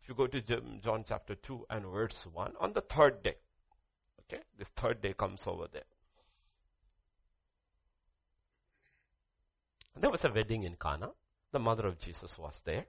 [0.00, 3.36] If you go to John chapter 2 and verse 1, on the third day.
[4.20, 5.82] Okay, this third day comes over there.
[9.98, 11.10] There was a wedding in Cana.
[11.52, 12.86] The mother of Jesus was there.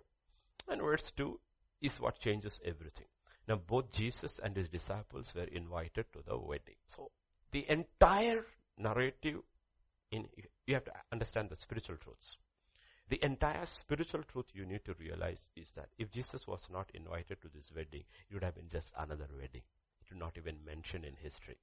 [0.68, 1.39] And verse 2
[1.82, 3.08] is what changes everything.
[3.47, 6.78] Now both Jesus and his disciples were invited to the wedding.
[6.88, 7.12] So
[7.51, 8.45] the entire
[8.78, 9.41] narrative
[10.12, 10.28] in,
[10.66, 12.38] you have to understand the spiritual truths.
[13.10, 17.41] The entire spiritual truth you need to realize is that if Jesus was not invited
[17.41, 19.64] to this wedding, it would have been just another wedding.
[20.01, 21.58] It would not even mention in history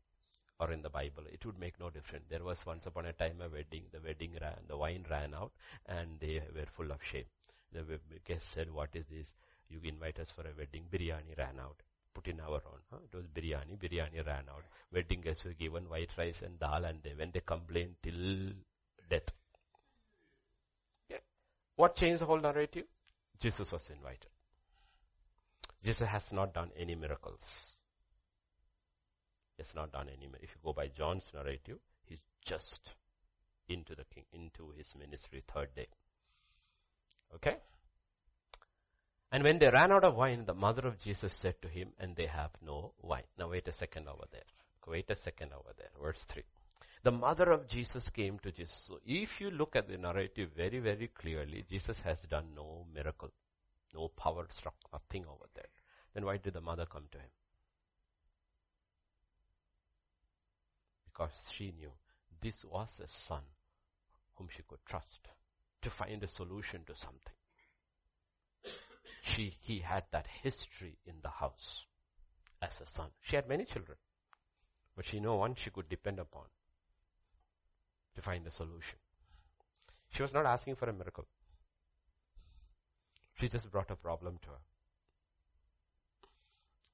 [0.61, 1.25] or in the Bible.
[1.33, 2.27] It would make no difference.
[2.29, 3.85] There was once upon a time a wedding.
[3.91, 5.53] The wedding ran, the wine ran out
[5.87, 7.25] and they were full of shame.
[7.73, 7.85] The
[8.27, 9.33] guest said, what is this?
[9.69, 10.85] You invite us for a wedding.
[10.93, 11.77] Biryani ran out.
[12.13, 12.81] Put in our own.
[12.91, 12.99] Huh?
[13.05, 13.79] It was biryani.
[13.79, 14.65] Biryani ran out.
[14.93, 18.53] Wedding guests were given white rice and dal and they, when they complained till
[19.09, 19.33] death.
[21.77, 22.85] What changed the whole narrative?
[23.39, 24.27] Jesus was invited.
[25.83, 27.70] Jesus has not done any miracles.
[29.61, 30.27] Has not done any.
[30.41, 32.95] If you go by John's narrative, he's just
[33.69, 35.89] into the king, into his ministry third day.
[37.35, 37.59] Okay?
[39.31, 42.17] And when they ran out of wine, the mother of Jesus said to him, and
[42.17, 43.29] they have no wine.
[43.39, 44.49] Now wait a second over there.
[44.87, 45.91] Wait a second over there.
[46.03, 46.43] Verse 3.
[47.03, 48.87] The mother of Jesus came to Jesus.
[48.89, 53.31] So if you look at the narrative very, very clearly, Jesus has done no miracle,
[53.95, 55.69] no power struck, nothing over there.
[56.15, 57.29] Then why did the mother come to him?
[61.21, 61.91] Because she knew
[62.41, 63.43] this was a son
[64.37, 65.29] whom she could trust
[65.83, 67.35] to find a solution to something.
[69.21, 71.85] She, he had that history in the house
[72.63, 73.09] as a son.
[73.21, 73.99] She had many children,
[74.97, 76.45] but she knew one she could depend upon
[78.15, 78.99] to find a solution.
[80.09, 81.27] She was not asking for a miracle.
[83.35, 84.63] She just brought a problem to her.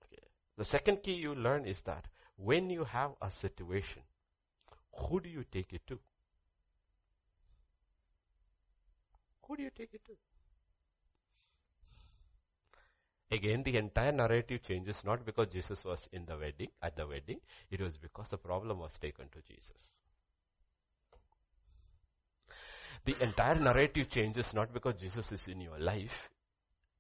[0.05, 0.27] Okay.
[0.59, 4.03] The second key you learn is that when you have a situation,
[4.99, 5.99] who do you take it to?
[9.47, 10.13] Who do you take it to?
[13.31, 17.41] Again, the entire narrative changes not because Jesus was in the wedding, at the wedding,
[17.71, 19.91] it was because the problem was taken to Jesus.
[23.05, 26.29] The entire narrative changes not because Jesus is in your life,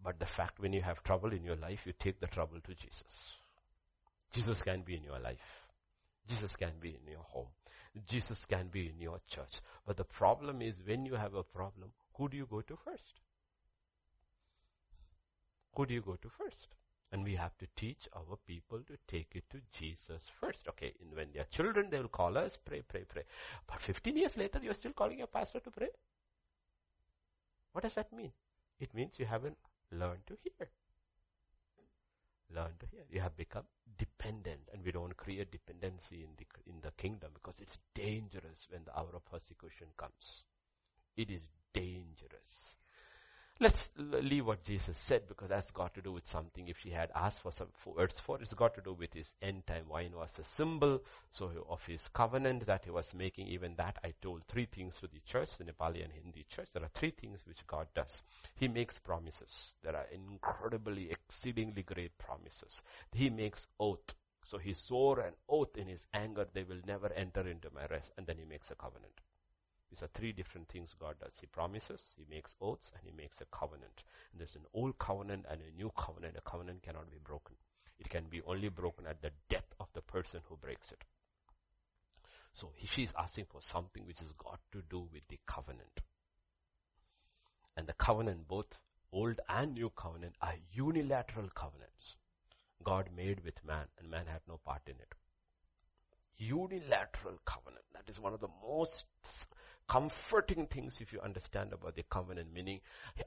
[0.02, 2.74] but the fact when you have trouble in your life, you take the trouble to
[2.74, 3.34] Jesus.
[4.32, 5.66] Jesus can be in your life.
[6.28, 7.48] Jesus can be in your home.
[8.06, 9.60] Jesus can be in your church.
[9.86, 13.20] But the problem is when you have a problem, who do you go to first?
[15.74, 16.68] Who do you go to first?
[17.12, 20.66] And we have to teach our people to take it to Jesus first.
[20.68, 23.22] Okay, and when they are children, they will call us, pray, pray, pray.
[23.66, 25.88] But 15 years later, you're still calling your pastor to pray?
[27.72, 28.32] What does that mean?
[28.80, 29.58] It means you haven't
[29.92, 30.68] learned to hear.
[32.54, 33.04] Learn to hear.
[33.10, 33.64] You have become
[33.98, 38.84] dependent and we don't create dependency in the, in the kingdom because it's dangerous when
[38.84, 40.44] the hour of persecution comes.
[41.16, 42.76] It is dangerous.
[43.58, 46.68] Let's leave what Jesus said because that's got to do with something.
[46.68, 49.66] If he had asked for some words for, it's got to do with his end
[49.66, 51.02] time wine was a symbol.
[51.30, 55.06] So of his covenant that he was making, even that I told three things to
[55.06, 56.68] the church, the Nepali and Hindi church.
[56.74, 58.22] There are three things which God does.
[58.56, 59.74] He makes promises.
[59.82, 62.82] There are incredibly, exceedingly great promises.
[63.14, 64.14] He makes oath.
[64.44, 68.12] So he swore an oath in his anger, they will never enter into my rest.
[68.18, 69.18] And then he makes a covenant.
[69.90, 71.38] These are three different things God does.
[71.40, 74.02] He promises, He makes oaths, and He makes a covenant.
[74.32, 76.36] And there's an old covenant and a new covenant.
[76.36, 77.56] A covenant cannot be broken.
[77.98, 81.04] It can be only broken at the death of the person who breaks it.
[82.52, 86.00] So she is asking for something which has got to do with the covenant.
[87.76, 88.78] And the covenant, both
[89.12, 92.16] old and new covenant, are unilateral covenants.
[92.82, 95.14] God made with man, and man had no part in it.
[96.38, 97.84] Unilateral covenant.
[97.92, 99.04] That is one of the most
[99.88, 102.80] comforting things if you understand about the covenant, meaning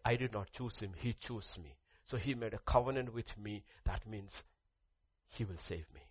[0.03, 1.75] I did not choose him, he chose me.
[2.03, 3.63] So he made a covenant with me.
[3.85, 4.43] That means
[5.29, 6.01] he will save me.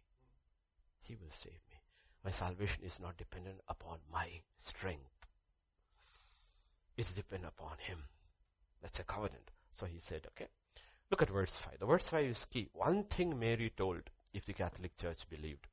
[1.03, 1.77] He will save me.
[2.25, 4.29] My salvation is not dependent upon my
[4.59, 5.03] strength.
[6.97, 7.99] It's dependent upon him.
[8.83, 9.51] That's a covenant.
[9.73, 10.49] So he said, okay.
[11.11, 11.79] Look at verse 5.
[11.79, 12.69] The verse 5 is key.
[12.75, 14.03] One thing Mary told,
[14.35, 15.67] if the Catholic Church believed,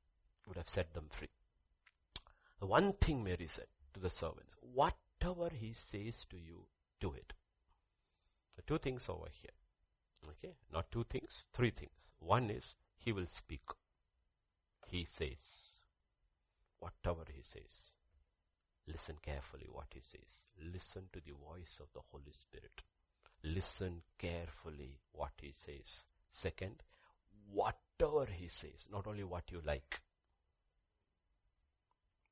[0.47, 1.30] would have set them free.
[2.59, 3.65] The one thing Mary said,
[3.95, 4.55] to the servants.
[4.61, 6.65] Whatever he says to you,
[6.99, 7.33] do it.
[8.67, 9.51] Two things over here.
[10.29, 12.11] Okay, not two things, three things.
[12.19, 13.61] One is, he will speak.
[14.87, 15.37] He says.
[16.79, 17.91] Whatever he says.
[18.87, 20.41] Listen carefully what he says.
[20.73, 22.81] Listen to the voice of the Holy Spirit.
[23.43, 26.03] Listen carefully what he says.
[26.31, 26.83] Second,
[27.51, 30.01] whatever he says, not only what you like.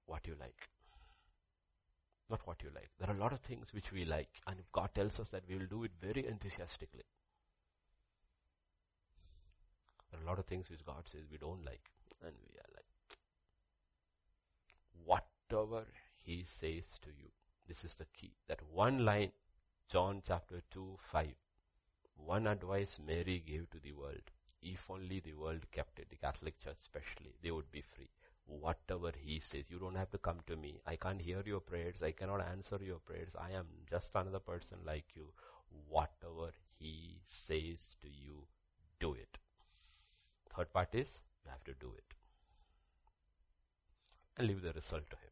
[0.06, 0.70] What you like
[2.34, 2.90] not what you like.
[3.00, 5.56] There are a lot of things which we like and God tells us that we
[5.56, 7.06] will do it very enthusiastically.
[10.10, 11.92] There are a lot of things which God says we don't like
[12.26, 12.90] and we are like,
[15.06, 15.86] whatever
[16.24, 17.30] He says to you,
[17.68, 18.32] this is the key.
[18.48, 19.32] That one line,
[19.92, 21.28] John chapter 2, 5,
[22.16, 24.32] one advice Mary gave to the world.
[24.60, 28.10] If only the world kept it, the Catholic Church especially, they would be free
[28.46, 29.70] whatever he says.
[29.70, 30.80] You don't have to come to me.
[30.86, 32.02] I can't hear your prayers.
[32.04, 33.36] I cannot answer your prayers.
[33.40, 35.30] I am just another person like you.
[35.90, 38.46] Whatever he says to you,
[39.00, 39.38] do it.
[40.56, 42.14] Third part is, you have to do it.
[44.38, 45.32] And leave the result to him.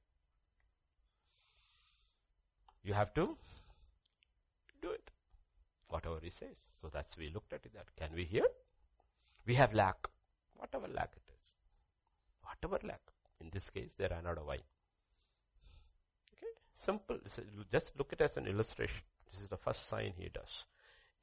[2.84, 3.38] You have to
[4.82, 5.12] do it.
[5.88, 6.58] Whatever he says.
[6.82, 7.96] So that's, we looked at it that.
[7.98, 8.46] Can we hear?
[9.46, 10.08] We have lack.
[10.56, 11.31] Whatever lack it
[12.70, 13.02] lack.
[13.40, 14.60] In this case, they ran out of wine.
[16.34, 17.18] Okay, simple.
[17.72, 19.02] Just look at it as an illustration.
[19.32, 20.66] This is the first sign he does.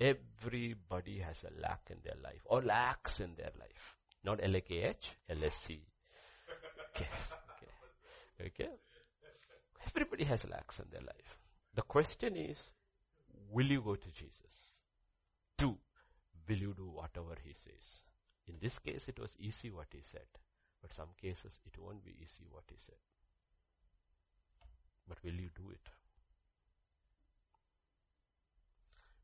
[0.00, 3.96] Everybody has a lack in their life, or lacks in their life.
[4.24, 5.80] Not L-A-K-H, L-S-C.
[6.90, 7.06] Okay.
[8.40, 8.46] okay.
[8.46, 8.68] Okay.
[9.86, 11.38] Everybody has lacks in their life.
[11.74, 12.62] The question is,
[13.50, 14.74] will you go to Jesus?
[15.56, 15.76] Two,
[16.48, 18.02] will you do whatever he says?
[18.48, 20.26] In this case, it was easy what he said.
[20.80, 22.96] But some cases it won't be easy what he said.
[25.08, 25.90] But will you do it?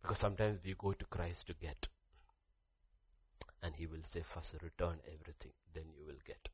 [0.02, 1.88] Because sometimes we go to Christ to get.
[3.62, 6.48] And he will say, first return everything, then you will get.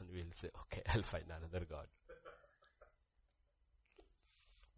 [0.00, 1.86] And we'll say, okay, I'll find another God.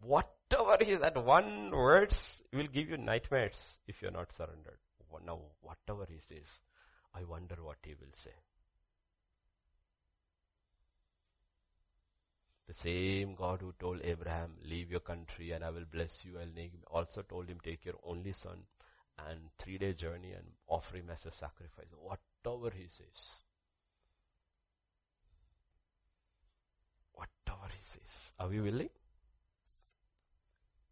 [0.01, 4.77] Whatever is that one words will give you nightmares if you're not surrendered.
[5.25, 6.59] Now, whatever he says,
[7.13, 8.31] I wonder what he will say.
[12.67, 16.47] The same God who told Abraham, leave your country and I will bless you, I'll
[16.47, 18.63] name, also told him, take your only son
[19.29, 21.85] and three day journey and offer him as a sacrifice.
[21.97, 23.35] Whatever he says.
[27.13, 28.31] Whatever he says.
[28.39, 28.89] Are we willing?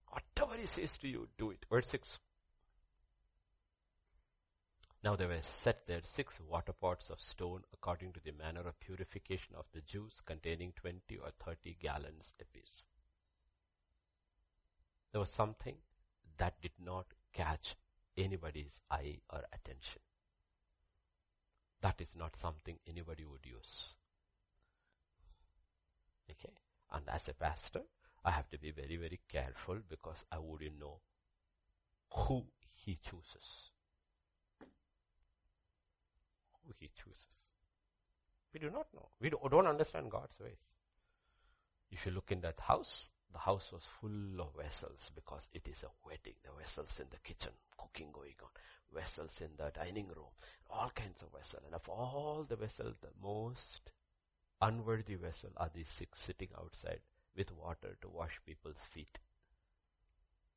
[0.07, 1.65] Whatever he says to you, do it.
[1.69, 2.19] Verse 6.
[5.03, 8.79] Now there were set there six water pots of stone according to the manner of
[8.79, 12.85] purification of the Jews containing 20 or 30 gallons apiece.
[15.11, 15.75] There was something
[16.37, 17.75] that did not catch
[18.17, 20.01] anybody's eye or attention.
[21.81, 23.93] That is not something anybody would use.
[26.31, 26.53] Okay.
[26.93, 27.81] And as a pastor,
[28.23, 30.99] I have to be very, very careful because I wouldn't know
[32.09, 33.72] who he chooses.
[36.65, 37.27] Who he chooses.
[38.53, 39.09] We do not know.
[39.19, 40.69] We don't understand God's ways.
[41.91, 45.83] If you look in that house, the house was full of vessels because it is
[45.83, 46.35] a wedding.
[46.43, 48.49] The vessels in the kitchen, cooking going on.
[48.93, 50.31] Vessels in the dining room.
[50.69, 51.63] All kinds of vessels.
[51.65, 53.91] And of all the vessels, the most
[54.61, 56.99] unworthy vessel are these six sitting outside
[57.35, 59.19] with water to wash people's feet.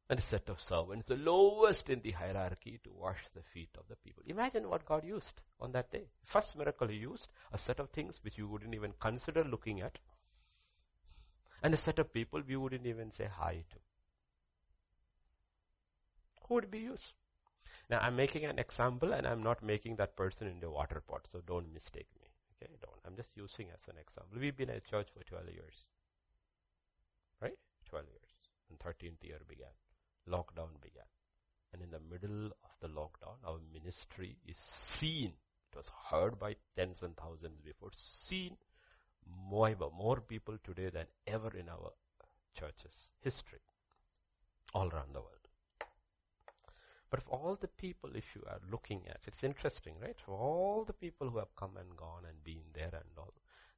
[0.09, 3.89] And a set of servants, the lowest in the hierarchy to wash the feet of
[3.89, 4.23] the people.
[4.27, 6.05] Imagine what God used on that day.
[6.25, 9.99] First miracle he used, a set of things which you wouldn't even consider looking at.
[11.61, 13.77] And a set of people we wouldn't even say hi to.
[16.47, 17.13] Who would be used?
[17.91, 21.27] Now I'm making an example and I'm not making that person into a water pot,
[21.31, 22.29] so don't mistake me.
[22.63, 23.01] Okay, don't.
[23.05, 24.39] I'm just using as an example.
[24.41, 25.89] We've been at church for 12 years.
[27.41, 27.59] Right?
[27.89, 28.31] 12 years.
[28.71, 29.69] And 13th year began.
[30.29, 31.05] Lockdown began.
[31.73, 35.33] And in the middle of the lockdown, our ministry is seen.
[35.73, 37.91] It was heard by tens and thousands before.
[37.93, 38.57] Seen
[39.51, 41.93] more, more people today than ever in our
[42.59, 43.61] church's history.
[44.75, 45.47] All around the world.
[47.11, 50.17] But of all the people, if you are looking at, it's interesting, right?
[50.25, 53.33] For all the people who have come and gone and been there and all,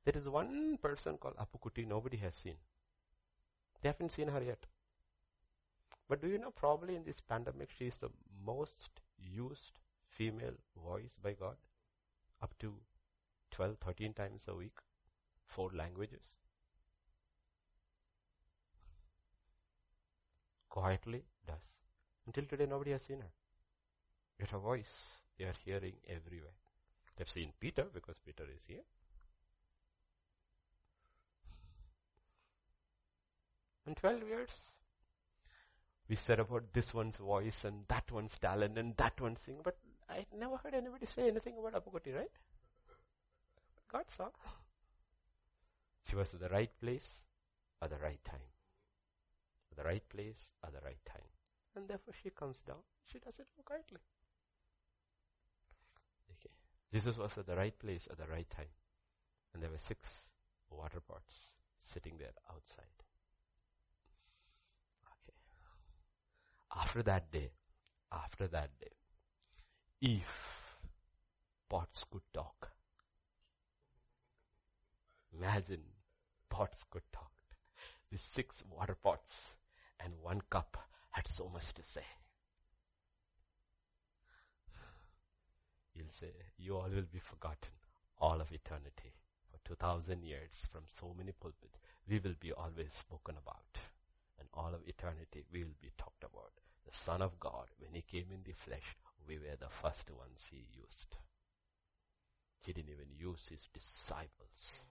[0.05, 2.57] there is one person called Apukuti nobody has seen.
[3.83, 4.65] They haven't seen her yet.
[6.09, 8.09] But do you know, probably in this pandemic, she is the
[8.45, 9.79] most used
[10.09, 11.57] female voice by God.
[12.43, 12.73] Up to
[13.51, 14.79] 12, 13 times a week.
[15.45, 16.35] Four languages.
[20.69, 21.75] Quietly does.
[22.27, 23.33] Until today, nobody has seen her.
[24.39, 24.93] Yet her voice,
[25.39, 26.57] they are hearing everywhere.
[27.17, 28.85] They've seen Peter because Peter is here.
[33.87, 34.61] In 12 years,
[36.09, 39.77] we said about this one's voice and that one's talent and that one's sing, but
[40.09, 42.31] I never heard anybody say anything about Apukoti, right?
[43.93, 44.29] God saw.
[46.09, 47.21] She was at the right place
[47.83, 48.41] at the right time.
[49.71, 51.23] At the right place at the right time.
[51.77, 52.79] And therefore she comes down.
[53.05, 53.99] She does it quietly.
[56.33, 56.51] Okay.
[56.93, 58.73] Jesus was at the right place at the right time.
[59.53, 60.31] And there were six
[60.71, 62.87] water pots sitting there outside.
[66.75, 67.51] After that day,
[68.13, 68.93] after that day,
[70.01, 70.77] if
[71.69, 72.71] pots could talk,
[75.33, 75.83] imagine
[76.49, 77.33] pots could talk.
[78.11, 79.55] The six water pots
[80.01, 80.77] and one cup
[81.11, 82.05] had so much to say.
[85.95, 87.73] You'll say, you all will be forgotten
[88.19, 89.15] all of eternity.
[89.51, 93.79] For 2000 years from so many pulpits, we will be always spoken about
[94.59, 96.51] all of eternity will be talked about.
[96.85, 100.49] The Son of God, when He came in the flesh, we were the first ones
[100.51, 101.17] He used.
[102.65, 104.83] He didn't even use His disciples.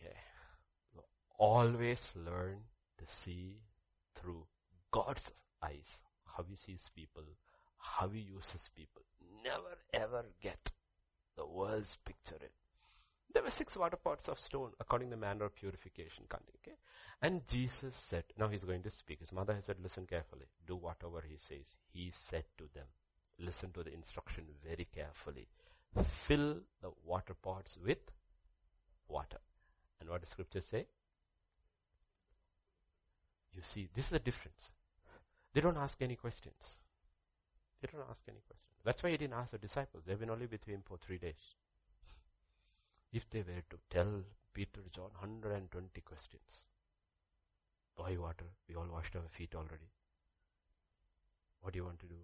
[0.00, 0.16] Okay.
[1.38, 2.60] Always learn
[2.98, 3.58] to see
[4.14, 4.46] through
[4.90, 5.30] God's
[5.62, 7.24] eyes how He sees people,
[7.78, 9.02] how He uses people.
[9.44, 10.70] Never ever get
[11.36, 12.38] the world's picture.
[13.34, 16.24] There were six water pots of stone according to the manner of purification.
[16.32, 16.76] Okay?
[17.20, 19.18] And Jesus said, now he's going to speak.
[19.18, 20.46] His mother has said, listen carefully.
[20.64, 21.66] Do whatever he says.
[21.92, 22.84] He said to them,
[23.40, 25.48] listen to the instruction very carefully.
[26.00, 27.98] Fill the water pots with
[29.08, 29.38] water.
[30.00, 30.86] And what does scripture say?
[33.52, 34.70] You see, this is the difference.
[35.52, 36.78] They don't ask any questions.
[37.80, 38.78] They don't ask any questions.
[38.84, 40.04] That's why he didn't ask the disciples.
[40.06, 41.54] They've been only with him for three days
[43.14, 46.66] if they were to tell Peter, John, 120 questions.
[47.94, 48.46] Why water?
[48.68, 49.88] We all washed our feet already.
[51.60, 52.16] What do you want to do?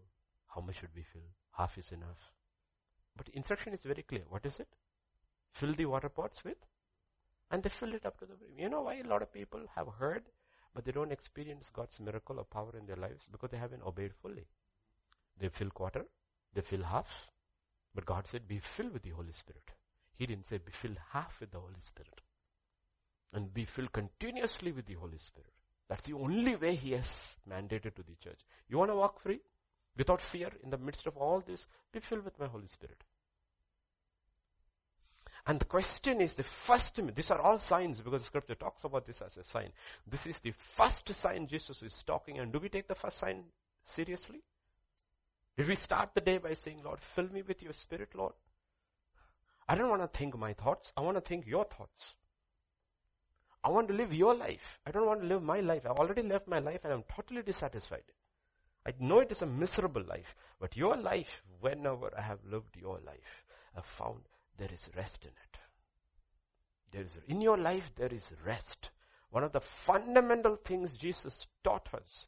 [0.48, 1.30] How much should we fill?
[1.52, 2.32] Half is enough.
[3.16, 4.24] But instruction is very clear.
[4.28, 4.68] What is it?
[5.52, 6.58] Fill the water pots with?
[7.52, 8.58] And they filled it up to the brim.
[8.58, 10.24] You know why a lot of people have heard,
[10.74, 13.28] but they don't experience God's miracle or power in their lives?
[13.30, 14.46] Because they haven't obeyed fully.
[15.38, 16.04] They fill quarter,
[16.52, 17.30] they fill half,
[17.94, 19.70] but God said, be filled with the Holy Spirit.
[20.20, 22.20] He didn't say be filled half with the Holy Spirit.
[23.32, 25.48] And be filled continuously with the Holy Spirit.
[25.88, 28.40] That's the only way He has mandated to the church.
[28.68, 29.40] You want to walk free?
[29.96, 33.02] Without fear, in the midst of all this, be filled with my Holy Spirit.
[35.46, 39.22] And the question is the first, these are all signs because scripture talks about this
[39.22, 39.70] as a sign.
[40.06, 43.44] This is the first sign Jesus is talking and do we take the first sign
[43.82, 44.42] seriously?
[45.56, 48.34] Did we start the day by saying, Lord, fill me with your spirit, Lord?
[49.70, 50.92] I don't want to think my thoughts.
[50.96, 52.16] I want to think your thoughts.
[53.62, 54.80] I want to live your life.
[54.84, 55.86] I don't want to live my life.
[55.86, 58.02] I've already lived my life and I'm totally dissatisfied.
[58.84, 62.98] I know it is a miserable life, but your life, whenever I have lived your
[63.06, 63.44] life,
[63.76, 64.22] I've found
[64.58, 65.58] there is rest in it.
[66.90, 68.90] There is, in your life, there is rest.
[69.30, 72.26] One of the fundamental things Jesus taught us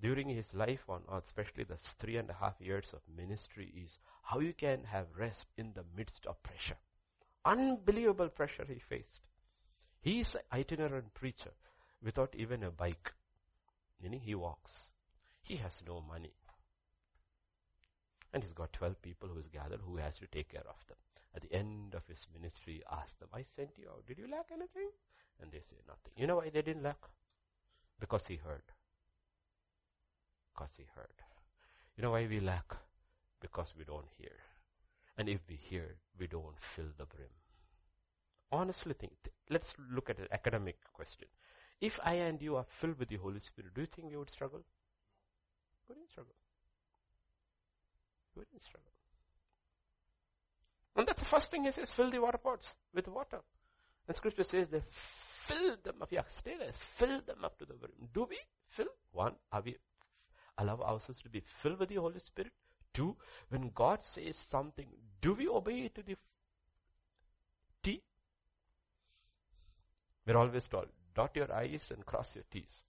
[0.00, 3.98] during his life on earth, especially the three and a half years of ministry is
[4.26, 6.76] how you can have rest in the midst of pressure.
[7.44, 9.20] Unbelievable pressure he faced.
[10.00, 11.52] He is an itinerant preacher
[12.02, 13.12] without even a bike.
[14.02, 14.90] Meaning he walks.
[15.42, 16.32] He has no money.
[18.34, 20.96] And he's got 12 people who is gathered who has to take care of them.
[21.36, 24.06] At the end of his ministry, ask them, I sent you out.
[24.06, 24.90] Did you lack anything?
[25.40, 26.12] And they say nothing.
[26.16, 26.98] You know why they didn't lack?
[28.00, 28.62] Because he heard.
[30.52, 31.22] Because he heard.
[31.96, 32.76] You know why we lack?
[33.40, 34.32] Because we don't hear.
[35.18, 37.28] And if we hear, we don't fill the brim.
[38.52, 39.12] Honestly think,
[39.50, 41.28] let's look at an academic question.
[41.80, 44.30] If I and you are filled with the Holy Spirit, do you think we would
[44.30, 44.60] struggle?
[45.88, 46.34] We wouldn't struggle.
[48.34, 48.90] We wouldn't struggle.
[50.96, 53.40] And that's the first thing he says, fill the water pots with water.
[54.06, 56.08] And scripture says they fill them up.
[56.10, 56.72] Yeah, stay there.
[56.72, 57.92] Fill them up to the brim.
[58.14, 58.38] Do we
[58.68, 58.86] fill?
[59.12, 59.76] One, are we
[60.56, 62.52] allow ourselves to be filled with the Holy Spirit?
[62.96, 63.14] Two,
[63.50, 64.86] when God says something,
[65.20, 66.16] do we obey to the
[67.82, 68.00] T?
[70.26, 72.80] We're always told, dot your I's and cross your T's.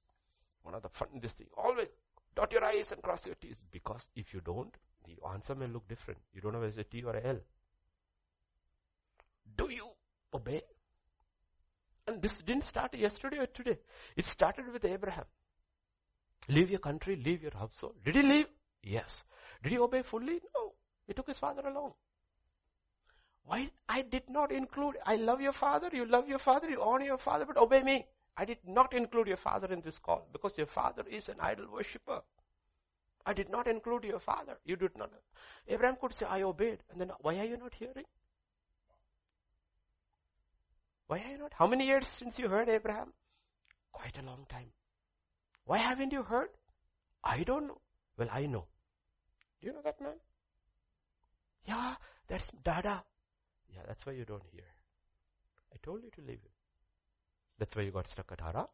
[0.64, 1.88] One of the funniest things, always
[2.34, 3.62] dot your I's and cross your T's.
[3.70, 4.74] Because if you don't,
[5.04, 6.22] the answer may look different.
[6.34, 7.40] You don't know whether it's a T or a L.
[9.58, 9.90] Do you
[10.34, 10.62] obey?
[12.08, 13.80] And this didn't start yesterday or today.
[14.16, 15.26] It started with Abraham.
[16.48, 17.96] Leave your country, leave your household.
[18.06, 18.48] Did he leave?
[18.84, 19.26] Yes.
[19.64, 20.42] Did he obey fully?
[20.56, 20.74] No.
[21.08, 21.94] He took his father along.
[23.46, 23.72] Why?
[23.88, 27.18] I did not include, I love your father, you love your father, you honor your
[27.18, 28.06] father, but obey me.
[28.36, 31.68] I did not include your father in this call because your father is an idol
[31.72, 32.22] worshipper.
[33.26, 34.58] I did not include your father.
[34.64, 35.12] You did not.
[35.68, 36.80] Abraham could say, I obeyed.
[36.92, 38.06] And then why are you not hearing?
[41.08, 41.54] Why are you not?
[41.56, 43.14] How many years since you heard Abraham?
[43.92, 44.72] Quite a long time.
[45.66, 46.50] Why haven't you heard?
[47.24, 47.82] I don't know.
[48.18, 48.68] Well, I know.
[49.62, 50.14] Do you know that man?
[51.66, 51.96] Yeah,
[52.28, 53.04] that's Dada.
[53.74, 54.64] Yeah, that's why you don't hear.
[55.74, 56.56] I told you to leave him.
[57.60, 58.68] That's why you got stuck at Haran.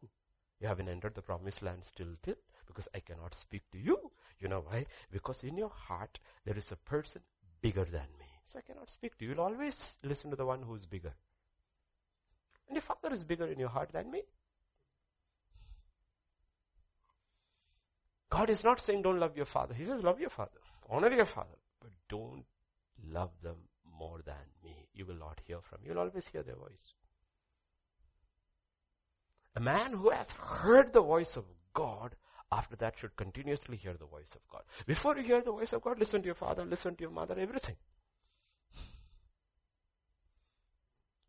[0.60, 2.36] You haven't entered the promised land still till
[2.66, 3.98] because I cannot speak to you.
[4.40, 4.86] You know why?
[5.10, 7.22] Because in your heart there is a person
[7.60, 8.26] bigger than me.
[8.44, 9.32] So I cannot speak to you.
[9.32, 11.14] You'll always listen to the one who's bigger.
[12.68, 14.22] And your father is bigger in your heart than me.
[18.30, 19.74] God is not saying don't love your father.
[19.74, 20.60] He says love your father.
[20.90, 21.56] Honor your father.
[21.80, 22.44] But don't
[23.10, 23.56] love them
[23.98, 24.88] more than me.
[24.94, 25.80] You will not hear from.
[25.84, 26.94] You'll always hear their voice.
[29.56, 32.16] A man who has heard the voice of God
[32.50, 34.62] after that should continuously hear the voice of God.
[34.86, 37.36] Before you hear the voice of God, listen to your father, listen to your mother,
[37.38, 37.76] everything.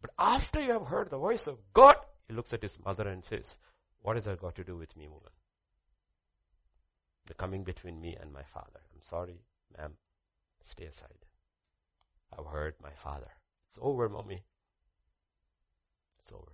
[0.01, 1.95] But after you have heard the voice of God,
[2.27, 3.57] he looks at his mother and says,
[4.01, 5.31] what has that got to do with me, woman?
[7.27, 8.81] The coming between me and my father.
[8.93, 9.41] I'm sorry,
[9.77, 9.93] ma'am.
[10.63, 11.25] Stay aside.
[12.37, 13.31] I've heard my father.
[13.67, 14.43] It's over, mommy.
[16.19, 16.51] It's over.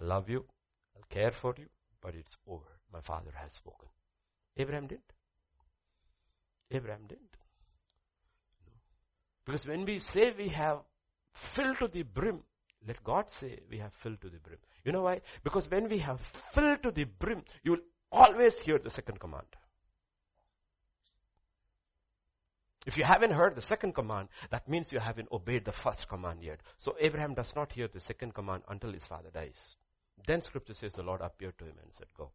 [0.00, 0.44] I love you.
[0.96, 1.66] I'll care for you,
[2.00, 2.80] but it's over.
[2.92, 3.88] My father has spoken.
[4.56, 5.12] Abraham didn't.
[6.70, 7.36] Abraham didn't.
[8.66, 8.72] No.
[9.44, 10.80] Because when we say we have
[11.32, 12.40] filled to the brim,
[12.86, 14.58] let God say we have filled to the brim.
[14.84, 15.20] You know why?
[15.42, 17.80] Because when we have filled to the brim, you will
[18.12, 19.46] always hear the second command.
[22.86, 26.42] If you haven't heard the second command, that means you haven't obeyed the first command
[26.42, 26.60] yet.
[26.76, 29.76] So Abraham does not hear the second command until his father dies.
[30.26, 32.30] Then scripture says the Lord appeared to him and said, go.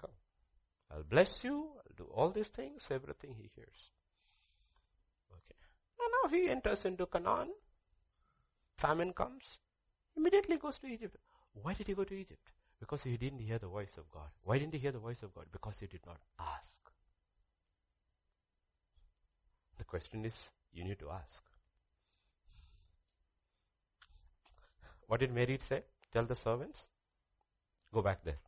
[0.00, 0.10] Go.
[0.90, 1.70] I'll bless you.
[1.76, 3.90] I'll do all these things, everything he hears.
[5.32, 5.56] Okay.
[6.00, 7.50] And now he enters into Canaan.
[8.76, 9.60] Famine comes.
[10.16, 11.16] Immediately goes to Egypt.
[11.54, 12.50] Why did he go to Egypt?
[12.80, 14.28] Because he didn't hear the voice of God.
[14.42, 15.46] Why didn't he hear the voice of God?
[15.52, 16.80] Because he did not ask.
[19.82, 21.42] The question is, you need to ask.
[25.08, 25.82] What did Mary say?
[26.12, 26.86] Tell the servants.
[27.92, 28.38] Go back there.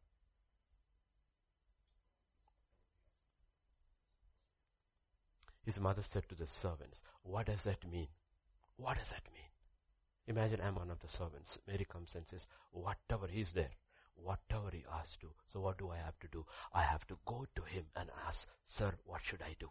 [5.65, 8.07] His mother said to the servants, what does that mean?
[8.77, 9.51] What does that mean?
[10.29, 11.59] Imagine I'm one of the servants.
[11.67, 13.73] Mary comes and says, whatever he's there,
[14.15, 15.33] whatever he asks to.
[15.49, 16.47] So what do I have to do?
[16.73, 19.71] I have to go to him and ask, sir, what should I do?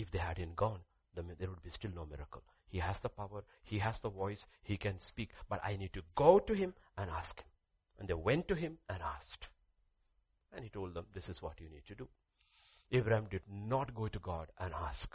[0.00, 0.80] If they hadn't gone,
[1.14, 2.42] there would be still no miracle.
[2.68, 6.02] He has the power, he has the voice, he can speak, but I need to
[6.14, 7.48] go to him and ask him.
[7.98, 9.48] And they went to him and asked.
[10.54, 12.08] And he told them, this is what you need to do.
[12.90, 15.14] Abraham did not go to God and ask.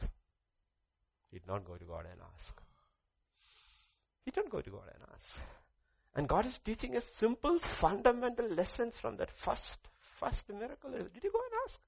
[1.31, 2.61] He did not go to God and ask.
[4.23, 5.39] He didn't go to God and ask.
[6.15, 10.91] And God is teaching us simple fundamental lessons from that first, first miracle.
[10.91, 11.79] Did you go and ask?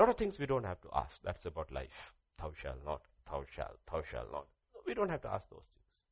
[0.00, 1.20] Lot of things we don't have to ask.
[1.22, 2.14] That's about life.
[2.38, 4.46] Thou shalt not, thou shalt, thou shalt not.
[4.86, 6.04] We don't have to ask those things.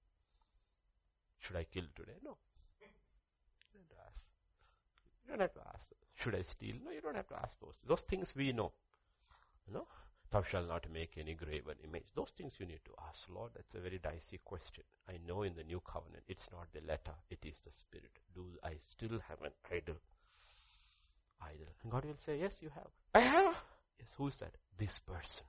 [1.38, 2.18] Should I kill today?
[2.22, 2.36] No.
[2.82, 2.88] You
[3.72, 4.20] don't ask.
[5.24, 5.88] You don't have to ask.
[6.16, 6.74] Should I steal?
[6.84, 7.78] No, you don't have to ask those.
[7.86, 8.72] Those things we know.
[9.72, 9.86] Know?
[10.30, 12.08] Thou shalt not make any graven image.
[12.14, 13.52] Those things you need to ask, Lord.
[13.56, 14.84] That's a very dicey question.
[15.08, 18.12] I know in the new covenant, it's not the letter, it is the spirit.
[18.34, 19.96] Do I still have an idol?
[21.40, 21.68] Idol.
[21.82, 22.90] And God will say, yes, you have.
[23.14, 23.56] I have.
[23.98, 24.54] Yes, who's that?
[24.76, 25.44] This person.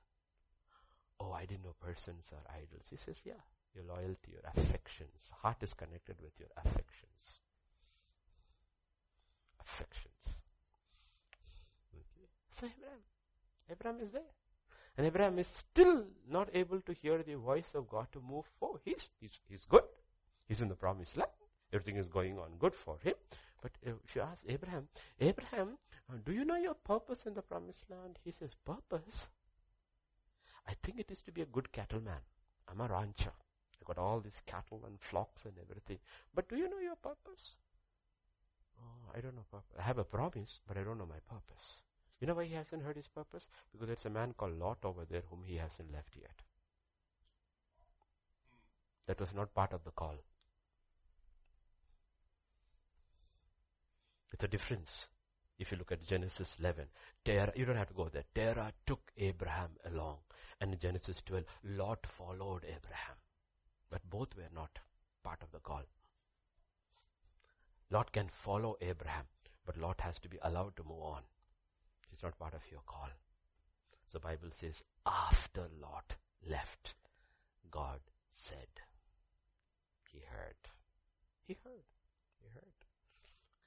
[1.20, 2.86] Oh, I didn't know persons are idols.
[2.88, 3.42] He says, yeah,
[3.74, 5.30] your loyalty, your affections.
[5.42, 7.40] Heart is connected with your affections.
[9.60, 10.40] Affections.
[11.94, 12.28] Okay.
[12.50, 13.00] So Abraham,
[13.70, 14.32] Abraham is there.
[14.96, 18.80] And Abraham is still not able to hear the voice of God to move forward.
[18.84, 19.84] He's, he's, he's good.
[20.48, 21.30] He's in the promised land.
[21.72, 23.14] Everything is going on good for him.
[23.62, 24.88] But if you ask Abraham,
[25.20, 25.78] Abraham,
[26.10, 28.18] Uh, do you know your purpose in the promised land?
[28.24, 29.26] He says, purpose?
[30.66, 32.22] I think it is to be a good cattleman.
[32.68, 33.32] I'm a rancher.
[33.32, 35.98] I got all these cattle and flocks and everything.
[36.34, 37.56] But do you know your purpose?
[38.78, 39.76] Oh, I don't know purpose.
[39.78, 41.82] I have a promise, but I don't know my purpose.
[42.20, 43.48] You know why he hasn't heard his purpose?
[43.72, 46.42] Because there's a man called Lot over there whom he hasn't left yet.
[49.06, 50.16] That was not part of the call.
[54.32, 55.08] It's a difference.
[55.60, 56.86] If you look at Genesis 11,
[57.22, 58.24] Terah, you don't have to go there.
[58.34, 60.16] Terah took Abraham along.
[60.58, 61.44] And in Genesis 12,
[61.76, 63.16] Lot followed Abraham.
[63.90, 64.78] But both were not
[65.22, 65.82] part of the call.
[67.90, 69.24] Lot can follow Abraham,
[69.66, 71.20] but Lot has to be allowed to move on.
[72.10, 73.10] It's not part of your call.
[74.10, 76.14] So Bible says, after Lot
[76.48, 76.94] left,
[77.70, 78.00] God
[78.30, 78.80] said,
[80.10, 80.56] He heard.
[81.46, 81.84] He heard.
[82.40, 82.79] He heard.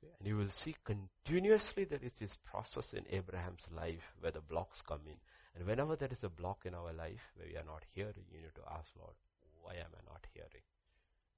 [0.04, 0.16] Okay.
[0.20, 4.82] And you will see continuously there is this process in Abraham's life where the blocks
[4.82, 5.18] come in.
[5.56, 8.42] And whenever there is a block in our life where we are not hearing, you
[8.42, 9.14] need to ask Lord,
[9.62, 10.64] why am I not hearing?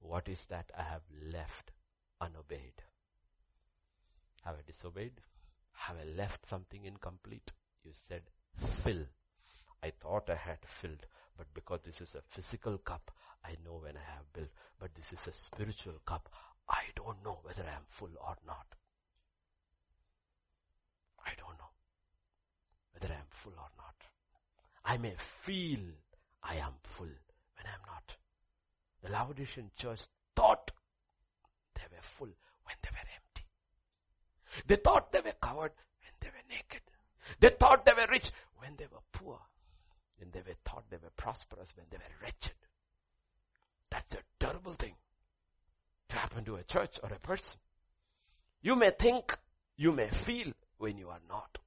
[0.00, 1.02] What is that I have
[1.32, 1.72] left
[2.20, 2.82] unobeyed?
[4.44, 5.20] Have I disobeyed?
[5.72, 7.52] Have I left something incomplete?
[7.84, 8.22] You said,
[8.54, 9.06] fill.
[9.82, 11.06] I thought I had filled,
[11.36, 13.10] but because this is a physical cup,
[13.44, 14.48] I know when I have built,
[14.80, 16.28] but this is a spiritual cup.
[16.68, 18.66] I don't know whether I am full or not.
[21.24, 21.70] I don't know
[22.92, 23.94] whether I am full or not.
[24.84, 25.80] I may feel
[26.42, 28.16] I am full when I am not.
[29.02, 30.00] The Laodicean church
[30.34, 30.70] thought
[31.74, 32.28] they were full
[32.64, 33.46] when they were empty.
[34.66, 36.82] They thought they were covered when they were naked.
[37.40, 39.38] They thought they were rich when they were poor.
[40.20, 42.54] And they were thought they were prosperous when they were wretched.
[43.90, 44.94] That's a terrible thing
[46.08, 47.56] to happen to a church or a person.
[48.62, 49.36] You may think,
[49.76, 51.58] you may feel when you are not.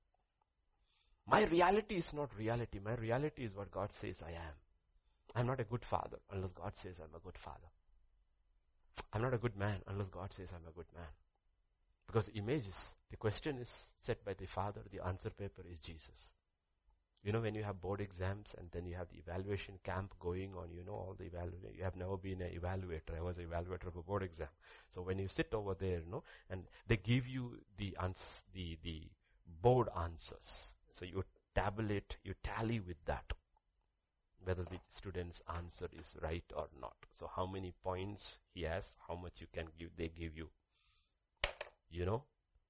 [1.28, 2.80] My reality is not reality.
[2.84, 4.56] My reality is what God says I am.
[5.36, 7.70] I'm not a good father unless God says I'm a good father.
[9.14, 11.08] I'm not a good man unless God says I'm a good man.
[12.08, 12.76] Because images,
[13.12, 16.32] the question is set by the father, the answer paper is Jesus.
[17.24, 20.54] You know when you have board exams and then you have the evaluation camp going
[20.56, 23.18] on, you know all the evaluation, you have never been an evaluator.
[23.18, 24.48] I was an evaluator of a board exam.
[24.94, 27.96] So when you sit over there, you know, and they give you the
[28.54, 29.02] the, the
[29.62, 30.72] board answers.
[30.94, 31.24] So you
[31.54, 33.34] tabulate, you tally with that.
[34.42, 36.96] Whether the student's answer is right or not.
[37.12, 40.50] So how many points he has, how much you can give, they give you.
[41.92, 42.24] You know,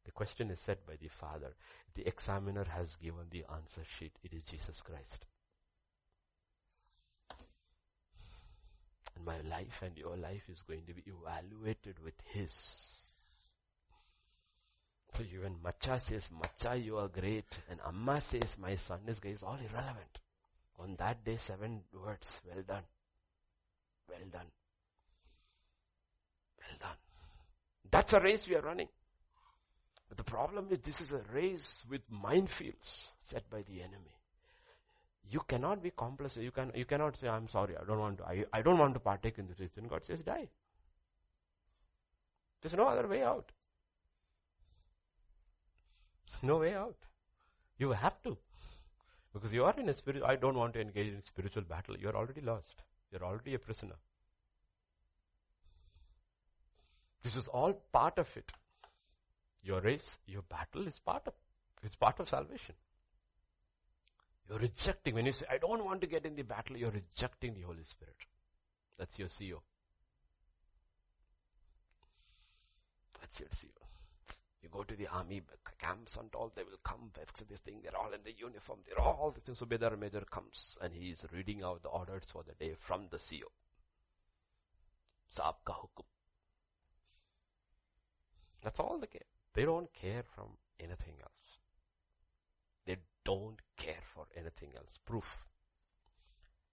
[0.05, 1.53] the question is set by the father.
[1.95, 4.13] The examiner has given the answer sheet.
[4.23, 5.25] It is Jesus Christ.
[9.15, 12.99] And my life and your life is going to be evaluated with his.
[15.13, 17.59] So even Macha says, Macha, you are great.
[17.69, 19.33] And Amma says, my son is great.
[19.33, 20.19] It's all irrelevant.
[20.79, 22.39] On that day, seven words.
[22.47, 22.83] Well done.
[24.07, 24.47] Well done.
[26.59, 26.97] Well done.
[27.91, 28.87] That's a race we are running.
[30.09, 34.17] But the problem is this is a race with minefields set by the enemy.
[35.29, 36.43] You cannot be complacent.
[36.43, 38.95] You can, you cannot say, I'm sorry, I don't want to, I, I don't want
[38.95, 39.69] to partake in this.
[39.69, 40.49] Then God says, die.
[42.61, 43.51] There's no other way out.
[46.41, 46.97] No way out.
[47.77, 48.37] You have to.
[49.33, 51.95] Because you are in a spirit, I don't want to engage in spiritual battle.
[51.97, 52.81] You're already lost.
[53.11, 53.95] You're already a prisoner.
[57.21, 58.51] This is all part of it.
[59.63, 61.33] Your race, your battle is part of,
[61.83, 62.75] it's part of salvation.
[64.49, 67.53] You're rejecting, when you say, I don't want to get in the battle, you're rejecting
[67.53, 68.15] the Holy Spirit.
[68.97, 69.61] That's your CEO.
[73.19, 73.75] That's your CEO.
[74.63, 75.41] You go to the army
[75.77, 77.11] camps and all, they will come,
[77.47, 79.59] this thing, they're all in the uniform, they're all the things.
[79.59, 83.07] So Bedar Major comes and he is reading out the orders for the day from
[83.11, 83.47] the CEO.
[85.33, 86.05] Saab ka hukum.
[88.61, 89.21] That's all they care.
[89.59, 91.57] They don't care from anything else.
[92.85, 92.95] They
[93.25, 94.97] don't care for anything else.
[95.05, 95.37] Proof.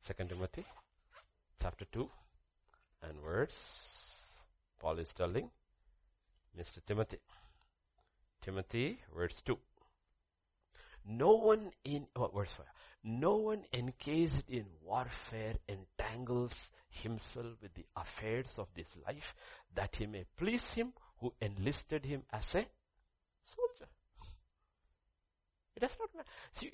[0.03, 0.65] Second Timothy
[1.61, 2.09] chapter 2
[3.03, 4.39] and verse
[4.79, 5.51] Paul is telling
[6.57, 6.79] Mr.
[6.87, 7.17] Timothy.
[8.41, 9.59] Timothy, verse 2.
[11.07, 12.67] No one in, oh, verse 5.
[13.03, 19.35] No one engaged in warfare entangles himself with the affairs of this life
[19.75, 22.65] that he may please him who enlisted him as a
[23.45, 23.91] soldier.
[25.77, 26.29] It does not matter.
[26.53, 26.73] See,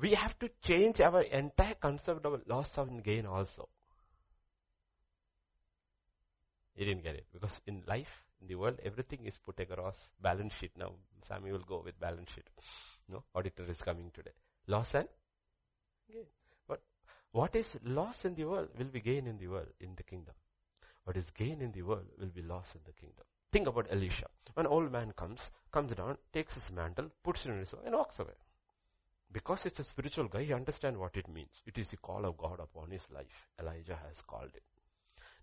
[0.00, 3.68] we have to change our entire concept of loss and gain also.
[6.76, 10.54] You didn't get it because in life, in the world, everything is put across balance
[10.54, 10.92] sheet now.
[11.22, 12.48] Sammy will go with balance sheet.
[13.08, 14.32] No, auditor is coming today.
[14.66, 15.08] Loss and
[16.12, 16.26] gain.
[16.68, 16.82] But
[17.32, 20.34] what is loss in the world will be gain in the world, in the kingdom.
[21.04, 23.24] What is gain in the world will be loss in the kingdom.
[23.52, 24.26] Think about Elisha.
[24.56, 28.18] An old man comes, comes down, takes his mantle, puts it in his and walks
[28.18, 28.34] away.
[29.32, 31.62] Because it's a spiritual guy, he understands what it means.
[31.66, 33.48] It is the call of God upon his life.
[33.60, 34.62] Elijah has called it.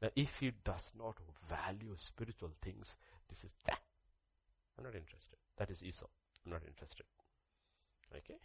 [0.01, 1.17] Now, if he does not
[1.47, 2.95] value spiritual things,
[3.30, 3.80] this is that.
[4.77, 5.38] I'm not interested.
[5.57, 6.07] That is Esau.
[6.45, 7.05] I'm not interested.
[8.15, 8.35] Okay?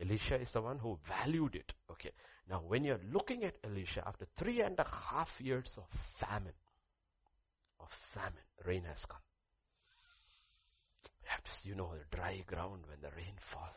[0.00, 1.72] Elisha is the one who valued it.
[1.90, 2.10] Okay.
[2.48, 6.52] Now, when you're looking at Elisha after three and a half years of famine,
[7.80, 9.20] of famine, rain has come.
[11.22, 13.74] You have to see, you know, the dry ground when the rain falls.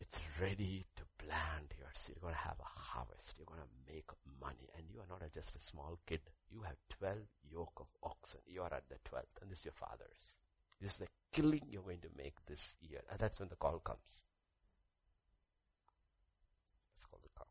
[0.00, 2.16] It's ready to plant your seed.
[2.16, 3.34] You're going to have a harvest.
[3.36, 4.06] You're going to make
[4.40, 4.70] money.
[4.76, 6.20] And you are not just a small kid.
[6.50, 7.16] You have 12
[7.50, 8.40] yoke of oxen.
[8.46, 9.42] You are at the 12th.
[9.42, 10.32] And this is your father's.
[10.80, 13.00] This is the killing you're going to make this year.
[13.10, 14.22] And that's when the call comes.
[16.94, 17.48] It's called the call.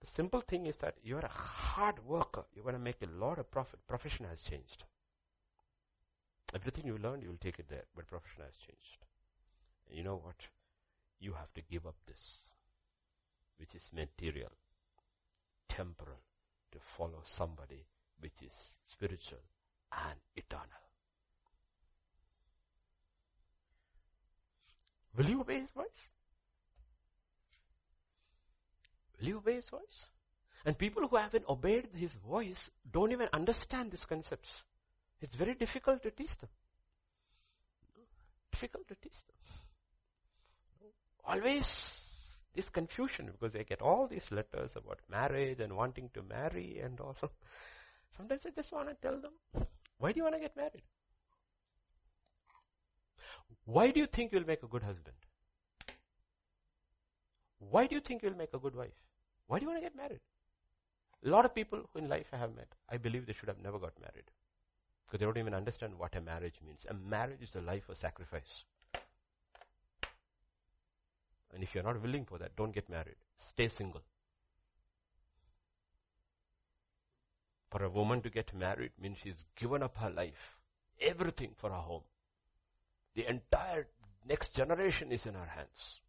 [0.00, 2.44] The simple thing is that you're a hard worker.
[2.54, 3.80] You're going to make a lot of profit.
[3.86, 4.84] Profession has changed.
[6.54, 7.84] Everything you learned, you will take it there.
[7.94, 9.04] But profession has changed.
[9.88, 10.46] And you know what?
[11.20, 12.38] You have to give up this,
[13.58, 14.50] which is material,
[15.68, 16.20] temporal,
[16.72, 17.84] to follow somebody
[18.20, 19.40] which is spiritual
[19.92, 20.64] and eternal.
[25.16, 26.10] Will you obey his voice?
[29.20, 30.08] Will you obey his voice?
[30.64, 34.62] And people who haven't obeyed his voice don't even understand these concepts.
[35.20, 36.50] It's very difficult to teach them.
[38.52, 40.90] Difficult to teach them.
[41.24, 41.66] Always
[42.54, 46.98] this confusion because they get all these letters about marriage and wanting to marry and
[47.00, 47.16] all.
[48.16, 49.66] Sometimes I just want to tell them,
[49.98, 50.82] why do you want to get married?
[53.64, 55.16] Why do you think you'll make a good husband?
[57.58, 59.09] Why do you think you'll make a good wife?
[59.50, 60.20] Why do you want to get married?
[61.26, 63.80] A lot of people in life I have met, I believe they should have never
[63.80, 64.30] got married.
[65.04, 66.86] Because they don't even understand what a marriage means.
[66.88, 68.64] A marriage is a life of sacrifice.
[71.52, 73.16] And if you're not willing for that, don't get married.
[73.38, 74.02] Stay single.
[77.72, 80.60] For a woman to get married means she's given up her life,
[81.00, 82.04] everything for her home.
[83.16, 83.88] The entire
[84.28, 86.00] next generation is in her hands.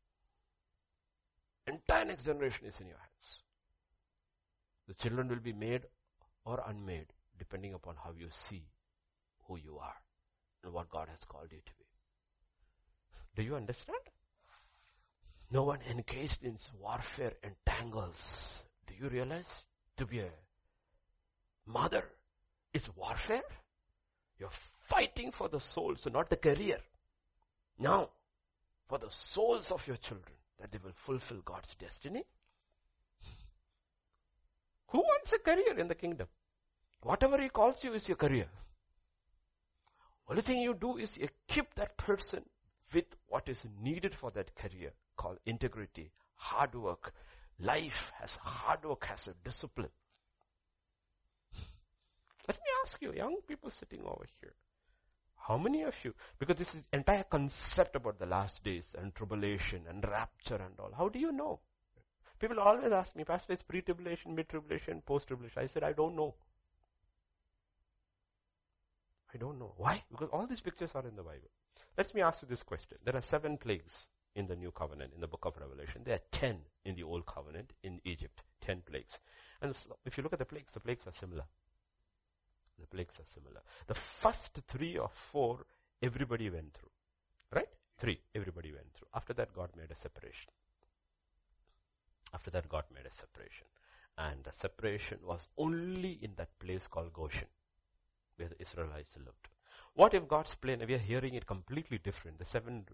[1.71, 3.43] Entire next generation is in your hands.
[4.87, 5.83] The children will be made
[6.43, 8.63] or unmade depending upon how you see
[9.47, 9.95] who you are
[10.63, 11.85] and what God has called you to be.
[13.35, 13.97] Do you understand?
[15.49, 18.63] No one engaged in warfare entangles.
[18.87, 19.49] Do you realize?
[19.97, 20.29] To be a
[21.65, 22.03] mother
[22.73, 23.41] is warfare.
[24.39, 24.49] You're
[24.79, 26.77] fighting for the souls, so not the career.
[27.77, 28.09] Now,
[28.87, 32.23] for the souls of your children, that they will fulfill God's destiny.
[34.89, 36.27] Who wants a career in the kingdom?
[37.01, 38.47] Whatever He calls you is your career.
[40.29, 42.43] Only thing you do is equip that person
[42.93, 47.13] with what is needed for that career called integrity, hard work.
[47.59, 49.89] Life has hard work, has a discipline.
[52.47, 54.53] Let me ask you, young people sitting over here,
[55.47, 59.81] how many of you, because this is entire concept about the last days and tribulation
[59.89, 61.59] and rapture and all, how do you know?
[62.39, 65.61] People always ask me, Pastor, it's pre-tribulation, mid-tribulation, post-tribulation.
[65.61, 66.35] I said, I don't know.
[69.33, 69.73] I don't know.
[69.77, 70.03] Why?
[70.11, 71.49] Because all these pictures are in the Bible.
[71.97, 72.97] Let me ask you this question.
[73.03, 76.01] There are seven plagues in the New Covenant, in the book of Revelation.
[76.03, 78.41] There are ten in the Old Covenant in Egypt.
[78.59, 79.19] Ten plagues.
[79.61, 81.43] And if you look at the plagues, the plagues are similar.
[82.81, 83.61] The plagues are similar.
[83.87, 85.65] The first three or four,
[86.01, 86.89] everybody went through.
[87.53, 87.69] Right?
[87.97, 89.07] Three, everybody went through.
[89.13, 90.51] After that, God made a separation.
[92.33, 93.67] After that, God made a separation.
[94.17, 97.47] And the separation was only in that place called Goshen,
[98.37, 99.47] where the Israelites lived.
[99.93, 102.39] What if God's plan, we are hearing it completely different.
[102.39, 102.85] The seven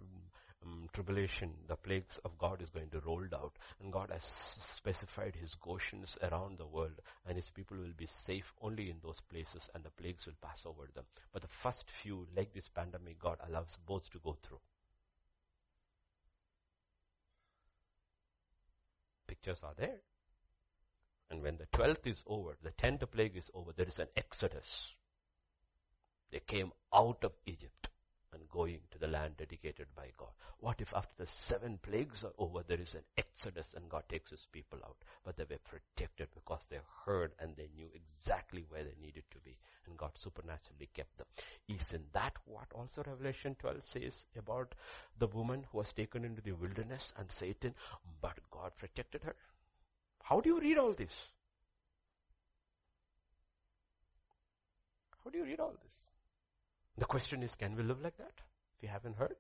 [0.66, 5.36] um, tribulation, the plagues of God is going to roll out and God has specified
[5.36, 9.70] his Goshens around the world and his people will be safe only in those places
[9.74, 11.06] and the plagues will pass over them.
[11.32, 14.60] But the first few, like this pandemic, God allows both to go through.
[19.28, 19.98] Pictures are there.
[21.30, 24.94] And when the twelfth is over, the tenth plague is over, there is an exodus.
[26.32, 27.90] They came out of Egypt
[28.52, 30.30] going to the land dedicated by God.
[30.60, 34.32] What if after the seven plagues are over, there is an exodus and God takes
[34.32, 34.98] his people out?
[35.24, 39.38] But they were protected because they heard and they knew exactly where they needed to
[39.44, 39.58] be
[39.88, 41.28] and God supernaturally kept them.
[41.68, 44.76] Isn't that what also Revelation 12 says about
[45.18, 47.74] the woman who was taken into the wilderness and Satan,
[48.22, 49.36] but God protected her?
[50.24, 51.30] How do you read all this?
[55.24, 56.07] How do you read all this?
[56.98, 58.34] The question is, can we live like that?
[58.78, 59.36] If you haven't heard.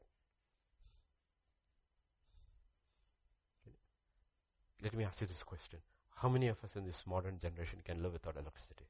[4.83, 5.79] Let me ask you this question.
[6.15, 8.85] How many of us in this modern generation can live without electricity?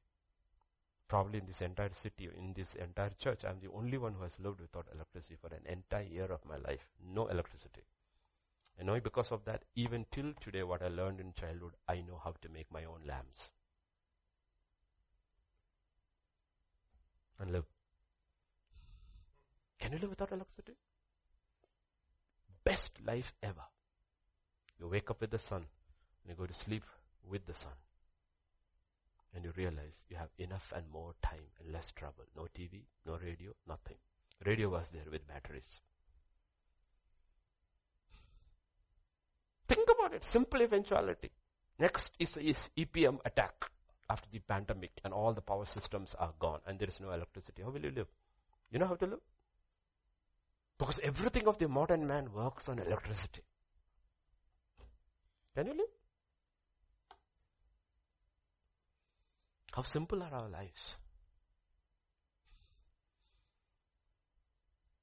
[1.08, 4.38] Probably in this entire city, in this entire church, I'm the only one who has
[4.38, 6.86] lived without electricity for an entire year of my life.
[7.14, 7.82] No electricity.
[8.78, 12.20] And know because of that, even till today, what I learned in childhood, I know
[12.22, 13.48] how to make my own lamps.
[17.40, 17.64] And live.
[19.78, 20.72] Can you live without electricity?
[22.64, 23.64] Best life ever.
[24.78, 25.64] You wake up with the sun
[26.22, 26.84] and you go to sleep
[27.28, 27.72] with the sun.
[29.34, 32.24] And you realize you have enough and more time and less trouble.
[32.36, 33.96] No TV, no radio, nothing.
[34.44, 35.80] Radio was there with batteries.
[39.68, 40.24] Think about it.
[40.24, 41.30] Simple eventuality.
[41.78, 43.70] Next is, is EPM attack
[44.10, 47.62] after the pandemic and all the power systems are gone and there is no electricity.
[47.62, 48.08] How will you live?
[48.70, 49.20] You know how to live?
[50.78, 53.42] Because everything of the modern man works on electricity.
[55.54, 55.94] Can you live?
[59.72, 60.96] How simple are our lives?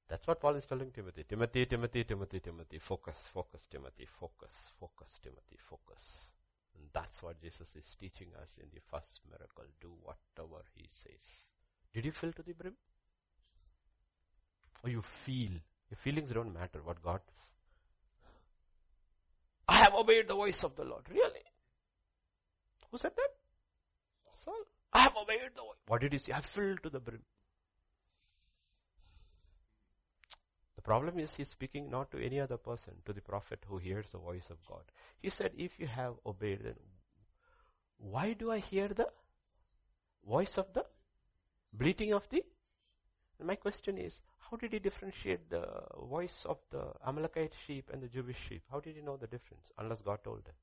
[0.08, 1.24] That's what Paul is telling Timothy.
[1.28, 2.78] Timothy, Timothy, Timothy, Timothy.
[2.78, 4.06] Focus, focus, Timothy.
[4.06, 5.58] Focus, focus, Timothy.
[5.58, 6.28] Focus.
[6.76, 9.64] And that's what Jesus is teaching us in the first miracle.
[9.80, 11.48] Do whatever he says.
[11.92, 12.74] Did you fill to the brim?
[14.84, 15.52] Or you feel.
[15.90, 17.20] Your feelings don't matter what God.
[19.68, 21.02] I have obeyed the voice of the Lord.
[21.10, 21.44] Really?
[22.90, 23.28] Who said that?
[24.44, 24.54] Saul.
[24.92, 25.78] I have obeyed the voice.
[25.86, 26.32] What did he say?
[26.32, 27.22] I filled to the brim.
[30.76, 34.12] The problem is he's speaking not to any other person, to the prophet who hears
[34.12, 34.82] the voice of God.
[35.18, 36.76] He said, if you have obeyed, then
[37.98, 39.08] why do I hear the
[40.24, 40.84] voice of the
[41.72, 42.44] bleating of the
[43.44, 45.66] my question is, how did he differentiate the
[46.08, 48.62] voice of the Amalekite sheep and the Jewish sheep?
[48.70, 49.70] How did he know the difference?
[49.78, 50.54] Unless God told him.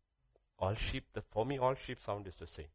[0.59, 2.71] All sheep, the, for me, all sheep sound is the same.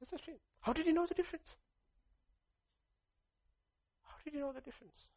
[0.00, 0.36] It's a shame.
[0.60, 1.56] How did he know the difference?
[4.02, 5.08] How did he know the difference?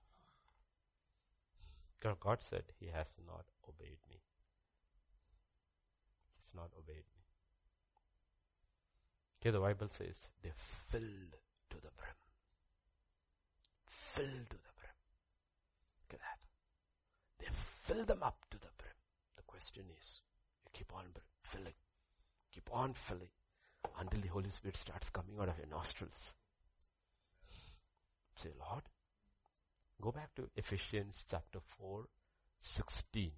[1.99, 4.22] God said, He has not obeyed me.
[6.38, 7.16] He's not obeyed me.
[9.48, 11.38] Okay, the Bible says they filled
[11.69, 12.18] to the brim.
[13.86, 14.98] Filled to the brim.
[16.03, 16.40] Look at that.
[17.40, 18.91] They fill them up to the brim.
[19.38, 20.22] The question is,
[20.65, 21.06] you keep on
[21.44, 21.80] filling.
[22.52, 23.30] Keep on filling
[23.98, 26.34] until the Holy Spirit starts coming out of your nostrils.
[28.36, 28.84] Say, Lord,
[30.02, 32.03] go back to Ephesians chapter 4,
[32.60, 33.32] 16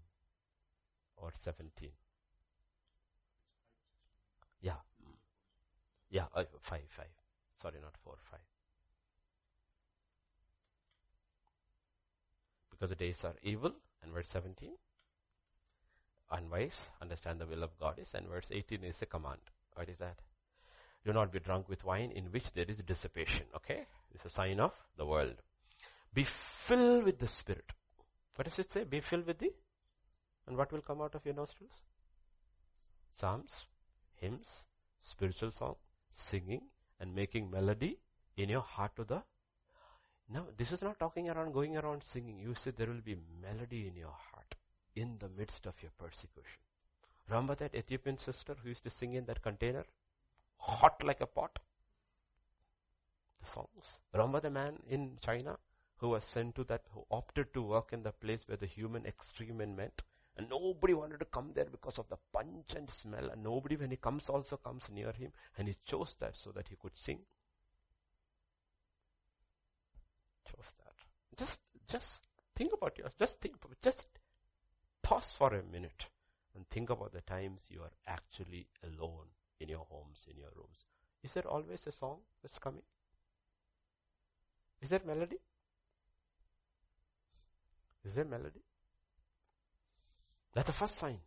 [1.17, 1.91] or 17.
[4.61, 4.73] Yeah.
[6.09, 7.05] Yeah, uh, 5, 5.
[7.53, 8.39] Sorry, not 4, 5.
[12.71, 13.73] Because the days are evil,
[14.03, 14.71] and verse 17.
[16.31, 19.39] Unwise, understand the will of God is, and verse 18 is a command.
[19.75, 20.17] What is that?
[21.05, 23.45] Do not be drunk with wine in which there is dissipation.
[23.55, 23.85] Okay?
[24.13, 25.35] It's a sign of the world.
[26.13, 27.71] Be filled with the Spirit.
[28.35, 28.83] What does it say?
[28.83, 29.51] Be filled with the?
[30.47, 31.81] And what will come out of your nostrils?
[33.11, 33.51] Psalms,
[34.15, 34.47] hymns,
[35.01, 35.75] spiritual song,
[36.19, 36.61] singing,
[36.99, 37.97] and making melody
[38.35, 39.23] in your heart to the
[40.31, 42.37] now, this is not talking around, going around singing.
[42.37, 44.55] You said there will be melody in your heart
[44.95, 46.59] in the midst of your persecution.
[47.27, 49.85] Remember that Ethiopian sister who used to sing in that container?
[50.57, 51.57] Hot like a pot.
[53.41, 53.85] The songs.
[54.13, 55.57] Remember the man in China
[55.97, 59.07] who was sent to that, who opted to work in the place where the human
[59.07, 60.01] extreme met?
[60.39, 63.29] And nobody wanted to come there because of the punch and smell.
[63.29, 65.33] And nobody, when he comes, also comes near him.
[65.57, 67.19] And he chose that so that he could sing.
[70.45, 70.93] Chose that.
[71.37, 71.59] Just,
[71.89, 72.21] just
[72.55, 73.11] think about yours.
[73.19, 74.07] Just think, just
[75.03, 76.05] pause for a minute
[76.55, 79.27] and think about the times you are actually alone
[79.59, 80.85] in your homes, in your rooms.
[81.21, 82.83] Is there always a song that's coming?
[84.81, 85.35] Is there melody?
[88.05, 88.61] Is there melody?
[90.53, 91.19] That's the first sign.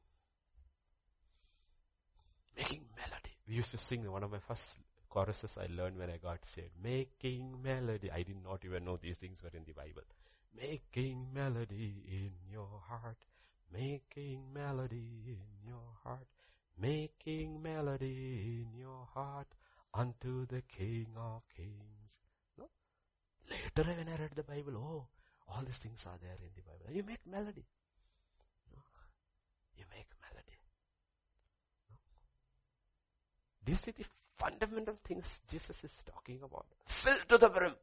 [2.57, 3.31] Making melody.
[3.49, 4.75] We used to sing one of my first
[5.09, 6.73] choruses I learned when I got saved.
[6.83, 8.11] Making melody.
[8.11, 10.03] I did not even know these things were in the Bible.
[10.59, 13.17] Making melody in your heart.
[13.73, 16.27] Making melody in your heart.
[16.79, 19.49] Making melody in your heart
[19.95, 22.19] unto the King of Kings.
[22.59, 22.69] No?
[23.49, 25.07] Later when I read the Bible, oh,
[25.49, 26.95] all these things are there in the Bible.
[26.95, 27.65] You make melody.
[29.77, 30.59] You make melody.
[33.67, 34.05] You see the
[34.37, 36.67] fundamental things Jesus is talking about?
[36.87, 37.75] Filled to the brim.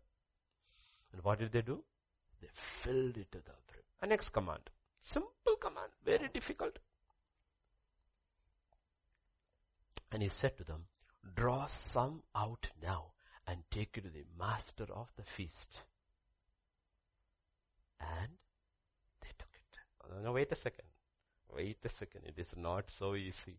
[1.13, 1.83] And what did they do?
[2.41, 3.83] They filled it to the brim.
[4.01, 4.69] A next command.
[4.99, 5.91] Simple command.
[6.03, 6.79] Very difficult.
[10.11, 10.85] And he said to them,
[11.35, 13.11] draw some out now
[13.47, 15.81] and take it to the master of the feast.
[17.99, 18.31] And
[19.21, 20.23] they took it.
[20.23, 20.85] No, wait a second.
[21.55, 22.21] Wait a second.
[22.25, 23.57] It is not so easy.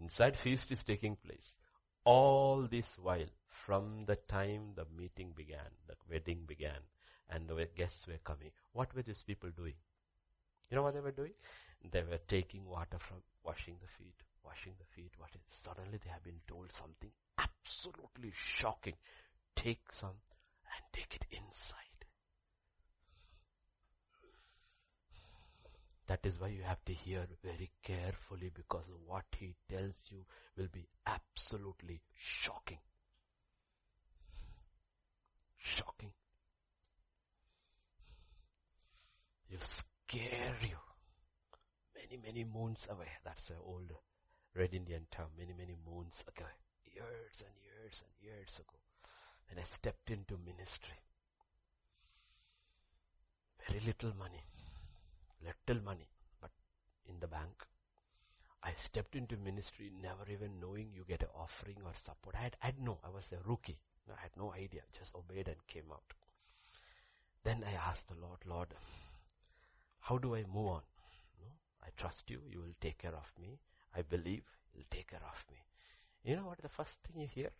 [0.00, 1.56] Inside feast is taking place.
[2.04, 6.80] All this while, from the time the meeting began, the wedding began,
[7.30, 9.74] and the guests were coming, what were these people doing?
[10.70, 11.34] You know what they were doing?
[11.90, 15.40] They were taking water from washing the feet, washing the feet, washing.
[15.46, 18.94] Suddenly they have been told something absolutely shocking.
[19.54, 21.91] Take some and take it inside.
[26.12, 30.26] That is why you have to hear very carefully because what he tells you
[30.58, 32.80] will be absolutely shocking.
[35.56, 36.12] Shocking.
[39.48, 40.76] He'll scare you.
[41.96, 43.08] Many, many moons away.
[43.24, 43.90] That's an old
[44.54, 45.28] Red Indian term.
[45.38, 46.44] Many, many moons ago.
[46.92, 48.78] Years and years and years ago.
[49.48, 51.00] When I stepped into ministry.
[53.66, 54.42] Very little money
[55.44, 56.08] little money,
[56.40, 56.50] but
[57.06, 57.66] in the bank.
[58.62, 62.36] I stepped into ministry never even knowing you get an offering or support.
[62.38, 63.78] I had, I had no, I was a rookie.
[64.08, 66.14] I had no idea, just obeyed and came out.
[67.44, 68.68] Then I asked the Lord, Lord,
[70.00, 70.82] how do I move on?
[71.40, 71.48] No,
[71.82, 73.58] I trust you, you will take care of me.
[73.96, 74.44] I believe
[74.74, 75.58] you'll take care of me.
[76.24, 77.50] You know what the first thing you hear?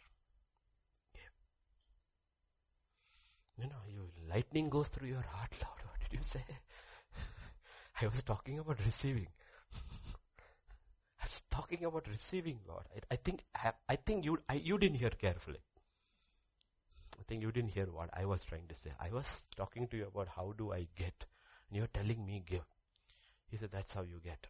[3.58, 5.80] You know, you, lightning goes through your heart, Lord.
[5.84, 6.44] What did you say?
[8.00, 9.28] I was talking about receiving.
[11.20, 12.84] I was talking about receiving, Lord.
[12.94, 13.44] I, I think,
[13.88, 15.60] I, think you, I, you didn't hear carefully.
[17.18, 18.90] I think you didn't hear what I was trying to say.
[18.98, 21.24] I was talking to you about how do I get,
[21.68, 22.64] and you're telling me give.
[23.50, 24.46] He said, that's how you get.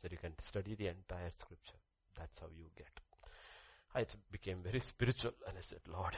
[0.00, 1.78] So you can study the entire scripture.
[2.16, 2.90] That's how you get.
[3.94, 6.14] I became very spiritual and I said, Lord,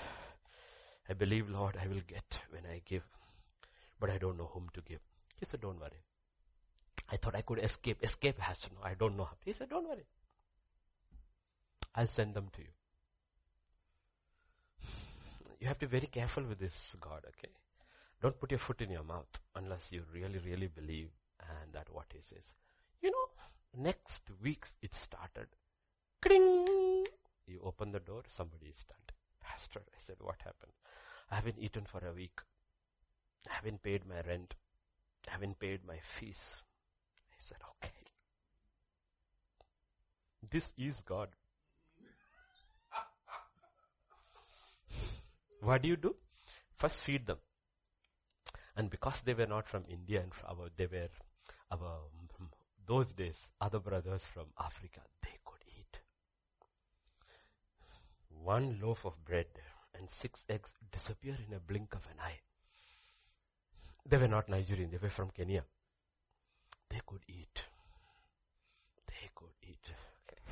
[1.08, 3.04] I believe, Lord, I will get when I give.
[4.00, 5.00] but I don't know whom to give.
[5.40, 6.04] He said, don't worry.
[7.10, 7.98] I thought I could escape.
[8.02, 8.80] Escape has to know.
[8.84, 9.36] I don't know how.
[9.44, 10.06] He said, don't worry.
[11.94, 12.68] I'll send them to you.
[15.58, 17.52] You have to be very careful with this God, okay?
[18.22, 21.08] Don't put your foot in your mouth unless you really, really believe
[21.40, 22.54] and that what he says.
[23.02, 25.48] You know, next weeks it started.
[26.20, 27.06] Kring!
[27.46, 29.12] You open the door, somebody is stunned.
[29.42, 30.72] Pastor, I said, what happened?
[31.30, 32.40] I haven't eaten for a week.
[33.50, 34.54] I haven't paid my rent.
[35.28, 36.56] I haven't paid my fees.
[37.30, 37.92] I said, okay.
[40.50, 41.28] This is God.
[45.60, 46.16] what do you do?
[46.74, 47.38] First feed them.
[48.76, 51.08] And because they were not from India and our, they were
[51.70, 52.00] our,
[52.86, 56.00] those days, other brothers from Africa, they could eat.
[58.28, 59.46] One loaf of bread
[59.96, 62.40] and six eggs disappear in a blink of an eye.
[64.06, 65.64] They were not Nigerian, they were from Kenya.
[66.88, 67.64] They could eat.
[69.06, 69.92] They could eat.
[70.28, 70.42] Okay.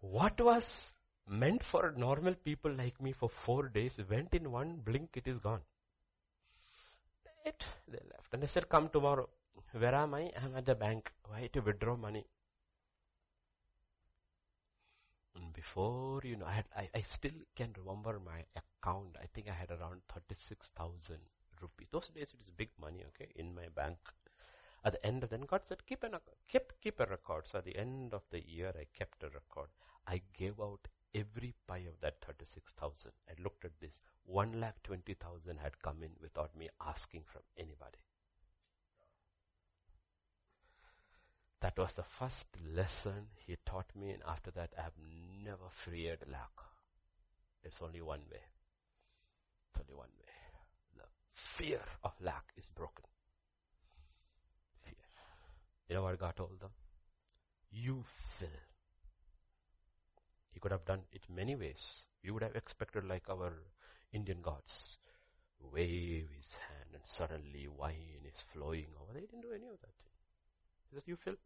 [0.00, 0.92] What was
[1.26, 5.38] meant for normal people like me for four days went in one blink, it is
[5.38, 5.60] gone.
[7.44, 8.32] It, they left.
[8.32, 9.28] And they said, come tomorrow.
[9.72, 10.30] Where am I?
[10.42, 11.12] I'm at the bank.
[11.26, 12.26] Why to withdraw money?
[15.36, 19.16] And before, you know, I, had, I, I still can remember my account.
[19.22, 21.18] I think I had around 36,000
[21.60, 21.88] rupees.
[21.90, 23.98] Those days it is big money, okay, in my bank.
[24.84, 26.16] At the end of then God said, keep an,
[26.48, 27.46] keep, keep a record.
[27.46, 29.68] So at the end of the year, I kept a record.
[30.06, 33.12] I gave out every pie of that 36,000.
[33.28, 34.00] I looked at this.
[34.24, 37.98] 1 lakh 20,000 had come in without me asking from anybody.
[41.60, 44.96] That was the first lesson he taught me and after that I have
[45.44, 46.52] never feared lack.
[47.62, 48.40] It's only one way.
[49.68, 50.19] It's only one way.
[51.40, 53.04] Fear of lack is broken.
[54.84, 54.94] Fear.
[55.88, 56.70] You know what God told them?
[57.70, 58.48] You fill.
[60.52, 62.04] He could have done it many ways.
[62.22, 63.52] We would have expected like our
[64.12, 64.98] Indian gods.
[65.72, 69.14] Wave his hand and suddenly wine is flowing over.
[69.14, 69.94] They didn't do any of that.
[70.90, 71.36] He says, you fill.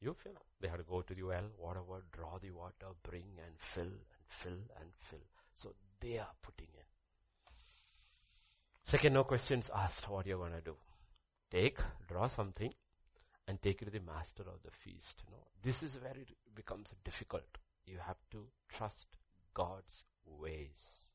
[0.00, 0.40] You fill.
[0.60, 4.26] They had to go to the well, whatever, draw the water, bring and fill and
[4.26, 5.26] fill and fill.
[5.54, 6.97] So they are putting in.
[8.88, 10.74] Second, no questions asked what you're gonna do.
[11.50, 11.78] Take,
[12.08, 12.72] draw something
[13.46, 15.24] and take it to the master of the feast.
[15.30, 17.58] No, this is where it becomes difficult.
[17.84, 19.08] You have to trust
[19.52, 21.10] God's ways.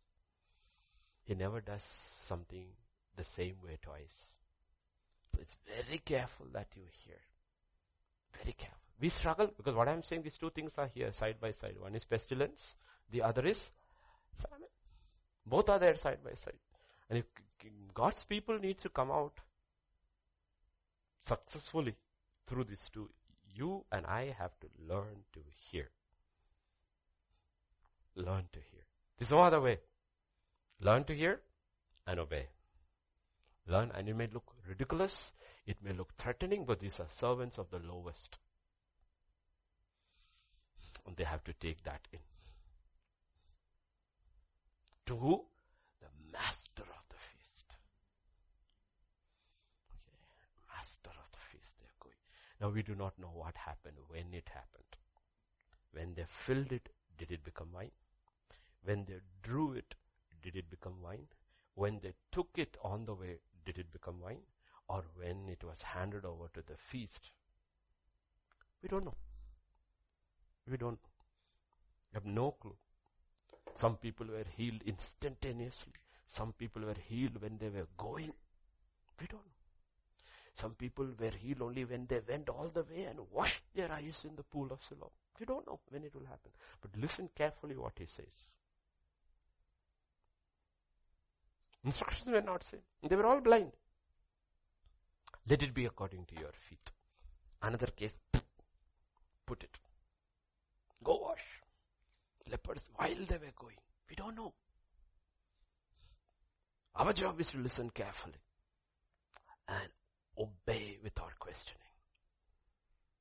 [1.24, 2.68] He never does something
[3.16, 4.36] the same way twice.
[5.34, 7.18] So it's very careful that you hear.
[8.38, 8.78] Very careful.
[9.02, 11.78] We struggle because what I'm saying, these two things are here side by side.
[11.80, 12.76] One is pestilence,
[13.10, 13.72] the other is
[14.38, 14.70] famine.
[15.44, 16.60] Both are there side by side.
[17.14, 17.26] And if
[17.94, 19.34] God's people need to come out
[21.22, 21.96] successfully
[22.48, 23.08] through these two,
[23.54, 25.90] you and I have to learn to hear.
[28.16, 28.82] Learn to hear.
[29.18, 29.78] There's no other way.
[30.82, 31.40] Learn to hear
[32.08, 32.48] and obey.
[33.68, 35.34] Learn and it may look ridiculous,
[35.68, 38.40] it may look threatening, but these are servants of the lowest.
[41.06, 42.20] And they have to take that in.
[45.06, 45.46] To who?
[46.00, 47.76] The master of the feast.
[49.92, 50.76] Okay.
[50.76, 52.16] Master of the feast, they're going.
[52.64, 54.96] Now we do not know what happened, when it happened.
[55.92, 56.88] When they filled it,
[57.18, 57.92] did it become wine?
[58.86, 59.96] When they drew it,
[60.42, 61.28] did it become wine?
[61.76, 64.46] When they took it on the way, did it become wine?
[64.88, 67.32] Or when it was handed over to the feast?
[68.82, 69.16] We don't know.
[70.66, 71.00] We don't.
[72.14, 72.78] We have no clue.
[73.76, 75.92] Some people were healed instantaneously.
[76.28, 78.32] Some people were healed when they were going.
[79.20, 79.53] We don't know.
[80.54, 84.24] Some people were healed only when they went all the way and washed their eyes
[84.28, 85.10] in the pool of Siloam.
[85.40, 86.52] We don't know when it will happen.
[86.80, 88.26] But listen carefully what he says.
[91.84, 92.82] Instructions were not same.
[93.02, 93.72] They were all blind.
[95.50, 96.92] Let it be according to your feet.
[97.62, 98.16] Another case,
[99.46, 99.78] put it.
[101.04, 101.44] Go wash.
[102.50, 103.76] Lepers, while they were going.
[104.10, 104.54] We don't know.
[106.96, 108.40] Our job is to listen carefully
[109.68, 109.90] and
[110.38, 111.80] obey without questioning.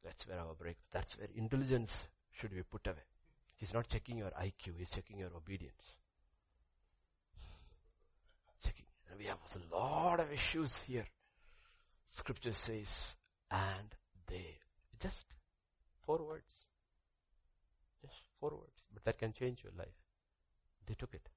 [0.04, 3.06] That's where our break, that's where intelligence should be put away.
[3.54, 5.96] He's not checking your IQ, he's checking your obedience.
[8.64, 8.86] Checking.
[9.10, 11.06] And we have a lot of issues here.
[12.06, 13.14] Scripture says,
[13.50, 13.94] and
[14.26, 14.58] they,
[15.00, 15.24] just
[16.04, 16.66] four words.
[18.00, 18.82] Just four words.
[18.92, 19.94] But that can change your life.
[20.86, 21.28] They took it.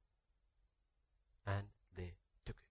[1.45, 2.14] And they
[2.45, 2.65] took it.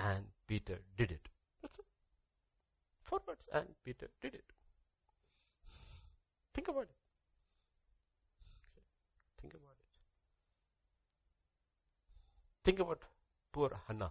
[0.00, 1.28] and Peter did it.
[1.62, 1.84] That's it.
[3.04, 4.42] Four words, and Peter did it.
[6.52, 6.96] Think about it.
[9.40, 9.86] Think about it.
[12.64, 13.02] Think about
[13.52, 14.10] poor Hannah.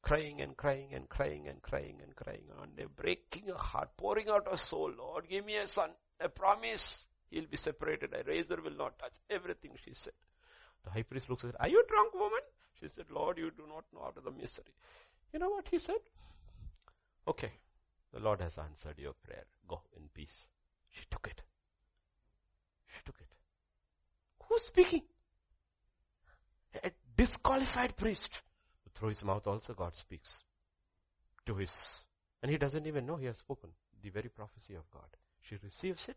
[0.00, 4.30] Crying and crying and crying and crying and crying and they're breaking her heart, pouring
[4.30, 4.90] out her soul.
[4.96, 5.90] Lord, give me a son.
[6.18, 8.14] I promise he'll be separated.
[8.14, 10.14] A razor will not touch everything she said.
[10.84, 11.60] The high priest looks at her.
[11.60, 12.40] Are you drunk woman?
[12.80, 14.72] She said, Lord, you do not know out of the misery.
[15.32, 16.00] You know what he said?
[17.26, 17.52] Okay.
[18.12, 19.44] The Lord has answered your prayer.
[19.68, 20.46] Go in peace.
[20.90, 21.42] She took it.
[22.86, 23.28] She took it.
[24.48, 25.02] Who's speaking?
[26.82, 28.42] A disqualified priest.
[28.94, 30.42] Through his mouth also God speaks
[31.46, 31.70] to his,
[32.42, 33.70] and he doesn't even know he has spoken
[34.02, 35.08] the very prophecy of God.
[35.40, 36.16] She receives it.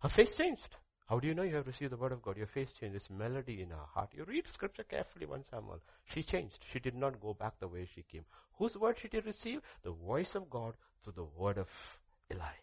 [0.00, 0.76] Her face changed.
[1.08, 2.36] How do you know you have received the word of God?
[2.36, 2.96] Your face changed.
[2.96, 4.10] This melody in her heart.
[4.12, 5.80] You read scripture carefully, 1 all.
[6.04, 6.64] She changed.
[6.72, 8.24] She did not go back the way she came.
[8.56, 9.60] Whose word she did receive?
[9.82, 11.68] The voice of God through the word of
[12.32, 12.56] Eli.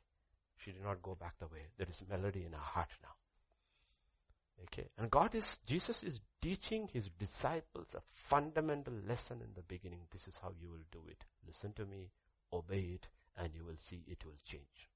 [0.57, 1.67] She did not go back the way.
[1.77, 3.15] There is melody in her heart now.
[4.63, 4.89] Okay.
[4.97, 10.01] And God is, Jesus is teaching his disciples a fundamental lesson in the beginning.
[10.11, 11.25] This is how you will do it.
[11.45, 12.11] Listen to me,
[12.51, 14.89] obey it, and you will see it will change.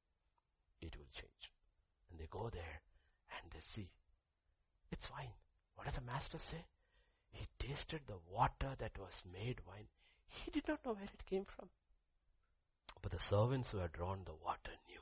[0.82, 1.52] It will change.
[2.10, 2.82] And they go there
[3.32, 3.90] and they see.
[4.92, 5.34] It's wine.
[5.76, 6.66] What does the master say?
[7.32, 9.88] He tasted the water that was made wine.
[10.28, 11.70] He did not know where it came from.
[13.02, 15.00] But the servants who had drawn the water knew.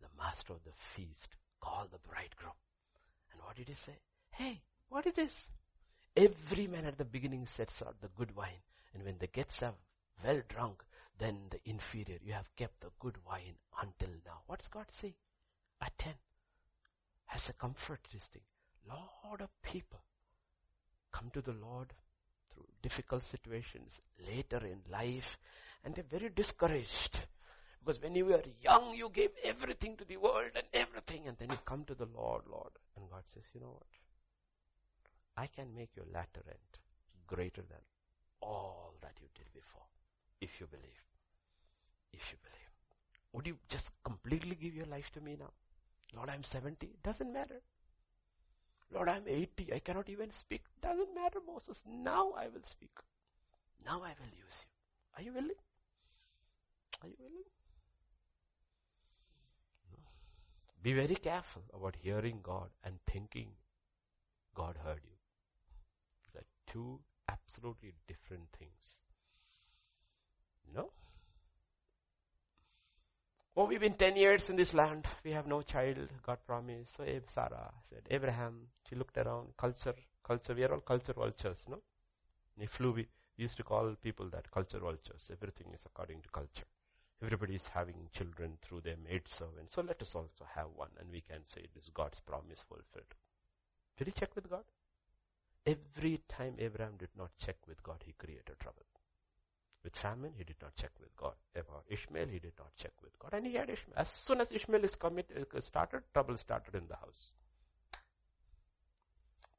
[0.00, 2.54] The master of the feast called the bridegroom.
[3.32, 3.98] And what did he say?
[4.30, 5.48] Hey, what is this?
[6.16, 8.62] Every man at the beginning sets out the good wine.
[8.94, 9.74] And when the guests are
[10.24, 10.82] well drunk,
[11.18, 14.40] then the inferior, you have kept the good wine until now.
[14.46, 15.14] What's God saying?
[15.80, 16.12] At 10
[17.26, 18.42] has a comfort this thing.
[18.88, 20.00] Lot of people
[21.12, 21.92] come to the Lord
[22.52, 25.38] through difficult situations later in life
[25.84, 27.18] and they're very discouraged.
[27.80, 31.48] Because when you were young, you gave everything to the world and everything and then
[31.50, 32.72] you come to the Lord, Lord.
[32.96, 33.86] And God says, you know what?
[35.36, 36.78] I can make your latter end
[37.26, 37.80] greater than
[38.42, 39.86] all that you did before.
[40.40, 41.04] If you believe.
[42.12, 42.60] If you believe.
[43.32, 45.52] Would you just completely give your life to me now?
[46.14, 46.96] Lord, I'm 70.
[47.02, 47.60] Doesn't matter.
[48.92, 49.72] Lord, I'm 80.
[49.72, 50.62] I cannot even speak.
[50.82, 51.82] Doesn't matter, Moses.
[51.86, 52.90] Now I will speak.
[53.84, 54.70] Now I will use you.
[55.16, 55.60] Are you willing?
[57.02, 57.44] Are you willing?
[60.82, 63.48] Be very careful about hearing God and thinking
[64.54, 65.18] God heard you.
[66.24, 68.96] These are two absolutely different things.
[70.74, 70.90] No?
[73.56, 75.06] Oh, we've been 10 years in this land.
[75.24, 76.08] We have no child.
[76.24, 76.96] God promised.
[76.96, 79.94] So Sarah said, Abraham, she looked around, culture,
[80.24, 81.80] culture, we are all culture vultures, no?
[82.68, 85.30] Flew, we used to call people that culture vultures.
[85.32, 86.66] Everything is according to culture.
[87.22, 89.72] Everybody is having children through their maid servant.
[89.72, 93.14] So let us also have one and we can say it is God's promise fulfilled.
[93.98, 94.64] Did he check with God?
[95.66, 98.84] Every time Abraham did not check with God, he created trouble.
[99.82, 101.34] With famine, he did not check with God.
[101.54, 103.32] About Ishmael, he did not check with God.
[103.32, 103.94] And he had Ishmael.
[103.96, 107.32] As soon as Ishmael is commit, uh, started, trouble started in the house.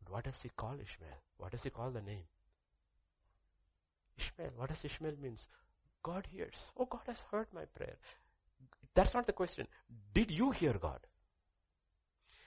[0.04, 1.22] But what does he call Ishmael?
[1.38, 2.26] What does he call the name?
[4.18, 4.52] Ishmael.
[4.56, 5.48] What does Ishmael means?
[6.04, 6.72] God hears.
[6.78, 7.98] Oh, God has heard my prayer.
[8.94, 9.68] That's not the question.
[10.14, 11.00] Did you hear God?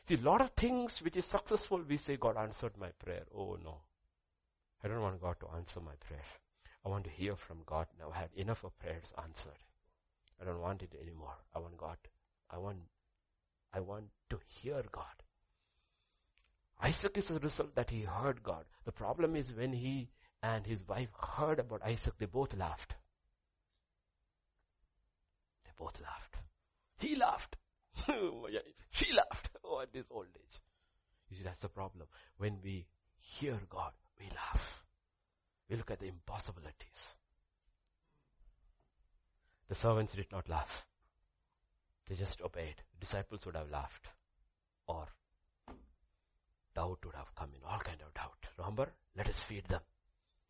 [0.07, 3.25] See, a lot of things which is successful, we say God answered my prayer.
[3.35, 3.79] Oh no.
[4.83, 6.21] I don't want God to answer my prayer.
[6.85, 8.11] I want to hear from God now.
[8.15, 9.59] I had enough of prayers answered.
[10.41, 11.37] I don't want it anymore.
[11.55, 11.97] I want God.
[12.51, 12.79] I want,
[13.73, 15.05] I want to hear God.
[16.83, 18.65] Isaac is a result that he heard God.
[18.85, 20.11] The problem is when he
[20.43, 22.95] and his wife heard about Isaac, they both laughed.
[25.65, 26.37] They both laughed.
[26.99, 27.57] He laughed.
[28.91, 29.51] she laughed.
[29.65, 30.61] Oh, at this old age.
[31.31, 32.07] You see, that's the problem.
[32.37, 32.87] When we
[33.17, 34.84] hear God, we laugh.
[35.69, 37.15] We look at the impossibilities.
[39.69, 40.87] The servants did not laugh.
[42.07, 42.83] They just obeyed.
[43.01, 44.09] Disciples would have laughed.
[44.87, 45.07] Or
[46.75, 48.47] doubt would have come in, all kind of doubt.
[48.59, 48.93] Remember?
[49.17, 49.81] Let us feed them.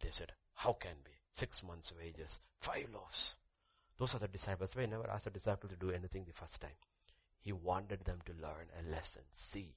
[0.01, 1.13] They said, how can we?
[1.33, 3.37] Six months wages, five loaves.
[3.99, 4.75] Those are the disciples.
[4.75, 6.77] We never asked a disciple to do anything the first time.
[7.41, 9.23] He wanted them to learn a lesson.
[9.33, 9.75] See.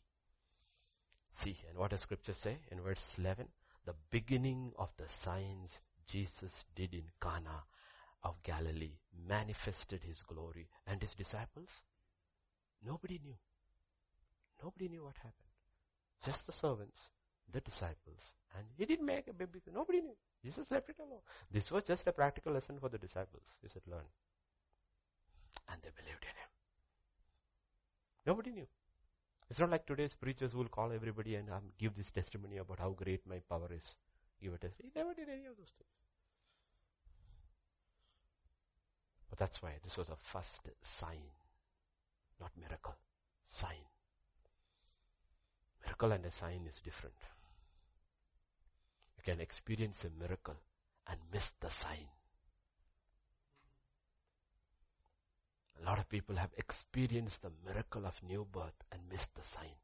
[1.33, 1.57] See.
[1.69, 3.47] And what does scripture say in verse 11?
[3.87, 7.63] The beginning of the signs Jesus did in Cana
[8.23, 11.81] of Galilee manifested his glory and his disciples?
[12.85, 13.37] Nobody knew.
[14.63, 15.33] Nobody knew what happened.
[16.23, 17.09] Just the servants
[17.51, 18.33] the disciples.
[18.57, 20.15] And he didn't make a big, nobody knew.
[20.43, 21.21] Jesus left it alone.
[21.51, 23.55] This was just a practical lesson for the disciples.
[23.61, 24.05] He said, learn.
[25.69, 26.51] And they believed in him.
[28.25, 28.67] Nobody knew.
[29.49, 32.89] It's not like today's preachers will call everybody and um, give this testimony about how
[32.89, 33.95] great my power is.
[34.41, 34.91] Give a testimony.
[34.93, 35.89] He never did any of those things.
[39.29, 41.31] But that's why this was a first sign,
[42.39, 42.95] not miracle,
[43.45, 43.85] sign.
[45.83, 47.15] Miracle and a sign is different.
[49.17, 50.55] You can experience a miracle
[51.09, 52.07] and miss the sign.
[55.79, 59.75] A lot of people have experienced the miracle of new birth and missed the sign.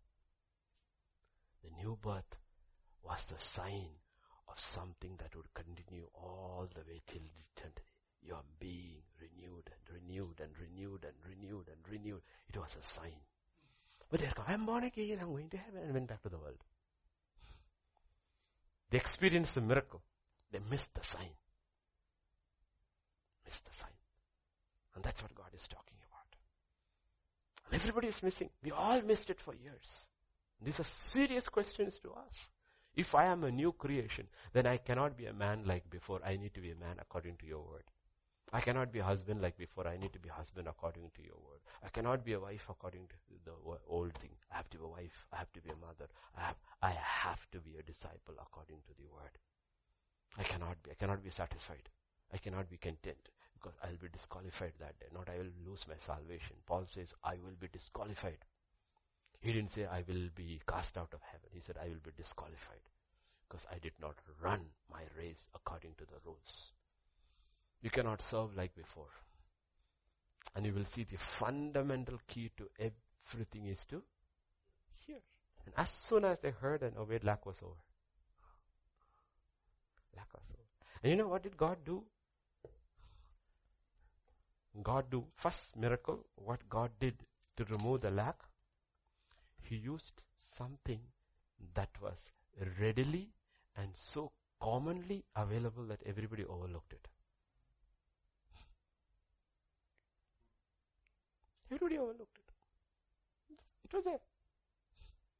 [1.64, 2.36] The new birth
[3.03, 3.90] was the sign
[4.49, 7.84] of something that would continue all the way till eternity.
[8.22, 12.22] You are being renewed and renewed and renewed and renewed and renewed.
[12.49, 13.20] It was a sign.
[14.10, 16.38] But they're going, I'm born again, I'm going to heaven, and went back to the
[16.38, 16.64] world.
[18.90, 20.02] They experienced the miracle.
[20.52, 21.32] They missed the sign.
[23.45, 23.93] Missed the sign.
[24.95, 27.72] And that's what God is talking about.
[27.72, 28.49] And everybody is missing.
[28.64, 30.07] We all missed it for years.
[30.61, 32.48] These are serious questions to us.
[32.95, 36.20] If I am a new creation, then I cannot be a man like before.
[36.24, 37.84] I need to be a man according to your word.
[38.56, 39.88] I cannot be a husband like before.
[39.88, 41.61] I need to be a husband according to your word.
[41.84, 43.15] I cannot be a wife according to
[43.45, 43.52] the
[43.88, 44.30] old thing.
[44.52, 45.26] I have to be a wife.
[45.34, 46.07] I have to be a mother.
[46.38, 49.40] I have, I have to be a disciple according to the word.
[50.38, 50.91] I cannot be.
[50.91, 51.90] I cannot be satisfied.
[52.32, 53.30] I cannot be content
[53.64, 55.06] because I'll be disqualified that day.
[55.14, 56.57] Not I will lose my salvation.
[56.68, 58.40] Paul says, I will be disqualified.
[59.40, 61.48] He didn't say, I will be cast out of heaven.
[61.53, 62.84] He said, I will be disqualified
[63.48, 64.61] because I did not run
[64.91, 66.72] my race according to the rules.
[67.81, 69.11] You cannot serve like before.
[70.56, 74.02] And you will see the fundamental key to everything is to
[75.06, 75.19] hear.
[75.65, 77.81] And as soon as they heard and obeyed, lack was over.
[80.15, 80.64] Lack was over.
[81.02, 82.03] And you know what did God do?
[84.82, 87.16] God do first miracle, what God did
[87.58, 88.38] to remove the lack,
[89.62, 91.00] He used something
[91.76, 92.32] that was
[92.80, 93.30] readily
[93.76, 97.08] and so commonly available that everybody overlooked it.
[101.72, 103.58] Everybody overlooked it.
[103.86, 104.20] It was there.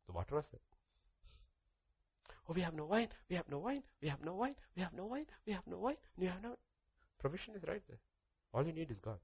[0.08, 0.62] The water was there.
[2.50, 4.94] Oh, we have no wine, we have no wine, we have no wine, we have
[4.94, 6.58] no wine, we have no wine, we have no.
[7.20, 8.00] Provision is right there.
[8.54, 9.18] All you need is God.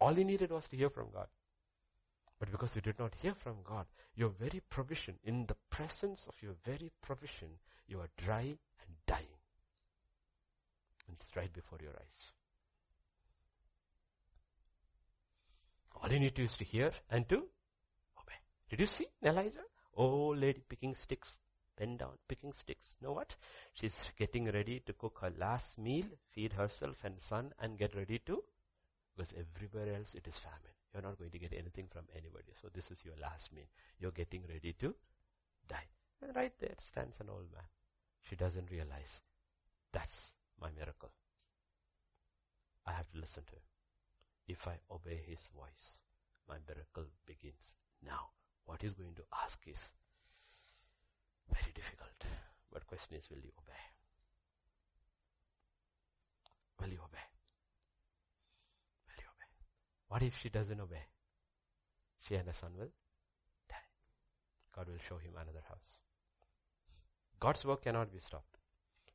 [0.00, 1.28] All you needed was to hear from God.
[2.38, 3.86] But because you did not hear from God,
[4.16, 7.50] your very provision, in the presence of your very provision,
[7.86, 9.38] you are dry and dying.
[11.06, 12.32] And it's right before your eyes.
[15.94, 18.40] All you need to is to hear and to obey.
[18.68, 19.62] Did you see Elijah?
[19.94, 21.38] Old lady picking sticks
[21.82, 22.94] bend down, picking sticks.
[23.02, 23.34] Know what?
[23.74, 28.20] She's getting ready to cook her last meal, feed herself and son, and get ready
[28.26, 28.42] to,
[29.16, 30.76] because everywhere else it is famine.
[30.92, 32.52] You're not going to get anything from anybody.
[32.60, 33.64] So this is your last meal.
[33.98, 34.94] You're getting ready to
[35.68, 35.88] die.
[36.22, 37.64] And right there stands an old man.
[38.28, 39.20] She doesn't realize
[39.92, 41.10] that's my miracle.
[42.86, 43.62] I have to listen to him.
[44.46, 45.98] If I obey his voice,
[46.48, 48.28] my miracle begins now.
[48.66, 49.90] What he's going to ask is,
[51.50, 52.10] very difficult.
[52.72, 53.82] But question is, will you obey?
[56.80, 57.26] Will you obey?
[59.06, 59.50] Will you obey?
[60.08, 61.04] What if she doesn't obey?
[62.26, 62.92] She and her son will
[63.68, 63.88] die.
[64.74, 65.98] God will show him another house.
[67.38, 68.58] God's work cannot be stopped.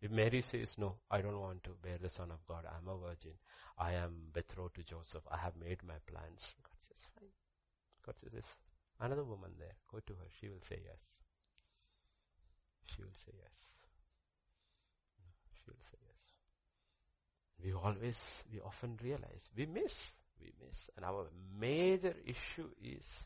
[0.01, 2.97] If Mary says, no, I don't want to bear the son of God, I'm a
[2.97, 3.33] virgin,
[3.79, 7.29] I am betrothed to Joseph, I have made my plans, God says, fine.
[8.05, 8.53] God says, there's
[8.99, 11.17] another woman there, go to her, she will say yes.
[12.87, 13.67] She will say yes.
[15.53, 16.23] She will say yes.
[17.63, 20.89] We always, we often realize, we miss, we miss.
[20.95, 21.27] And our
[21.59, 23.25] major issue is,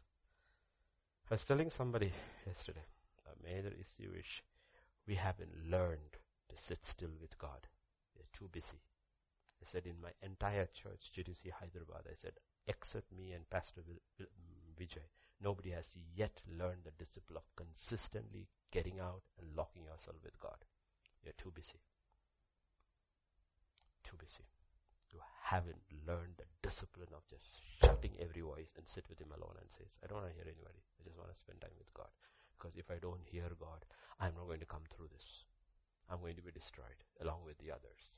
[1.29, 2.11] I was telling somebody
[2.45, 2.85] yesterday,
[3.25, 4.25] a major issue is
[5.07, 6.17] we haven't learned
[6.49, 7.67] to sit still with God.
[8.15, 8.81] We're too busy.
[9.61, 12.33] I said in my entire church, GDC Hyderabad, I said,
[12.67, 13.81] except me and Pastor
[14.79, 15.07] Vijay,
[15.43, 20.63] Nobody has yet learned the discipline of consistently getting out and locking yourself with God.
[21.23, 21.83] You're too busy.
[24.03, 24.47] Too busy.
[25.11, 29.59] You haven't learned the discipline of just shutting every voice and sit with Him alone
[29.59, 30.81] and says, I don't want to hear anybody.
[30.97, 32.09] I just want to spend time with God.
[32.55, 33.83] Because if I don't hear God,
[34.19, 35.43] I'm not going to come through this.
[36.09, 38.15] I'm going to be destroyed along with the others.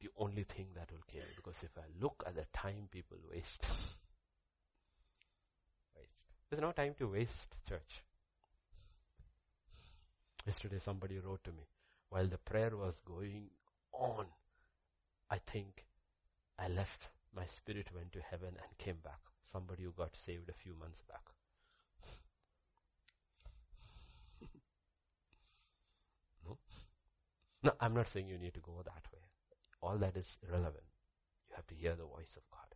[0.00, 3.18] The only thing that will kill me, because if I look at the time people
[3.30, 3.66] waste,
[5.96, 8.02] waste, There's no time to waste, church.
[10.48, 11.64] Yesterday somebody wrote to me,
[12.08, 13.50] while the prayer was going
[13.92, 14.24] on,
[15.28, 15.84] I think
[16.58, 19.20] I left, my spirit went to heaven and came back.
[19.44, 21.20] Somebody who got saved a few months back.
[26.46, 26.56] no?
[27.62, 29.20] No, I'm not saying you need to go that way.
[29.82, 30.88] All that is irrelevant.
[31.50, 32.74] You have to hear the voice of God.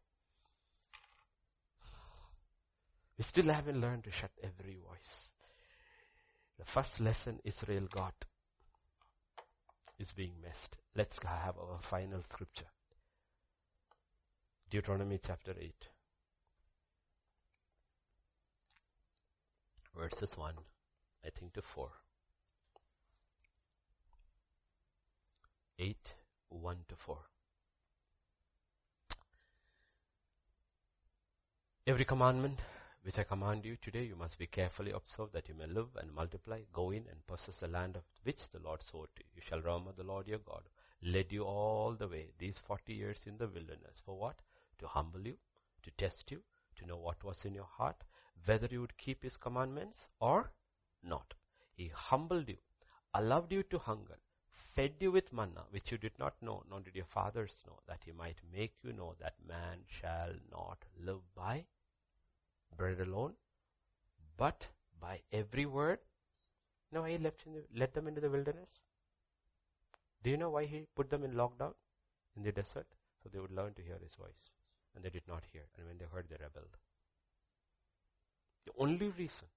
[3.17, 5.32] We still haven't learned to shut every voice.
[6.63, 8.15] The first lesson Israel got
[9.99, 10.77] is being missed.
[10.95, 12.71] Let's have our final scripture.
[14.71, 15.89] Deuteronomy chapter 8.
[19.99, 20.55] Verses 1,
[21.27, 21.89] I think to 4.
[25.81, 26.15] 8,
[26.49, 27.19] 1 to 4.
[31.89, 32.61] Every commandment
[33.03, 36.15] which I command you today, you must be carefully observed that you may live and
[36.15, 39.31] multiply, go in and possess the land of which the Lord swore to you.
[39.35, 40.63] You shall remember the Lord your God
[41.03, 44.01] led you all the way these 40 years in the wilderness.
[44.05, 44.37] For what?
[44.79, 45.37] To humble you,
[45.83, 46.43] to test you,
[46.77, 48.05] to know what was in your heart,
[48.45, 50.53] whether you would keep his commandments or
[51.03, 51.35] not.
[51.73, 52.59] He humbled you,
[53.15, 54.19] allowed you to hunger,
[54.51, 58.03] fed you with manna, which you did not know, nor did your fathers know, that
[58.05, 61.65] he might make you know that man shall not live by
[62.77, 63.35] bread alone,
[64.37, 64.67] but
[65.01, 65.99] by every word.
[66.93, 68.81] No, he left the, led them into the wilderness.
[70.23, 71.75] Do you know why he put them in lockdown
[72.37, 72.87] in the desert?
[73.23, 74.51] So they would learn to hear his voice.
[74.95, 75.63] And they did not hear.
[75.77, 76.77] And when they heard, they rebelled.
[78.67, 79.49] The only reason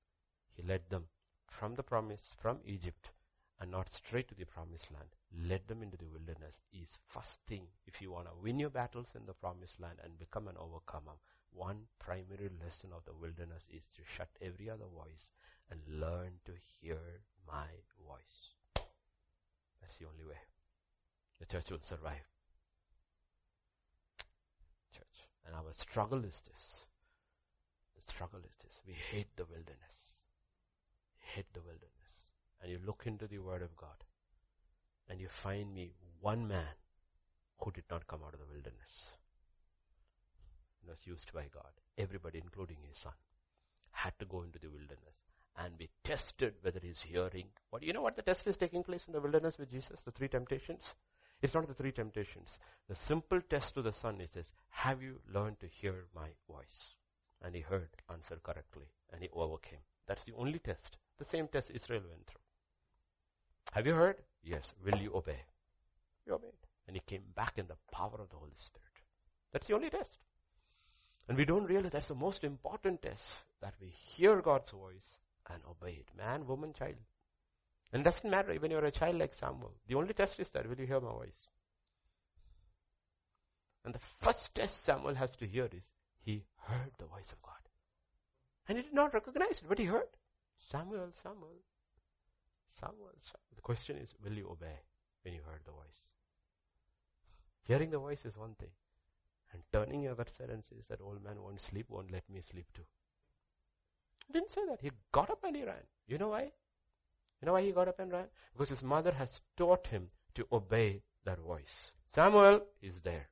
[0.53, 1.05] he led them
[1.47, 3.11] from the promise, from Egypt,
[3.59, 5.09] and not straight to the promised land,
[5.47, 7.67] led them into the wilderness is first thing.
[7.85, 11.13] If you want to win your battles in the promised land and become an overcomer,
[11.55, 15.31] one primary lesson of the wilderness is to shut every other voice
[15.71, 16.99] and learn to hear
[17.47, 17.67] my
[18.05, 18.53] voice.
[19.81, 20.39] That's the only way
[21.39, 22.27] the church will survive.
[24.93, 25.27] Church.
[25.45, 26.85] And our struggle is this.
[27.95, 28.81] The struggle is this.
[28.85, 30.21] We hate the wilderness.
[31.19, 31.91] Hate the wilderness.
[32.61, 34.03] And you look into the word of God
[35.09, 36.75] and you find me one man
[37.59, 39.11] who did not come out of the wilderness
[40.87, 41.71] was used by God.
[41.97, 43.13] Everybody, including his son,
[43.91, 45.15] had to go into the wilderness
[45.57, 47.47] and be tested whether he's hearing.
[47.69, 50.01] What you know what the test is taking place in the wilderness with Jesus?
[50.01, 50.93] The three temptations.
[51.41, 52.59] It's not the three temptations.
[52.87, 56.95] The simple test to the son is this: Have you learned to hear my voice?
[57.41, 59.79] And he heard, answered correctly, and he overcame.
[60.07, 60.97] That's the only test.
[61.17, 62.41] The same test Israel went through.
[63.73, 64.17] Have you heard?
[64.43, 64.73] Yes.
[64.83, 65.41] Will you obey?
[66.25, 66.51] You obeyed.
[66.87, 68.85] And he came back in the power of the Holy Spirit.
[69.51, 70.17] That's the only test.
[71.27, 73.31] And we don't realize that's the most important test,
[73.61, 75.17] that we hear God's voice
[75.51, 76.07] and obey it.
[76.15, 76.95] Man, woman, child.
[77.91, 79.73] And it doesn't matter when you're a child like Samuel.
[79.87, 81.49] The only test is that, will you hear my voice?
[83.83, 85.93] And the first test Samuel has to hear is,
[86.23, 87.53] he heard the voice of God.
[88.67, 90.07] And he did not recognize it, but he heard.
[90.57, 91.61] Samuel, Samuel,
[92.69, 93.45] Samuel, Samuel.
[93.55, 94.79] The question is, will you obey
[95.23, 96.11] when you heard the voice?
[97.63, 98.69] Hearing the voice is one thing.
[99.55, 102.65] And turning your side and says that old man won't sleep, won't let me sleep
[102.73, 102.83] too.
[104.27, 104.81] He didn't say that.
[104.81, 105.87] He got up and he ran.
[106.07, 106.51] You know why?
[107.41, 108.25] You know why he got up and ran?
[108.51, 111.93] Because his mother has taught him to obey that voice.
[112.05, 113.29] Samuel is there.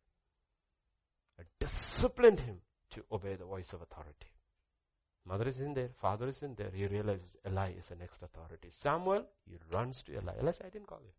[1.60, 2.60] Disciplined him
[2.92, 4.32] to obey the voice of authority.
[5.26, 6.72] Mother is in there, father is in there.
[6.74, 8.70] He realizes Eli is the next authority.
[8.70, 10.36] Samuel, he runs to Eli.
[10.42, 11.12] Eli said, I didn't call you.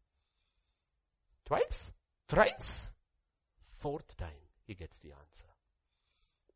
[1.44, 1.90] Twice?
[2.26, 2.90] Thrice?
[3.64, 5.46] Fourth time he gets the answer.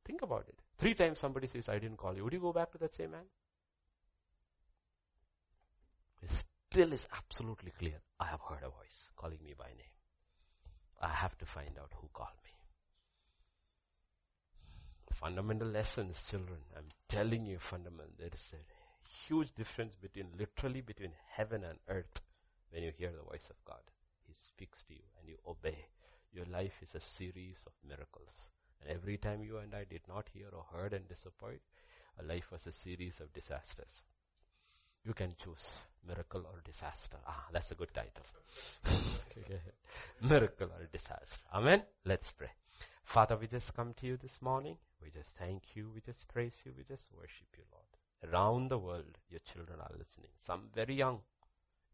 [0.05, 0.59] Think about it.
[0.78, 2.24] Three times somebody says, I didn't call you.
[2.24, 3.24] Would you go back to that same man?
[6.22, 6.30] It
[6.70, 8.01] still is absolutely clear.
[8.18, 9.94] I have heard a voice calling me by name.
[11.01, 12.51] I have to find out who called me.
[15.14, 16.59] Fundamental lessons, children.
[16.76, 18.12] I'm telling you fundamental.
[18.18, 22.20] There is a huge difference between, literally between heaven and earth
[22.70, 23.82] when you hear the voice of God.
[24.26, 25.86] He speaks to you and you obey.
[26.32, 28.48] Your life is a series of miracles.
[28.80, 31.60] And every time you and I did not hear or heard and disappoint,
[32.18, 34.02] a life was a series of disasters.
[35.05, 35.70] You can choose
[36.06, 37.16] miracle or disaster.
[37.26, 38.24] Ah, that's a good title.
[40.22, 41.38] miracle or disaster.
[41.55, 41.82] Amen.
[42.05, 42.50] Let's pray.
[43.05, 44.76] Father, we just come to you this morning.
[45.02, 45.90] We just thank you.
[45.94, 46.72] We just praise you.
[46.76, 48.32] We just worship you, Lord.
[48.32, 50.30] Around the world, your children are listening.
[50.40, 51.20] Some very young,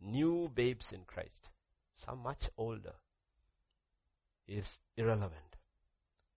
[0.00, 1.50] new babes in Christ.
[1.92, 2.94] Some much older
[4.46, 5.56] is irrelevant.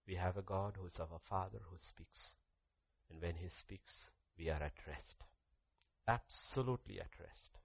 [0.07, 2.35] We have a God who's our Father who speaks.
[3.09, 5.23] And when He speaks, we are at rest.
[6.07, 7.57] Absolutely at rest.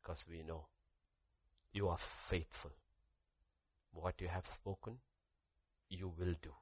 [0.00, 0.66] Because we know
[1.72, 2.70] you are faithful.
[3.92, 4.98] What you have spoken,
[5.88, 6.52] you will do.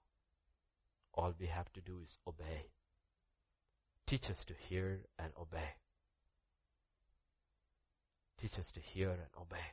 [1.15, 2.71] All we have to do is obey.
[4.07, 5.77] Teach us to hear and obey.
[8.41, 9.73] Teach us to hear and obey.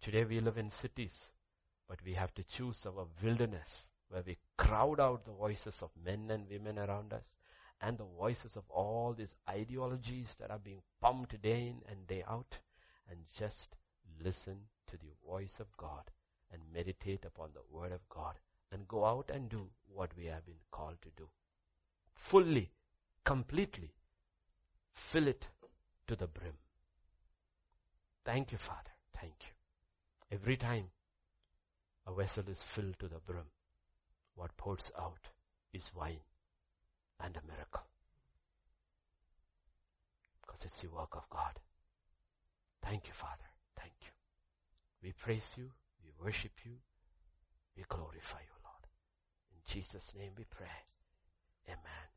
[0.00, 1.31] Today we live in cities,
[1.92, 6.30] but we have to choose our wilderness where we crowd out the voices of men
[6.30, 7.36] and women around us
[7.82, 12.24] and the voices of all these ideologies that are being pumped day in and day
[12.26, 12.60] out
[13.10, 13.76] and just
[14.24, 14.56] listen
[14.86, 16.10] to the voice of God
[16.50, 18.36] and meditate upon the word of God
[18.72, 21.28] and go out and do what we have been called to do.
[22.14, 22.70] Fully,
[23.22, 23.92] completely,
[24.94, 25.46] fill it
[26.06, 26.54] to the brim.
[28.24, 28.92] Thank you, Father.
[29.14, 30.38] Thank you.
[30.38, 30.86] Every time
[32.06, 33.46] a vessel is filled to the brim,
[34.34, 35.28] what pours out
[35.72, 36.24] is wine
[37.20, 37.82] and a miracle.
[40.40, 41.58] Because it's the work of God.
[42.82, 43.48] Thank you, Father.
[43.78, 44.10] Thank you.
[45.02, 45.70] We praise you.
[46.04, 46.72] We worship you.
[47.76, 48.86] We glorify you, Lord.
[49.52, 50.66] In Jesus' name we pray.
[51.68, 52.11] Amen.